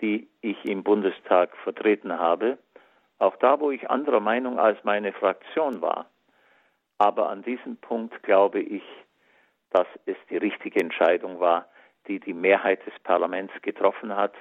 die 0.00 0.28
ich 0.40 0.62
im 0.64 0.82
Bundestag 0.82 1.56
vertreten 1.58 2.18
habe, 2.18 2.58
auch 3.18 3.36
da, 3.36 3.60
wo 3.60 3.70
ich 3.70 3.90
anderer 3.90 4.20
Meinung 4.20 4.58
als 4.58 4.82
meine 4.82 5.12
Fraktion 5.12 5.80
war. 5.82 6.10
Aber 6.98 7.28
an 7.28 7.42
diesem 7.42 7.76
Punkt 7.76 8.22
glaube 8.22 8.60
ich, 8.60 8.82
dass 9.70 9.86
es 10.06 10.16
die 10.30 10.38
richtige 10.38 10.80
Entscheidung 10.80 11.38
war, 11.38 11.68
die 12.08 12.18
die 12.18 12.34
Mehrheit 12.34 12.84
des 12.86 12.98
Parlaments 13.04 13.52
getroffen 13.62 14.16
hat. 14.16 14.34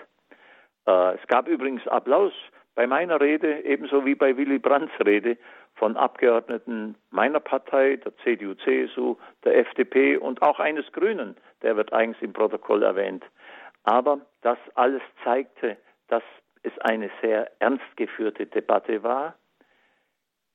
Äh, 0.88 1.16
es 1.16 1.28
gab 1.28 1.48
übrigens 1.48 1.86
Applaus 1.88 2.34
bei 2.74 2.88
meiner 2.88 3.20
Rede, 3.20 3.64
ebenso 3.66 4.06
wie 4.06 4.16
bei 4.16 4.38
Willy 4.38 4.58
Brandts 4.58 4.94
Rede, 5.06 5.38
von 5.80 5.96
Abgeordneten 5.98 6.96
meiner 7.10 7.40
Partei, 7.40 7.96
der 7.96 8.16
CDU, 8.18 8.54
CSU, 8.56 9.16
der 9.46 9.58
FDP 9.58 10.18
und 10.18 10.42
auch 10.42 10.60
eines 10.60 10.92
Grünen, 10.92 11.36
der 11.62 11.78
wird 11.78 11.94
eigens 11.94 12.18
im 12.22 12.34
Protokoll 12.34 12.84
erwähnt. 12.84 13.24
Aber 13.84 14.20
das 14.42 14.58
alles 14.76 15.02
zeigte, 15.24 15.78
dass 16.10 16.24
es 16.64 16.78
eine 16.80 17.10
sehr 17.22 17.50
ernst 17.60 17.96
geführte 17.96 18.46
Debatte 18.46 19.02
war. 19.04 19.36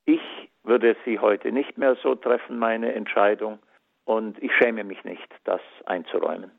Ich 0.05 0.21
würde 0.63 0.95
sie 1.03 1.19
heute 1.19 1.51
nicht 1.51 1.77
mehr 1.77 1.95
so 1.95 2.13
treffen, 2.15 2.59
meine 2.59 2.93
Entscheidung, 2.93 3.59
und 4.05 4.41
ich 4.41 4.51
schäme 4.55 4.83
mich 4.83 5.03
nicht, 5.03 5.27
das 5.45 5.61
einzuräumen. 5.87 6.51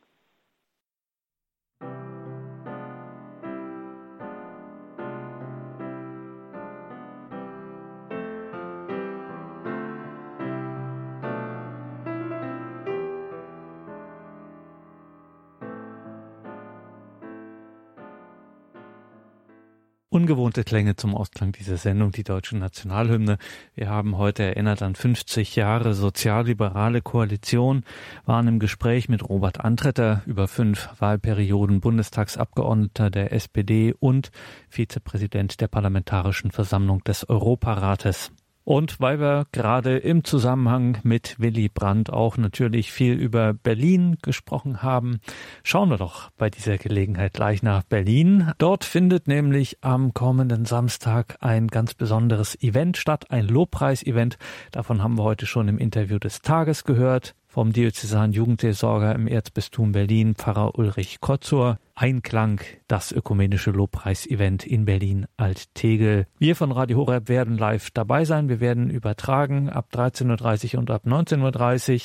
Ungewohnte 20.27 20.65
Klänge 20.65 20.97
zum 20.97 21.15
Ausklang 21.15 21.53
dieser 21.53 21.77
Sendung, 21.77 22.11
die 22.11 22.25
deutsche 22.25 22.57
Nationalhymne. 22.57 23.39
Wir 23.77 23.89
haben 23.89 24.19
heute 24.19 24.43
erinnert 24.43 24.83
an 24.83 24.97
50 24.97 25.55
Jahre 25.55 25.95
sozialliberale 25.95 27.01
Koalition, 27.01 27.85
waren 28.25 28.49
im 28.49 28.59
Gespräch 28.59 29.09
mit 29.09 29.23
Robert 29.23 29.61
Antretter 29.61 30.23
über 30.27 30.49
fünf 30.49 30.89
Wahlperioden 30.99 31.79
Bundestagsabgeordneter 31.79 33.09
der 33.09 33.33
SPD 33.33 33.95
und 33.97 34.33
Vizepräsident 34.69 35.61
der 35.61 35.69
Parlamentarischen 35.69 36.51
Versammlung 36.51 37.05
des 37.05 37.29
Europarates. 37.29 38.33
Und 38.67 38.99
weil 38.99 39.21
wir 39.21 39.47
gerade 39.53 39.97
im 39.97 40.25
Zusammenhang 40.25 40.99
mit 41.05 41.39
Willy 41.39 41.69
Brandt 41.69 42.13
auch 42.13 42.37
natürlich 42.37 42.91
viel 42.91 43.13
über 43.13 43.55
Berlin 43.55 44.17
gesprochen 44.23 44.83
haben, 44.83 45.21
schauen 45.63 45.89
wir 45.89 45.99
doch 45.99 46.31
bei 46.37 46.51
dieser 46.51 46.77
Gelegenheit 46.77 47.33
gleich 47.33 47.63
nach 47.63 47.85
Berlin. 47.85 48.51
Dort 48.59 48.85
findet 48.85 49.29
nämlich 49.29 49.79
am 49.85 50.15
kommenden 50.15 50.65
Samstag 50.65 51.37
ein 51.39 51.69
ganz 51.69 51.95
besonderes 51.95 52.61
Event 52.61 52.97
statt, 52.97 53.31
ein 53.31 53.47
Lobpreis-Event. 53.47 54.37
Davon 54.73 55.01
haben 55.01 55.17
wir 55.17 55.23
heute 55.23 55.47
schon 55.47 55.69
im 55.69 55.79
Interview 55.79 56.19
des 56.19 56.43
Tages 56.43 56.83
gehört 56.83 57.37
vom 57.57 57.73
Diözesan 57.73 58.33
Jugendseelsorger 58.33 59.15
im 59.15 59.27
Erzbistum 59.27 59.93
Berlin, 59.93 60.35
Pfarrer 60.35 60.79
Ulrich 60.79 61.23
Kotzur. 61.23 61.79
Einklang, 61.95 62.61
das 62.87 63.13
ökumenische 63.13 63.71
Lobpreis-Event 63.71 64.67
in 64.67 64.85
Berlin 64.85 65.25
Alt-Tegel. 65.39 66.27
Wir 66.39 66.55
von 66.55 66.71
Radio 66.71 66.99
Horeb 66.99 67.31
werden 67.31 67.57
live 67.57 67.91
dabei 67.93 68.27
sein. 68.27 68.51
Wir 68.51 68.61
werden 68.61 68.91
übertragen 68.91 69.71
ab 69.71 69.89
13.30 69.91 70.75
Uhr 70.75 70.81
und 70.81 70.91
ab 70.91 71.07
19.30 71.07 71.95
Uhr. 71.95 72.01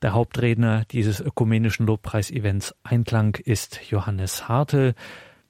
Der 0.00 0.14
Hauptredner 0.14 0.86
dieses 0.90 1.20
ökumenischen 1.20 1.86
Lobpreis-Events 1.86 2.74
Einklang 2.82 3.36
ist 3.44 3.80
Johannes 3.90 4.48
Hartel. 4.48 4.94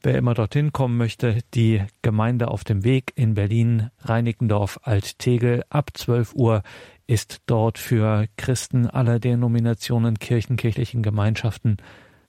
Wer 0.02 0.18
immer 0.18 0.34
dorthin 0.34 0.72
kommen 0.72 0.96
möchte, 0.96 1.38
die 1.54 1.82
Gemeinde 2.02 2.48
auf 2.48 2.64
dem 2.64 2.84
Weg 2.84 3.12
in 3.14 3.34
Berlin, 3.34 3.90
Reinickendorf, 4.00 4.80
Alt-Tegel 4.82 5.64
ab 5.68 5.90
12 5.94 6.34
Uhr 6.34 6.62
ist 7.06 7.42
dort 7.46 7.78
für 7.78 8.26
Christen 8.36 8.86
aller 8.86 9.18
Denominationen, 9.18 10.18
Kirchen, 10.18 10.56
kirchlichen 10.56 11.02
Gemeinschaften 11.02 11.76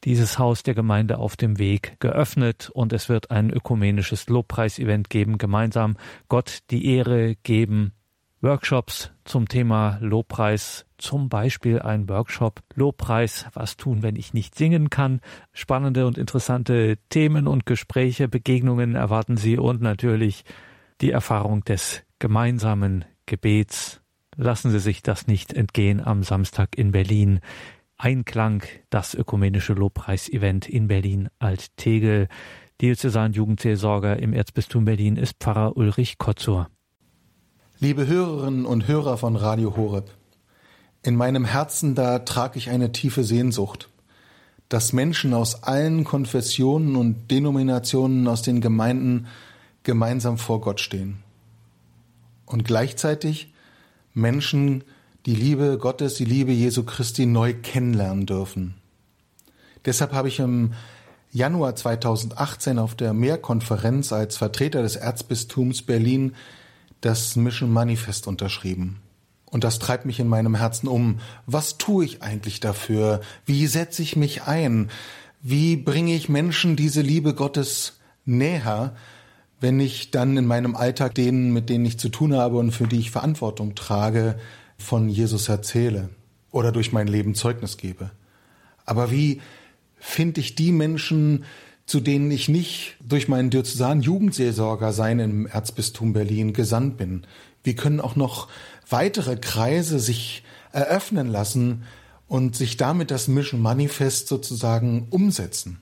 dieses 0.03 0.37
Haus 0.37 0.63
der 0.63 0.75
Gemeinde 0.75 1.17
auf 1.17 1.35
dem 1.35 1.57
Weg 1.57 1.99
geöffnet 1.99 2.69
und 2.69 2.93
es 2.93 3.09
wird 3.09 3.31
ein 3.31 3.49
ökumenisches 3.49 4.29
Lobpreisevent 4.29 5.09
geben, 5.09 5.37
gemeinsam 5.37 5.97
Gott 6.29 6.59
die 6.69 6.85
Ehre 6.85 7.35
geben, 7.43 7.93
Workshops 8.41 9.11
zum 9.25 9.47
Thema 9.47 9.97
Lobpreis, 9.99 10.85
zum 10.99 11.27
Beispiel 11.27 11.79
ein 11.79 12.07
Workshop 12.07 12.61
Lobpreis, 12.75 13.47
was 13.53 13.77
tun, 13.77 14.03
wenn 14.03 14.15
ich 14.15 14.33
nicht 14.33 14.53
singen 14.53 14.91
kann. 14.91 15.21
Spannende 15.53 16.05
und 16.05 16.19
interessante 16.19 16.99
Themen 17.09 17.47
und 17.47 17.65
Gespräche, 17.65 18.27
Begegnungen 18.27 18.93
erwarten 18.93 19.37
Sie 19.37 19.57
und 19.57 19.81
natürlich 19.81 20.45
die 21.01 21.11
Erfahrung 21.11 21.63
des 21.63 22.03
gemeinsamen 22.19 23.05
Gebets 23.25 24.01
Lassen 24.39 24.69
Sie 24.69 24.79
sich 24.79 25.01
das 25.01 25.25
nicht 25.25 25.53
entgehen 25.53 25.99
am 25.99 26.21
Samstag 26.21 26.77
in 26.77 26.91
Berlin. 26.91 27.39
Einklang, 27.97 28.61
das 28.91 29.15
ökumenische 29.15 29.73
Lobpreisevent 29.73 30.69
in 30.69 30.87
Berlin 30.87 31.29
Alt-Tegel. 31.39 32.27
Diözesan 32.79 33.33
Jugendseelsorger 33.33 34.19
im 34.19 34.33
Erzbistum 34.33 34.85
Berlin 34.85 35.15
ist 35.15 35.37
Pfarrer 35.39 35.75
Ulrich 35.75 36.19
Kotzur. 36.19 36.69
Liebe 37.79 38.05
Hörerinnen 38.05 38.67
und 38.67 38.87
Hörer 38.87 39.17
von 39.17 39.35
Radio 39.35 39.75
Horeb, 39.75 40.11
in 41.01 41.15
meinem 41.15 41.45
Herzen 41.45 41.95
da 41.95 42.19
trage 42.19 42.59
ich 42.59 42.69
eine 42.69 42.91
tiefe 42.91 43.23
Sehnsucht, 43.23 43.89
dass 44.69 44.93
Menschen 44.93 45.33
aus 45.33 45.63
allen 45.63 46.03
Konfessionen 46.03 46.95
und 46.95 47.31
Denominationen 47.31 48.27
aus 48.27 48.43
den 48.43 48.61
Gemeinden 48.61 49.25
gemeinsam 49.81 50.37
vor 50.37 50.61
Gott 50.61 50.79
stehen. 50.79 51.23
Und 52.45 52.65
gleichzeitig 52.65 53.51
Menschen 54.17 54.83
die 55.25 55.35
Liebe 55.35 55.77
Gottes, 55.77 56.15
die 56.15 56.25
Liebe 56.25 56.51
Jesu 56.51 56.83
Christi 56.83 57.25
neu 57.25 57.53
kennenlernen 57.53 58.25
dürfen. 58.25 58.75
Deshalb 59.85 60.11
habe 60.11 60.27
ich 60.27 60.39
im 60.39 60.73
Januar 61.31 61.75
2018 61.75 62.79
auf 62.79 62.95
der 62.95 63.13
Mehrkonferenz 63.13 64.11
als 64.11 64.35
Vertreter 64.37 64.81
des 64.81 64.95
Erzbistums 64.95 65.83
Berlin 65.83 66.33
das 66.99 67.35
Mission 67.35 67.71
Manifest 67.71 68.27
unterschrieben. 68.27 69.01
Und 69.45 69.63
das 69.63 69.79
treibt 69.79 70.05
mich 70.05 70.19
in 70.19 70.27
meinem 70.27 70.55
Herzen 70.55 70.87
um. 70.87 71.19
Was 71.45 71.77
tue 71.77 72.03
ich 72.03 72.21
eigentlich 72.21 72.59
dafür? 72.59 73.21
Wie 73.45 73.67
setze 73.67 74.01
ich 74.01 74.15
mich 74.15 74.43
ein? 74.43 74.89
Wie 75.41 75.77
bringe 75.77 76.15
ich 76.15 76.27
Menschen 76.27 76.75
diese 76.75 77.01
Liebe 77.01 77.33
Gottes 77.33 77.99
näher? 78.25 78.95
Wenn 79.59 79.79
ich 79.79 80.11
dann 80.11 80.37
in 80.37 80.45
meinem 80.45 80.75
Alltag 80.75 81.15
denen, 81.15 81.51
mit 81.51 81.69
denen 81.69 81.85
ich 81.85 81.97
zu 81.97 82.09
tun 82.09 82.35
habe 82.35 82.57
und 82.57 82.71
für 82.71 82.87
die 82.87 82.99
ich 82.99 83.11
Verantwortung 83.11 83.75
trage, 83.75 84.37
von 84.77 85.09
Jesus 85.09 85.49
erzähle 85.49 86.09
oder 86.51 86.71
durch 86.71 86.91
mein 86.93 87.07
Leben 87.07 87.33
Zeugnis 87.35 87.77
gebe. 87.77 88.11
Aber 88.85 89.11
wie 89.11 89.41
finde 89.99 90.39
ich 90.39 90.55
die 90.55 90.71
Menschen, 90.71 91.45
zu 91.85 91.99
denen 91.99 92.29
ich 92.31 92.47
nicht 92.49 92.97
durch 93.01 93.27
meinen 93.27 93.49
Diözesan 93.49 94.01
Jugendseelsorger 94.01 94.93
sein 94.93 95.19
im 95.19 95.47
Erzbistum 95.47 96.13
Berlin 96.13 96.53
gesandt 96.53 96.97
bin? 96.97 97.25
Wie 97.63 97.75
können 97.75 97.99
auch 97.99 98.15
noch 98.15 98.47
weitere 98.89 99.37
Kreise 99.37 99.99
sich 99.99 100.43
eröffnen 100.71 101.27
lassen 101.27 101.83
und 102.27 102.55
sich 102.55 102.77
damit 102.77 103.09
das 103.09 103.27
Mission 103.27 103.61
Manifest 103.61 104.27
sozusagen 104.27 105.07
umsetzen? 105.09 105.79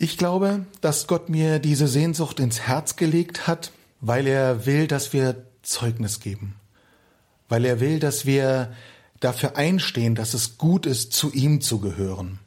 Ich 0.00 0.16
glaube, 0.16 0.64
dass 0.80 1.08
Gott 1.08 1.28
mir 1.28 1.58
diese 1.58 1.88
Sehnsucht 1.88 2.38
ins 2.38 2.60
Herz 2.60 2.94
gelegt 2.94 3.48
hat, 3.48 3.72
weil 4.00 4.28
er 4.28 4.64
will, 4.64 4.86
dass 4.86 5.12
wir 5.12 5.44
Zeugnis 5.62 6.20
geben, 6.20 6.54
weil 7.48 7.64
er 7.64 7.80
will, 7.80 7.98
dass 7.98 8.24
wir 8.24 8.72
dafür 9.18 9.56
einstehen, 9.56 10.14
dass 10.14 10.34
es 10.34 10.56
gut 10.56 10.86
ist, 10.86 11.12
zu 11.12 11.32
ihm 11.32 11.60
zu 11.60 11.80
gehören 11.80 12.38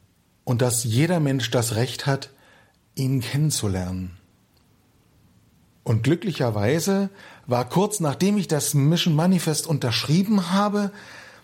und 0.44 0.62
dass 0.62 0.84
jeder 0.84 1.20
Mensch 1.20 1.50
das 1.50 1.74
Recht 1.74 2.06
hat, 2.06 2.30
ihn 2.94 3.20
kennenzulernen. 3.20 4.16
Und 5.84 6.04
glücklicherweise 6.04 7.10
war 7.46 7.68
kurz 7.68 8.00
nachdem 8.00 8.38
ich 8.38 8.48
das 8.48 8.72
Mission 8.72 9.14
Manifest 9.14 9.66
unterschrieben 9.66 10.52
habe, 10.52 10.90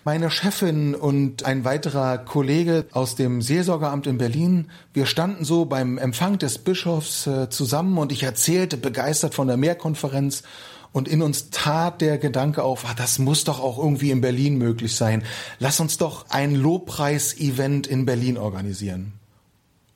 meine 0.09 0.31
Chefin 0.31 0.95
und 0.95 1.45
ein 1.45 1.67
weiterer 1.67 2.17
Kollege 2.17 2.87
aus 2.93 3.15
dem 3.15 3.43
Seelsorgeramt 3.43 4.07
in 4.07 4.17
Berlin, 4.17 4.71
wir 4.95 5.05
standen 5.05 5.45
so 5.45 5.67
beim 5.67 5.99
Empfang 5.99 6.39
des 6.39 6.57
Bischofs 6.57 7.27
äh, 7.27 7.51
zusammen 7.51 7.99
und 7.99 8.11
ich 8.11 8.23
erzählte 8.23 8.79
begeistert 8.79 9.35
von 9.35 9.49
der 9.49 9.59
Mehrkonferenz 9.59 10.45
und 10.93 11.09
in 11.09 11.21
uns 11.21 11.51
tat 11.51 12.01
der 12.01 12.17
Gedanke 12.17 12.63
auf, 12.63 12.87
ah, 12.87 12.95
das 12.97 13.19
muss 13.19 13.45
doch 13.45 13.61
auch 13.61 13.77
irgendwie 13.77 14.11
in 14.11 14.23
Berlin 14.23 14.57
möglich 14.57 14.97
sein. 14.97 15.25
Lass 15.59 15.79
uns 15.79 15.99
doch 15.99 16.31
ein 16.31 16.55
Lobpreis-Event 16.55 17.87
in 17.87 18.07
Berlin 18.07 18.39
organisieren. 18.39 19.13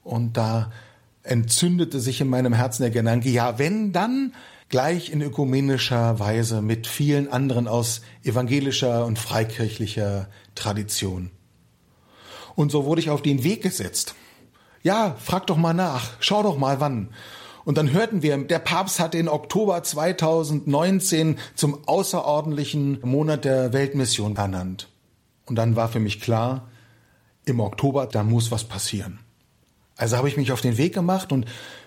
Und 0.05 0.37
da 0.37 0.71
entzündete 1.23 2.01
sich 2.01 2.21
in 2.21 2.29
meinem 2.29 2.53
Herzen 2.53 2.83
der 2.83 2.91
Gedanke, 2.91 3.31
ja, 3.31 3.59
wenn 3.59 3.95
dann 3.95 4.35
gleich 4.73 5.11
in 5.11 5.20
ökumenischer 5.20 6.18
Weise 6.18 6.62
mit 6.62 6.87
vielen 6.87 7.31
anderen 7.31 7.68
aus 7.68 8.01
evangelischer 8.25 9.05
und 9.05 9.18
freikirchlicher 9.18 10.29
Tradition. 10.55 11.31
Und 12.57 12.73
so 12.73 12.87
wurde 12.87 13.03
ich 13.03 13.11
auf 13.11 13.20
den 13.20 13.45
Weg 13.45 13.62
gesetzt. 13.62 14.14
Ja, 14.83 15.14
frag 15.20 15.47
doch 15.47 15.59
mal 15.59 15.75
nach, 15.75 16.12
schau 16.20 16.43
doch 16.43 16.57
mal 16.57 16.81
wann. 16.81 17.11
Und 17.66 17.77
dann 17.77 17.93
hörten 17.93 18.23
wir, 18.23 18.37
der 18.39 18.59
Papst 18.61 18.99
hat 18.99 19.12
den 19.12 19.29
Oktober 19.29 19.83
2019 19.83 21.39
zum 21.55 21.87
außerordentlichen 21.87 22.99
Monat 23.03 23.45
der 23.45 23.75
Weltmission 23.75 24.37
ernannt. 24.37 24.89
Und 25.45 25.57
dann 25.57 25.77
war 25.77 25.89
für 25.89 26.01
mich 26.01 26.18
klar, 26.18 26.70
im 27.45 27.61
Oktober, 27.61 28.07
da 28.07 28.23
muss 28.23 28.51
was 28.51 28.64
passieren. 28.64 29.18
Also 29.97 30.16
habe 30.16 30.29
ich 30.29 30.39
mich 30.39 30.51
auf 30.51 30.62
den 30.62 30.79
Weg 30.79 30.95
gemacht 30.95 31.31
und 31.31 31.45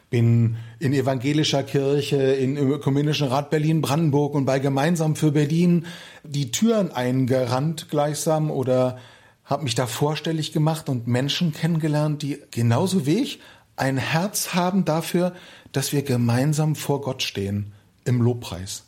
bin 0.10 0.58
in 0.80 0.93
evangelischer 0.93 1.64
Kirche, 1.64 2.18
in, 2.18 2.58
im 2.58 2.72
Ökumenischen 2.72 3.28
Rat 3.28 3.49
Berlin-Brandenburg 3.49 4.36
und 4.36 4.45
bei 4.45 4.60
Gemeinsam 4.60 5.16
für 5.16 5.32
Berlin 5.32 5.86
die 6.24 6.51
Türen 6.51 6.91
eingerannt 6.91 7.89
gleichsam 7.89 8.51
oder 8.51 8.97
habe 9.43 9.64
mich 9.64 9.76
da 9.76 9.88
vorstellig 9.88 10.51
gemacht 10.53 10.89
und 10.89 11.08
Menschen 11.08 11.53
kennengelernt, 11.53 12.22
die 12.22 12.39
genauso 12.51 13.06
wie 13.06 13.20
ich 13.20 13.39
ein 13.76 13.97
Herz 13.97 14.53
haben 14.53 14.86
dafür, 14.86 15.34
dass 15.72 15.91
wir 15.91 16.01
gemeinsam 16.01 16.76
vor 16.76 17.01
Gott 17.01 17.22
stehen 17.22 17.74
im 18.06 18.22
Lobpreis. 18.22 18.84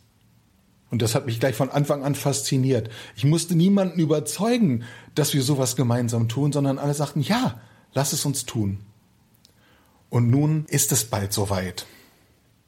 Und 0.90 1.02
das 1.02 1.16
hat 1.16 1.26
mich 1.26 1.40
gleich 1.40 1.56
von 1.56 1.70
Anfang 1.70 2.04
an 2.04 2.16
fasziniert. 2.16 2.90
Ich 3.16 3.26
musste 3.26 3.56
niemanden 3.56 4.00
überzeugen, 4.00 4.84
dass 5.16 5.34
wir 5.34 5.44
sowas 5.44 5.76
gemeinsam 5.76 6.30
tun, 6.30 6.54
sondern 6.54 6.80
alle 6.80 6.94
sagten, 6.94 7.20
ja, 7.20 7.60
lass 7.94 8.14
es 8.14 8.26
uns 8.26 8.46
tun. 8.46 8.80
Und 10.10 10.30
nun 10.30 10.66
ist 10.68 10.92
es 10.92 11.06
bald 11.06 11.34
soweit. 11.34 11.86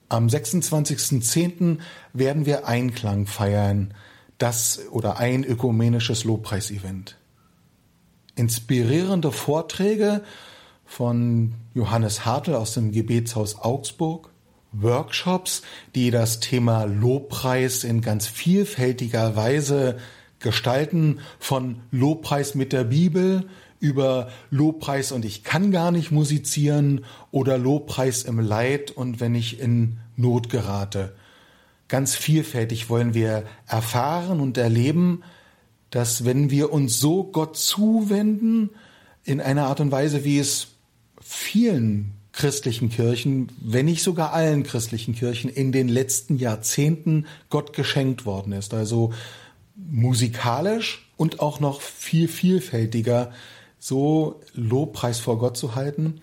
Am 0.10 0.28
26.10. 0.28 1.78
werden 2.14 2.46
wir 2.46 2.68
Einklang 2.68 3.28
feiern, 3.28 3.94
das 4.40 4.80
oder 4.92 5.18
ein 5.18 5.44
ökumenisches 5.44 6.24
Lobpreisevent. 6.24 7.18
Inspirierende 8.36 9.32
Vorträge 9.32 10.24
von 10.86 11.54
Johannes 11.76 12.26
Hartl 12.26 12.56
aus 12.56 12.74
dem 12.74 12.92
Gebetshaus 12.92 13.60
Augsburg, 13.60 14.32
Workshops, 14.72 15.62
die 15.94 16.10
das 16.10 16.40
Thema 16.40 16.86
Lobpreis 16.86 17.84
in 17.84 18.02
ganz 18.02 18.28
vielfältiger 18.28 19.36
Weise 19.36 19.98
gestalten, 20.40 21.20
von 21.38 21.82
Lobpreis 21.92 22.56
mit 22.56 22.74
der 22.74 22.86
Bibel 22.86 23.50
über 23.80 24.30
Lobpreis 24.52 25.12
und 25.12 25.26
ich 25.26 25.44
kann 25.44 25.72
gar 25.72 25.92
nicht 25.92 26.12
musizieren 26.12 27.06
oder 27.32 27.58
Lobpreis 27.58 28.24
im 28.24 28.40
Leid 28.40 28.92
und 28.92 29.20
wenn 29.20 29.36
ich 29.36 29.60
in 29.60 30.00
Not 30.16 30.50
gerate. 30.50 31.16
Ganz 31.88 32.16
vielfältig 32.16 32.90
wollen 32.90 33.14
wir 33.14 33.44
erfahren 33.68 34.42
und 34.42 34.58
erleben, 34.58 35.24
dass 35.90 36.26
wenn 36.26 36.52
wir 36.52 36.72
uns 36.72 37.00
so 37.00 37.24
Gott 37.24 37.58
zuwenden, 37.58 38.70
in 39.24 39.42
einer 39.42 39.68
Art 39.68 39.80
und 39.80 39.92
Weise, 39.92 40.24
wie 40.24 40.40
es 40.40 40.68
vielen 41.22 42.14
christlichen 42.32 42.90
Kirchen, 42.90 43.52
wenn 43.60 43.86
nicht 43.86 44.02
sogar 44.02 44.34
allen 44.34 44.64
christlichen 44.64 45.14
Kirchen 45.14 45.50
in 45.50 45.72
den 45.72 45.88
letzten 45.88 46.38
Jahrzehnten 46.38 47.26
Gott 47.50 47.74
geschenkt 47.74 48.26
worden 48.26 48.54
ist. 48.54 48.74
Also 48.74 49.14
musikalisch 49.76 51.10
und 51.18 51.40
auch 51.40 51.60
noch 51.60 51.82
viel 51.82 52.28
vielfältiger 52.28 53.32
so 53.80 54.42
Lobpreis 54.54 55.20
vor 55.20 55.40
Gott 55.40 55.58
zu 55.58 55.76
halten, 55.76 56.22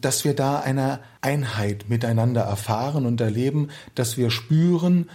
dass 0.00 0.24
wir 0.24 0.34
da 0.34 0.60
eine 0.60 1.00
Einheit 1.20 1.88
miteinander 1.88 2.42
erfahren 2.42 3.06
und 3.06 3.20
erleben, 3.20 3.70
dass 3.94 4.16
wir 4.16 4.30
spüren, 4.30 5.10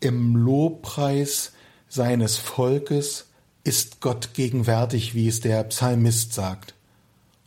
im 0.00 0.36
Lobpreis 0.36 1.52
seines 1.88 2.36
Volkes 2.36 3.26
ist 3.64 4.00
Gott 4.00 4.34
gegenwärtig, 4.34 5.14
wie 5.14 5.28
es 5.28 5.40
der 5.40 5.64
Psalmist 5.64 6.34
sagt. 6.34 6.74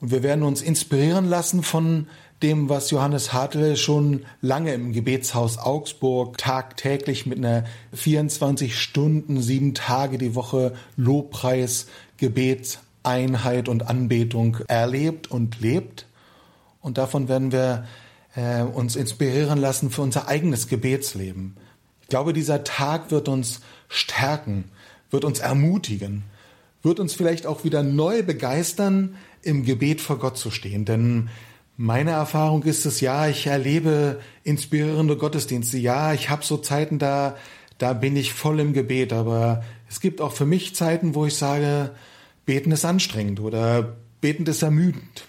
Und 0.00 0.10
wir 0.10 0.22
werden 0.22 0.44
uns 0.44 0.62
inspirieren 0.62 1.24
lassen 1.24 1.62
von 1.62 2.08
dem, 2.42 2.68
was 2.68 2.90
Johannes 2.90 3.32
Hartl 3.32 3.76
schon 3.76 4.26
lange 4.40 4.74
im 4.74 4.92
Gebetshaus 4.92 5.58
Augsburg 5.58 6.36
tagtäglich 6.36 7.26
mit 7.26 7.38
einer 7.38 7.64
24 7.94 8.78
Stunden, 8.78 9.40
sieben 9.40 9.74
Tage 9.74 10.18
die 10.18 10.34
Woche 10.34 10.74
Lobpreis, 10.96 11.86
Gebetseinheit 12.18 13.68
und 13.68 13.88
Anbetung 13.88 14.58
erlebt 14.68 15.30
und 15.30 15.60
lebt. 15.60 16.06
Und 16.80 16.98
davon 16.98 17.28
werden 17.28 17.52
wir 17.52 17.86
äh, 18.34 18.62
uns 18.62 18.96
inspirieren 18.96 19.58
lassen 19.58 19.90
für 19.90 20.02
unser 20.02 20.28
eigenes 20.28 20.68
Gebetsleben. 20.68 21.56
Ich 22.02 22.08
glaube, 22.08 22.32
dieser 22.32 22.64
Tag 22.64 23.10
wird 23.10 23.28
uns 23.28 23.60
stärken, 23.88 24.64
wird 25.10 25.24
uns 25.24 25.40
ermutigen, 25.40 26.22
wird 26.82 27.00
uns 27.00 27.14
vielleicht 27.14 27.46
auch 27.46 27.64
wieder 27.64 27.82
neu 27.82 28.22
begeistern, 28.22 29.16
im 29.42 29.64
Gebet 29.64 30.00
vor 30.00 30.18
Gott 30.18 30.36
zu 30.36 30.50
stehen. 30.50 30.84
Denn 30.84 31.30
meine 31.76 32.12
Erfahrung 32.12 32.62
ist 32.62 32.86
es, 32.86 33.00
ja, 33.00 33.28
ich 33.28 33.46
erlebe 33.46 34.20
inspirierende 34.44 35.16
Gottesdienste. 35.16 35.78
Ja, 35.78 36.14
ich 36.14 36.30
habe 36.30 36.44
so 36.44 36.56
Zeiten, 36.56 36.98
da, 36.98 37.36
da 37.78 37.92
bin 37.92 38.16
ich 38.16 38.32
voll 38.32 38.60
im 38.60 38.72
Gebet. 38.72 39.12
Aber 39.12 39.62
es 39.88 40.00
gibt 40.00 40.20
auch 40.20 40.32
für 40.32 40.46
mich 40.46 40.74
Zeiten, 40.74 41.14
wo 41.14 41.26
ich 41.26 41.34
sage, 41.34 41.92
beten 42.46 42.72
ist 42.72 42.84
anstrengend 42.84 43.40
oder 43.40 43.96
beten 44.20 44.46
ist 44.46 44.62
ermüdend. 44.62 45.26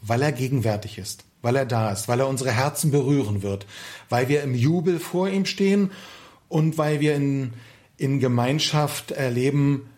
weil 0.00 0.22
er 0.22 0.32
gegenwärtig 0.32 0.96
ist, 0.96 1.26
weil 1.42 1.56
er 1.56 1.66
da 1.66 1.92
ist, 1.92 2.08
weil 2.08 2.20
er 2.20 2.28
unsere 2.28 2.52
Herzen 2.52 2.90
berühren 2.90 3.42
wird, 3.42 3.66
weil 4.08 4.30
wir 4.30 4.42
im 4.42 4.54
Jubel 4.54 4.98
vor 4.98 5.28
ihm 5.28 5.44
stehen 5.44 5.90
und 6.48 6.78
weil 6.78 7.00
wir 7.00 7.14
in, 7.14 7.52
in 7.98 8.20
Gemeinschaft 8.20 9.10
erleben, 9.10 9.90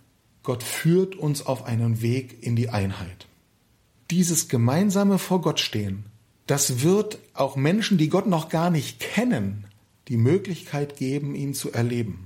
Gott 0.43 0.65
führt 0.65 1.15
uns 1.15 1.47
auf 1.47 1.65
einen 1.65 2.03
Weg 2.03 2.43
in 2.43 2.57
die 2.57 2.71
Einheit. 2.71 3.29
Dieses 4.11 4.49
gemeinsame 4.49 5.19
vor 5.19 5.43
Gott 5.43 5.61
stehen, 5.61 6.07
das 6.47 6.83
wird 6.83 7.19
auch 7.35 7.57
Menschen, 7.57 7.99
die 7.99 8.09
Gott 8.09 8.27
noch 8.27 8.49
gar 8.49 8.71
nicht 8.71 9.01
kennen, 9.01 9.67
die 10.09 10.17
Möglichkeit 10.17 10.97
geben, 10.97 11.35
ihn 11.35 11.53
zu 11.53 11.71
erleben. 11.73 12.26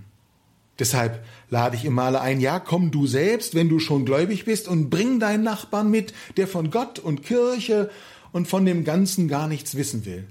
Deshalb 0.80 1.22
lade 1.50 1.76
ich 1.76 1.84
immer 1.84 2.04
alle 2.04 2.22
ein, 2.22 2.40
ja, 2.40 2.58
komm 2.58 2.90
du 2.90 3.06
selbst, 3.06 3.54
wenn 3.54 3.68
du 3.68 3.78
schon 3.78 4.06
gläubig 4.06 4.46
bist, 4.46 4.66
und 4.66 4.88
bring 4.88 5.20
deinen 5.20 5.44
Nachbarn 5.44 5.90
mit, 5.90 6.14
der 6.38 6.48
von 6.48 6.70
Gott 6.70 6.98
und 6.98 7.22
Kirche 7.22 7.90
und 8.32 8.48
von 8.48 8.64
dem 8.64 8.82
Ganzen 8.84 9.28
gar 9.28 9.46
nichts 9.46 9.74
wissen 9.74 10.06
will, 10.06 10.26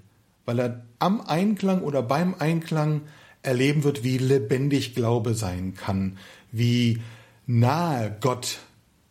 weil 0.45 0.59
er 0.59 0.85
am 0.97 1.21
Einklang 1.21 1.83
oder 1.83 2.01
beim 2.01 2.33
Einklang 2.37 3.01
erleben 3.43 3.83
wird, 3.83 4.03
wie 4.03 4.17
lebendig 4.17 4.95
Glaube 4.95 5.35
sein 5.35 5.75
kann, 5.75 6.17
wie 6.51 6.99
nahe 7.45 8.17
Gott 8.19 8.59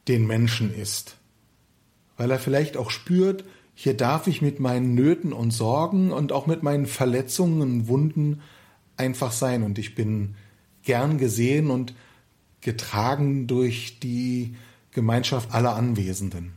den 0.09 0.27
Menschen 0.27 0.75
ist, 0.75 1.17
weil 2.17 2.31
er 2.31 2.39
vielleicht 2.39 2.77
auch 2.77 2.91
spürt, 2.91 3.45
hier 3.75 3.95
darf 3.95 4.27
ich 4.27 4.43
mit 4.43 4.59
meinen 4.59 4.95
Nöten 4.95 5.33
und 5.33 5.53
Sorgen 5.53 6.11
und 6.11 6.33
auch 6.33 6.49
mit 6.49 6.65
meinen 6.65 6.87
Verletzungen 6.87 7.61
und 7.61 7.87
Wunden 7.87 8.41
einfach 8.97 9.31
sein. 9.31 9.63
Und 9.63 9.79
ich 9.79 9.95
bin 9.95 10.35
gern 10.89 11.19
gesehen 11.19 11.69
und 11.71 11.93
getragen 12.63 13.47
durch 13.47 13.99
die 14.01 14.57
Gemeinschaft 14.91 15.53
aller 15.53 15.77
Anwesenden. 15.77 16.55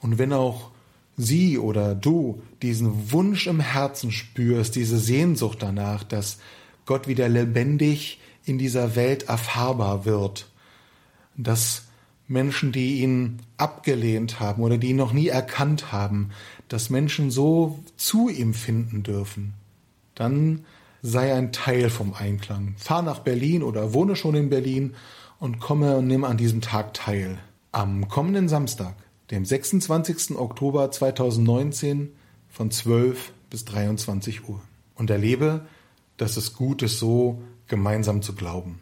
Und 0.00 0.18
wenn 0.18 0.32
auch 0.32 0.70
Sie 1.16 1.58
oder 1.58 1.96
du 1.96 2.42
diesen 2.62 3.10
Wunsch 3.10 3.48
im 3.48 3.58
Herzen 3.58 4.12
spürst, 4.12 4.76
diese 4.76 5.00
Sehnsucht 5.00 5.58
danach, 5.62 6.04
dass 6.04 6.38
Gott 6.86 7.08
wieder 7.08 7.28
lebendig 7.28 8.20
in 8.44 8.56
dieser 8.56 8.94
Welt 8.94 9.24
erfahrbar 9.24 10.04
wird, 10.04 10.48
dass 11.36 11.88
Menschen, 12.28 12.70
die 12.70 13.00
ihn 13.00 13.40
abgelehnt 13.56 14.38
haben 14.38 14.62
oder 14.62 14.78
die 14.78 14.90
ihn 14.90 14.96
noch 14.96 15.12
nie 15.12 15.26
erkannt 15.26 15.90
haben, 15.90 16.30
dass 16.68 16.88
Menschen 16.88 17.32
so 17.32 17.80
zu 17.96 18.28
ihm 18.28 18.54
finden 18.54 19.02
dürfen, 19.02 19.54
dann 20.14 20.64
sei 21.06 21.34
ein 21.34 21.52
Teil 21.52 21.90
vom 21.90 22.14
Einklang. 22.14 22.74
Fahr 22.78 23.02
nach 23.02 23.18
Berlin 23.18 23.62
oder 23.62 23.92
wohne 23.92 24.16
schon 24.16 24.34
in 24.34 24.48
Berlin 24.48 24.94
und 25.38 25.60
komme 25.60 25.98
und 25.98 26.06
nimm 26.06 26.24
an 26.24 26.38
diesem 26.38 26.62
Tag 26.62 26.94
teil. 26.94 27.38
Am 27.72 28.08
kommenden 28.08 28.48
Samstag, 28.48 28.94
dem 29.30 29.44
26. 29.44 30.38
Oktober 30.38 30.90
2019 30.90 32.14
von 32.48 32.70
12 32.70 33.32
bis 33.50 33.66
23 33.66 34.48
Uhr. 34.48 34.62
und 34.94 35.10
erlebe, 35.10 35.66
dass 36.16 36.38
es 36.38 36.54
gut 36.54 36.82
ist, 36.82 36.98
so 36.98 37.42
gemeinsam 37.66 38.22
zu 38.22 38.34
glauben. 38.34 38.80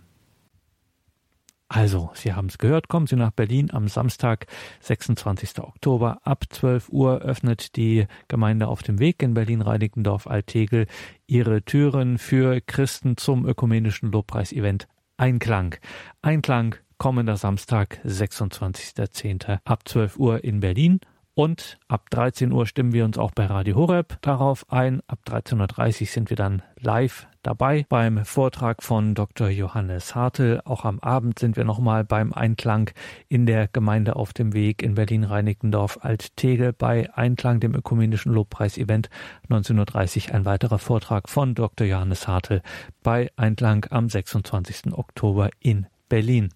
Also, 1.75 2.11
Sie 2.13 2.35
haben 2.35 2.49
es 2.49 2.59
gehört, 2.59 2.89
kommen 2.89 3.07
Sie 3.07 3.17
nach 3.17 3.31
Berlin 3.31 3.71
am 3.71 3.89
Samstag, 3.89 4.47
26. 4.81 5.59
Oktober. 5.61 6.19
Ab 6.23 6.45
12 6.51 6.91
Uhr 6.91 7.23
öffnet 7.23 7.77
die 7.77 8.07
Gemeinde 8.29 8.69
auf 8.69 8.83
dem 8.83 8.99
Weg 8.99 9.23
in 9.23 9.33
Berlin-Reinickendorf-Altegel 9.33 10.87
ihre 11.33 11.63
Türen 11.63 12.19
für 12.19 12.61
Christen 12.61 13.17
zum 13.17 13.47
ökumenischen 13.47 14.13
Lobpreisevent 14.13 14.87
Einklang. 15.17 15.77
Einklang 16.21 16.75
kommender 16.99 17.39
Samstag, 17.39 18.01
26.10. 18.05 19.61
ab 19.65 19.89
12 19.89 20.19
Uhr 20.19 20.45
in 20.45 20.61
Berlin. 20.61 21.01
Und 21.35 21.79
ab 21.89 22.11
13 22.11 22.53
Uhr 22.53 22.67
stimmen 22.67 22.93
wir 22.93 23.07
uns 23.07 23.17
auch 23.17 23.31
bei 23.31 23.47
Radio 23.47 23.77
Horeb 23.77 24.19
darauf 24.21 24.71
ein. 24.71 25.01
Ab 25.07 25.21
13.30 25.27 26.01
Uhr 26.03 26.07
sind 26.07 26.31
wir 26.31 26.37
dann 26.37 26.63
live 26.79 27.27
dabei 27.43 27.87
beim 27.89 28.23
Vortrag 28.27 28.83
von 28.83 29.15
Dr. 29.15 29.49
Johannes 29.49 30.15
Hartel. 30.15 30.61
Auch 30.67 30.85
am 30.85 31.01
Abend 31.01 31.39
sind 31.39 31.57
wir 31.57 31.65
nochmal 31.65 32.05
beim 32.05 32.35
Einklang 32.35 32.91
in 33.29 33.47
der 33.47 33.67
Gemeinde 33.67 34.17
auf 34.17 34.35
dem 34.35 34.53
Weg 34.53 34.83
in 34.83 34.95
Berlin-Reinickendorf 34.95 36.01
Alt-Tegel 36.03 36.75
bei 36.75 37.09
Einklang, 37.15 37.61
dem 37.61 37.75
ökumenischen 37.75 38.33
Lobpreisevent 38.33 39.09
19.30 39.49 40.29
Uhr. 40.29 40.35
Ein 40.35 40.45
weiterer 40.45 40.79
Vortrag 40.79 41.31
von 41.31 41.55
Dr. 41.55 41.87
Johannes 41.87 42.29
Hartel 42.29 42.61
bei 43.03 43.31
Einklang 43.37 43.87
am 43.89 44.11
26. 44.11 44.93
Oktober 44.93 45.49
in 45.61 45.87
Berlin. 46.11 46.51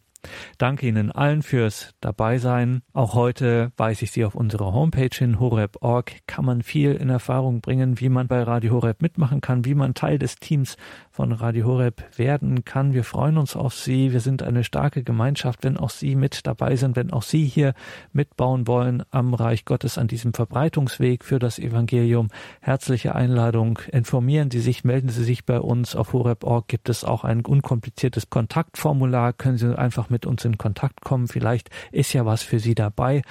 Danke 0.59 0.87
Ihnen 0.87 1.13
allen 1.13 1.43
fürs 1.43 1.95
Dabeisein. 2.01 2.83
Auch 2.93 3.15
heute 3.15 3.73
weise 3.77 4.05
ich 4.05 4.13
Sie 4.13 4.25
auf 4.25 4.35
unsere 4.35 4.73
Homepage 4.73 5.17
hin, 5.17 5.41
horeb.org. 5.41 6.13
Kann 6.27 6.45
man 6.45 6.63
viel 6.63 6.93
in 6.93 7.09
Erfahrung 7.09 7.61
bringen, 7.61 8.01
wie 8.01 8.09
man 8.09 8.29
bei 8.29 8.43
Radio 8.43 8.73
Horeb 8.73 9.03
mitmachen 9.03 9.41
kann, 9.41 9.65
wie 9.65 9.75
man 9.75 9.95
Teil 9.95 10.19
des 10.19 10.37
Teams 10.37 10.77
von 11.17 11.33
Radio 11.33 11.65
Horeb 11.65 12.05
werden 12.19 12.67
kann. 12.67 12.93
Wir 12.93 13.03
freuen 13.03 13.39
uns 13.39 13.57
auf 13.57 13.73
Sie. 13.73 14.13
Wir 14.13 14.21
sind 14.21 14.43
eine 14.43 14.65
starke 14.65 15.03
Gemeinschaft, 15.03 15.65
wenn 15.65 15.79
auch 15.79 15.89
Sie 15.89 16.15
mit 16.15 16.47
dabei 16.47 16.77
sind, 16.77 16.95
wenn 16.95 17.11
auch 17.11 17.23
Sie 17.23 17.47
hier 17.47 17.73
mitbauen 18.13 18.67
wollen 18.67 19.03
am 19.13 19.33
Reich 19.33 19.65
Gottes 19.65 19.97
an 19.97 20.09
diesem 20.09 20.35
Verbreitungsweg 20.35 21.25
für 21.25 21.39
das 21.39 21.59
Evangelium. 21.59 22.29
Herzliche 22.61 23.15
Einladung. 23.15 23.79
Informieren 23.91 24.51
Sie 24.51 24.61
sich, 24.61 24.85
melden 24.85 25.09
Sie 25.09 25.25
sich 25.25 25.47
bei 25.47 25.59
uns. 25.59 25.97
Auf 25.97 26.13
horeb.org 26.13 26.69
gibt 26.69 26.91
es 26.91 27.03
auch 27.03 27.25
ein 27.25 27.47
unkompliziertes 27.47 28.29
Kontaktformular. 28.29 29.33
Können 29.33 29.57
Sie 29.57 29.79
einfach 29.79 30.11
mit 30.11 30.27
uns 30.27 30.45
in 30.45 30.59
Kontakt 30.59 31.01
kommen. 31.01 31.29
Vielleicht 31.29 31.71
ist 31.93 32.13
ja 32.13 32.27
was 32.27 32.43
für 32.43 32.59
Sie 32.59 32.75
dabei. 32.75 33.23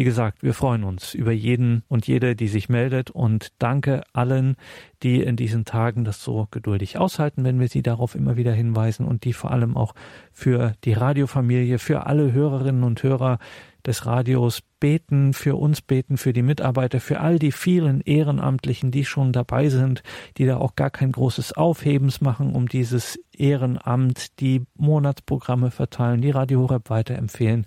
Wie 0.00 0.04
gesagt, 0.04 0.42
wir 0.42 0.54
freuen 0.54 0.84
uns 0.84 1.12
über 1.12 1.30
jeden 1.30 1.82
und 1.88 2.06
jede, 2.06 2.34
die 2.34 2.48
sich 2.48 2.70
meldet 2.70 3.10
und 3.10 3.52
danke 3.58 4.02
allen, 4.14 4.56
die 5.02 5.20
in 5.20 5.36
diesen 5.36 5.66
Tagen 5.66 6.04
das 6.04 6.24
so 6.24 6.48
geduldig 6.50 6.96
aushalten, 6.96 7.44
wenn 7.44 7.60
wir 7.60 7.68
sie 7.68 7.82
darauf 7.82 8.14
immer 8.14 8.38
wieder 8.38 8.54
hinweisen 8.54 9.04
und 9.04 9.24
die 9.24 9.34
vor 9.34 9.50
allem 9.50 9.76
auch 9.76 9.94
für 10.32 10.72
die 10.84 10.94
Radiofamilie, 10.94 11.78
für 11.78 12.06
alle 12.06 12.32
Hörerinnen 12.32 12.82
und 12.82 13.02
Hörer 13.02 13.38
des 13.84 14.06
Radios 14.06 14.62
beten, 14.80 15.34
für 15.34 15.56
uns 15.56 15.82
beten, 15.82 16.16
für 16.16 16.32
die 16.32 16.40
Mitarbeiter, 16.40 16.98
für 16.98 17.20
all 17.20 17.38
die 17.38 17.52
vielen 17.52 18.00
Ehrenamtlichen, 18.00 18.90
die 18.90 19.04
schon 19.04 19.34
dabei 19.34 19.68
sind, 19.68 20.02
die 20.38 20.46
da 20.46 20.56
auch 20.56 20.76
gar 20.76 20.88
kein 20.88 21.12
großes 21.12 21.52
Aufhebens 21.58 22.22
machen, 22.22 22.54
um 22.54 22.70
dieses 22.70 23.18
Ehrenamt, 23.36 24.40
die 24.40 24.62
Monatsprogramme 24.78 25.70
verteilen, 25.70 26.22
die 26.22 26.30
Radio 26.30 26.60
Horeb 26.60 26.88
weiterempfehlen. 26.88 27.66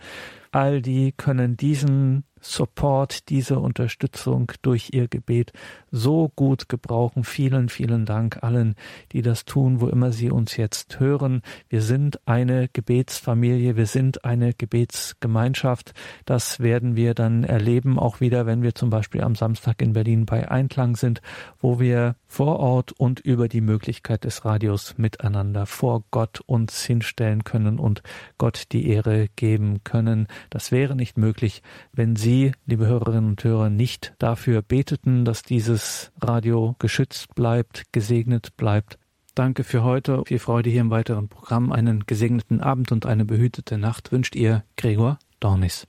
All 0.54 0.84
die 0.84 1.14
können 1.14 1.58
diesen 1.58 2.26
Support, 2.40 3.30
diese 3.30 3.58
Unterstützung 3.58 4.52
durch 4.62 4.92
ihr 4.94 5.08
Gebet 5.08 5.52
so 5.94 6.32
gut 6.36 6.70
gebrauchen. 6.70 7.24
Vielen, 7.24 7.70
vielen 7.70 8.06
Dank 8.06 8.42
allen, 8.42 8.76
die 9.12 9.22
das 9.22 9.46
tun, 9.46 9.80
wo 9.80 9.88
immer 9.88 10.12
sie 10.12 10.32
uns 10.32 10.58
jetzt 10.58 11.00
hören. 11.00 11.44
Wir 11.70 11.84
sind 11.84 12.20
eine 12.28 12.68
Gebetsfamilie, 12.68 13.78
wir 13.78 13.86
sind 13.86 14.26
eine 14.26 14.56
Gebetsgemeinschaft. 14.56 15.94
Das 16.26 16.60
werden 16.60 16.96
wir 16.96 17.14
dann 17.14 17.44
erleben, 17.44 18.00
auch 18.00 18.20
wieder, 18.20 18.48
wenn 18.48 18.64
wir 18.64 18.74
zum 18.74 18.90
Beispiel 18.90 19.22
am 19.22 19.36
Samstag 19.36 19.84
in 19.84 19.94
Berlin 19.94 20.26
bei 20.26 20.50
Einklang 20.50 20.96
sind, 20.96 21.22
wo 21.60 21.80
wir 21.80 22.16
vor 22.26 22.60
Ort 22.60 22.92
und 22.94 23.20
über 23.20 23.48
die 23.48 23.62
Möglichkeit 23.62 24.24
des 24.24 24.46
Radios 24.46 24.98
miteinander 24.98 25.68
vor 25.68 26.04
Gott 26.10 26.42
uns 26.48 26.84
hinstellen 26.84 27.44
können 27.44 27.78
und 27.78 28.02
Gott 28.40 28.64
die 28.72 28.90
Ehre 28.90 29.28
geben 29.36 29.84
können. 29.84 30.28
Das 30.50 30.72
wäre 30.72 30.96
nicht 30.96 31.20
möglich, 31.20 31.62
wenn 31.92 32.16
Sie 32.16 32.54
liebe 32.66 32.88
Hörerinnen 32.88 33.30
und 33.30 33.44
Hörer, 33.44 33.70
nicht 33.70 34.16
dafür 34.18 34.64
beteten, 34.64 35.24
dass 35.26 35.44
dieses 35.44 35.83
Radio 36.22 36.76
geschützt 36.80 37.36
bleibt, 37.36 37.84
gesegnet 37.92 38.56
bleibt. 38.58 38.98
Danke 39.36 39.64
für 39.64 39.84
heute. 39.84 40.24
Viel 40.26 40.40
Freude 40.40 40.70
hier 40.70 40.82
im 40.82 40.92
weiteren 40.92 41.28
Programm. 41.28 41.72
Einen 41.72 42.06
gesegneten 42.06 42.62
Abend 42.62 42.92
und 42.92 43.06
eine 43.06 43.26
behütete 43.26 43.78
Nacht 43.78 44.12
wünscht 44.12 44.36
ihr 44.36 44.64
Gregor 44.78 45.18
Dornis. 45.40 45.88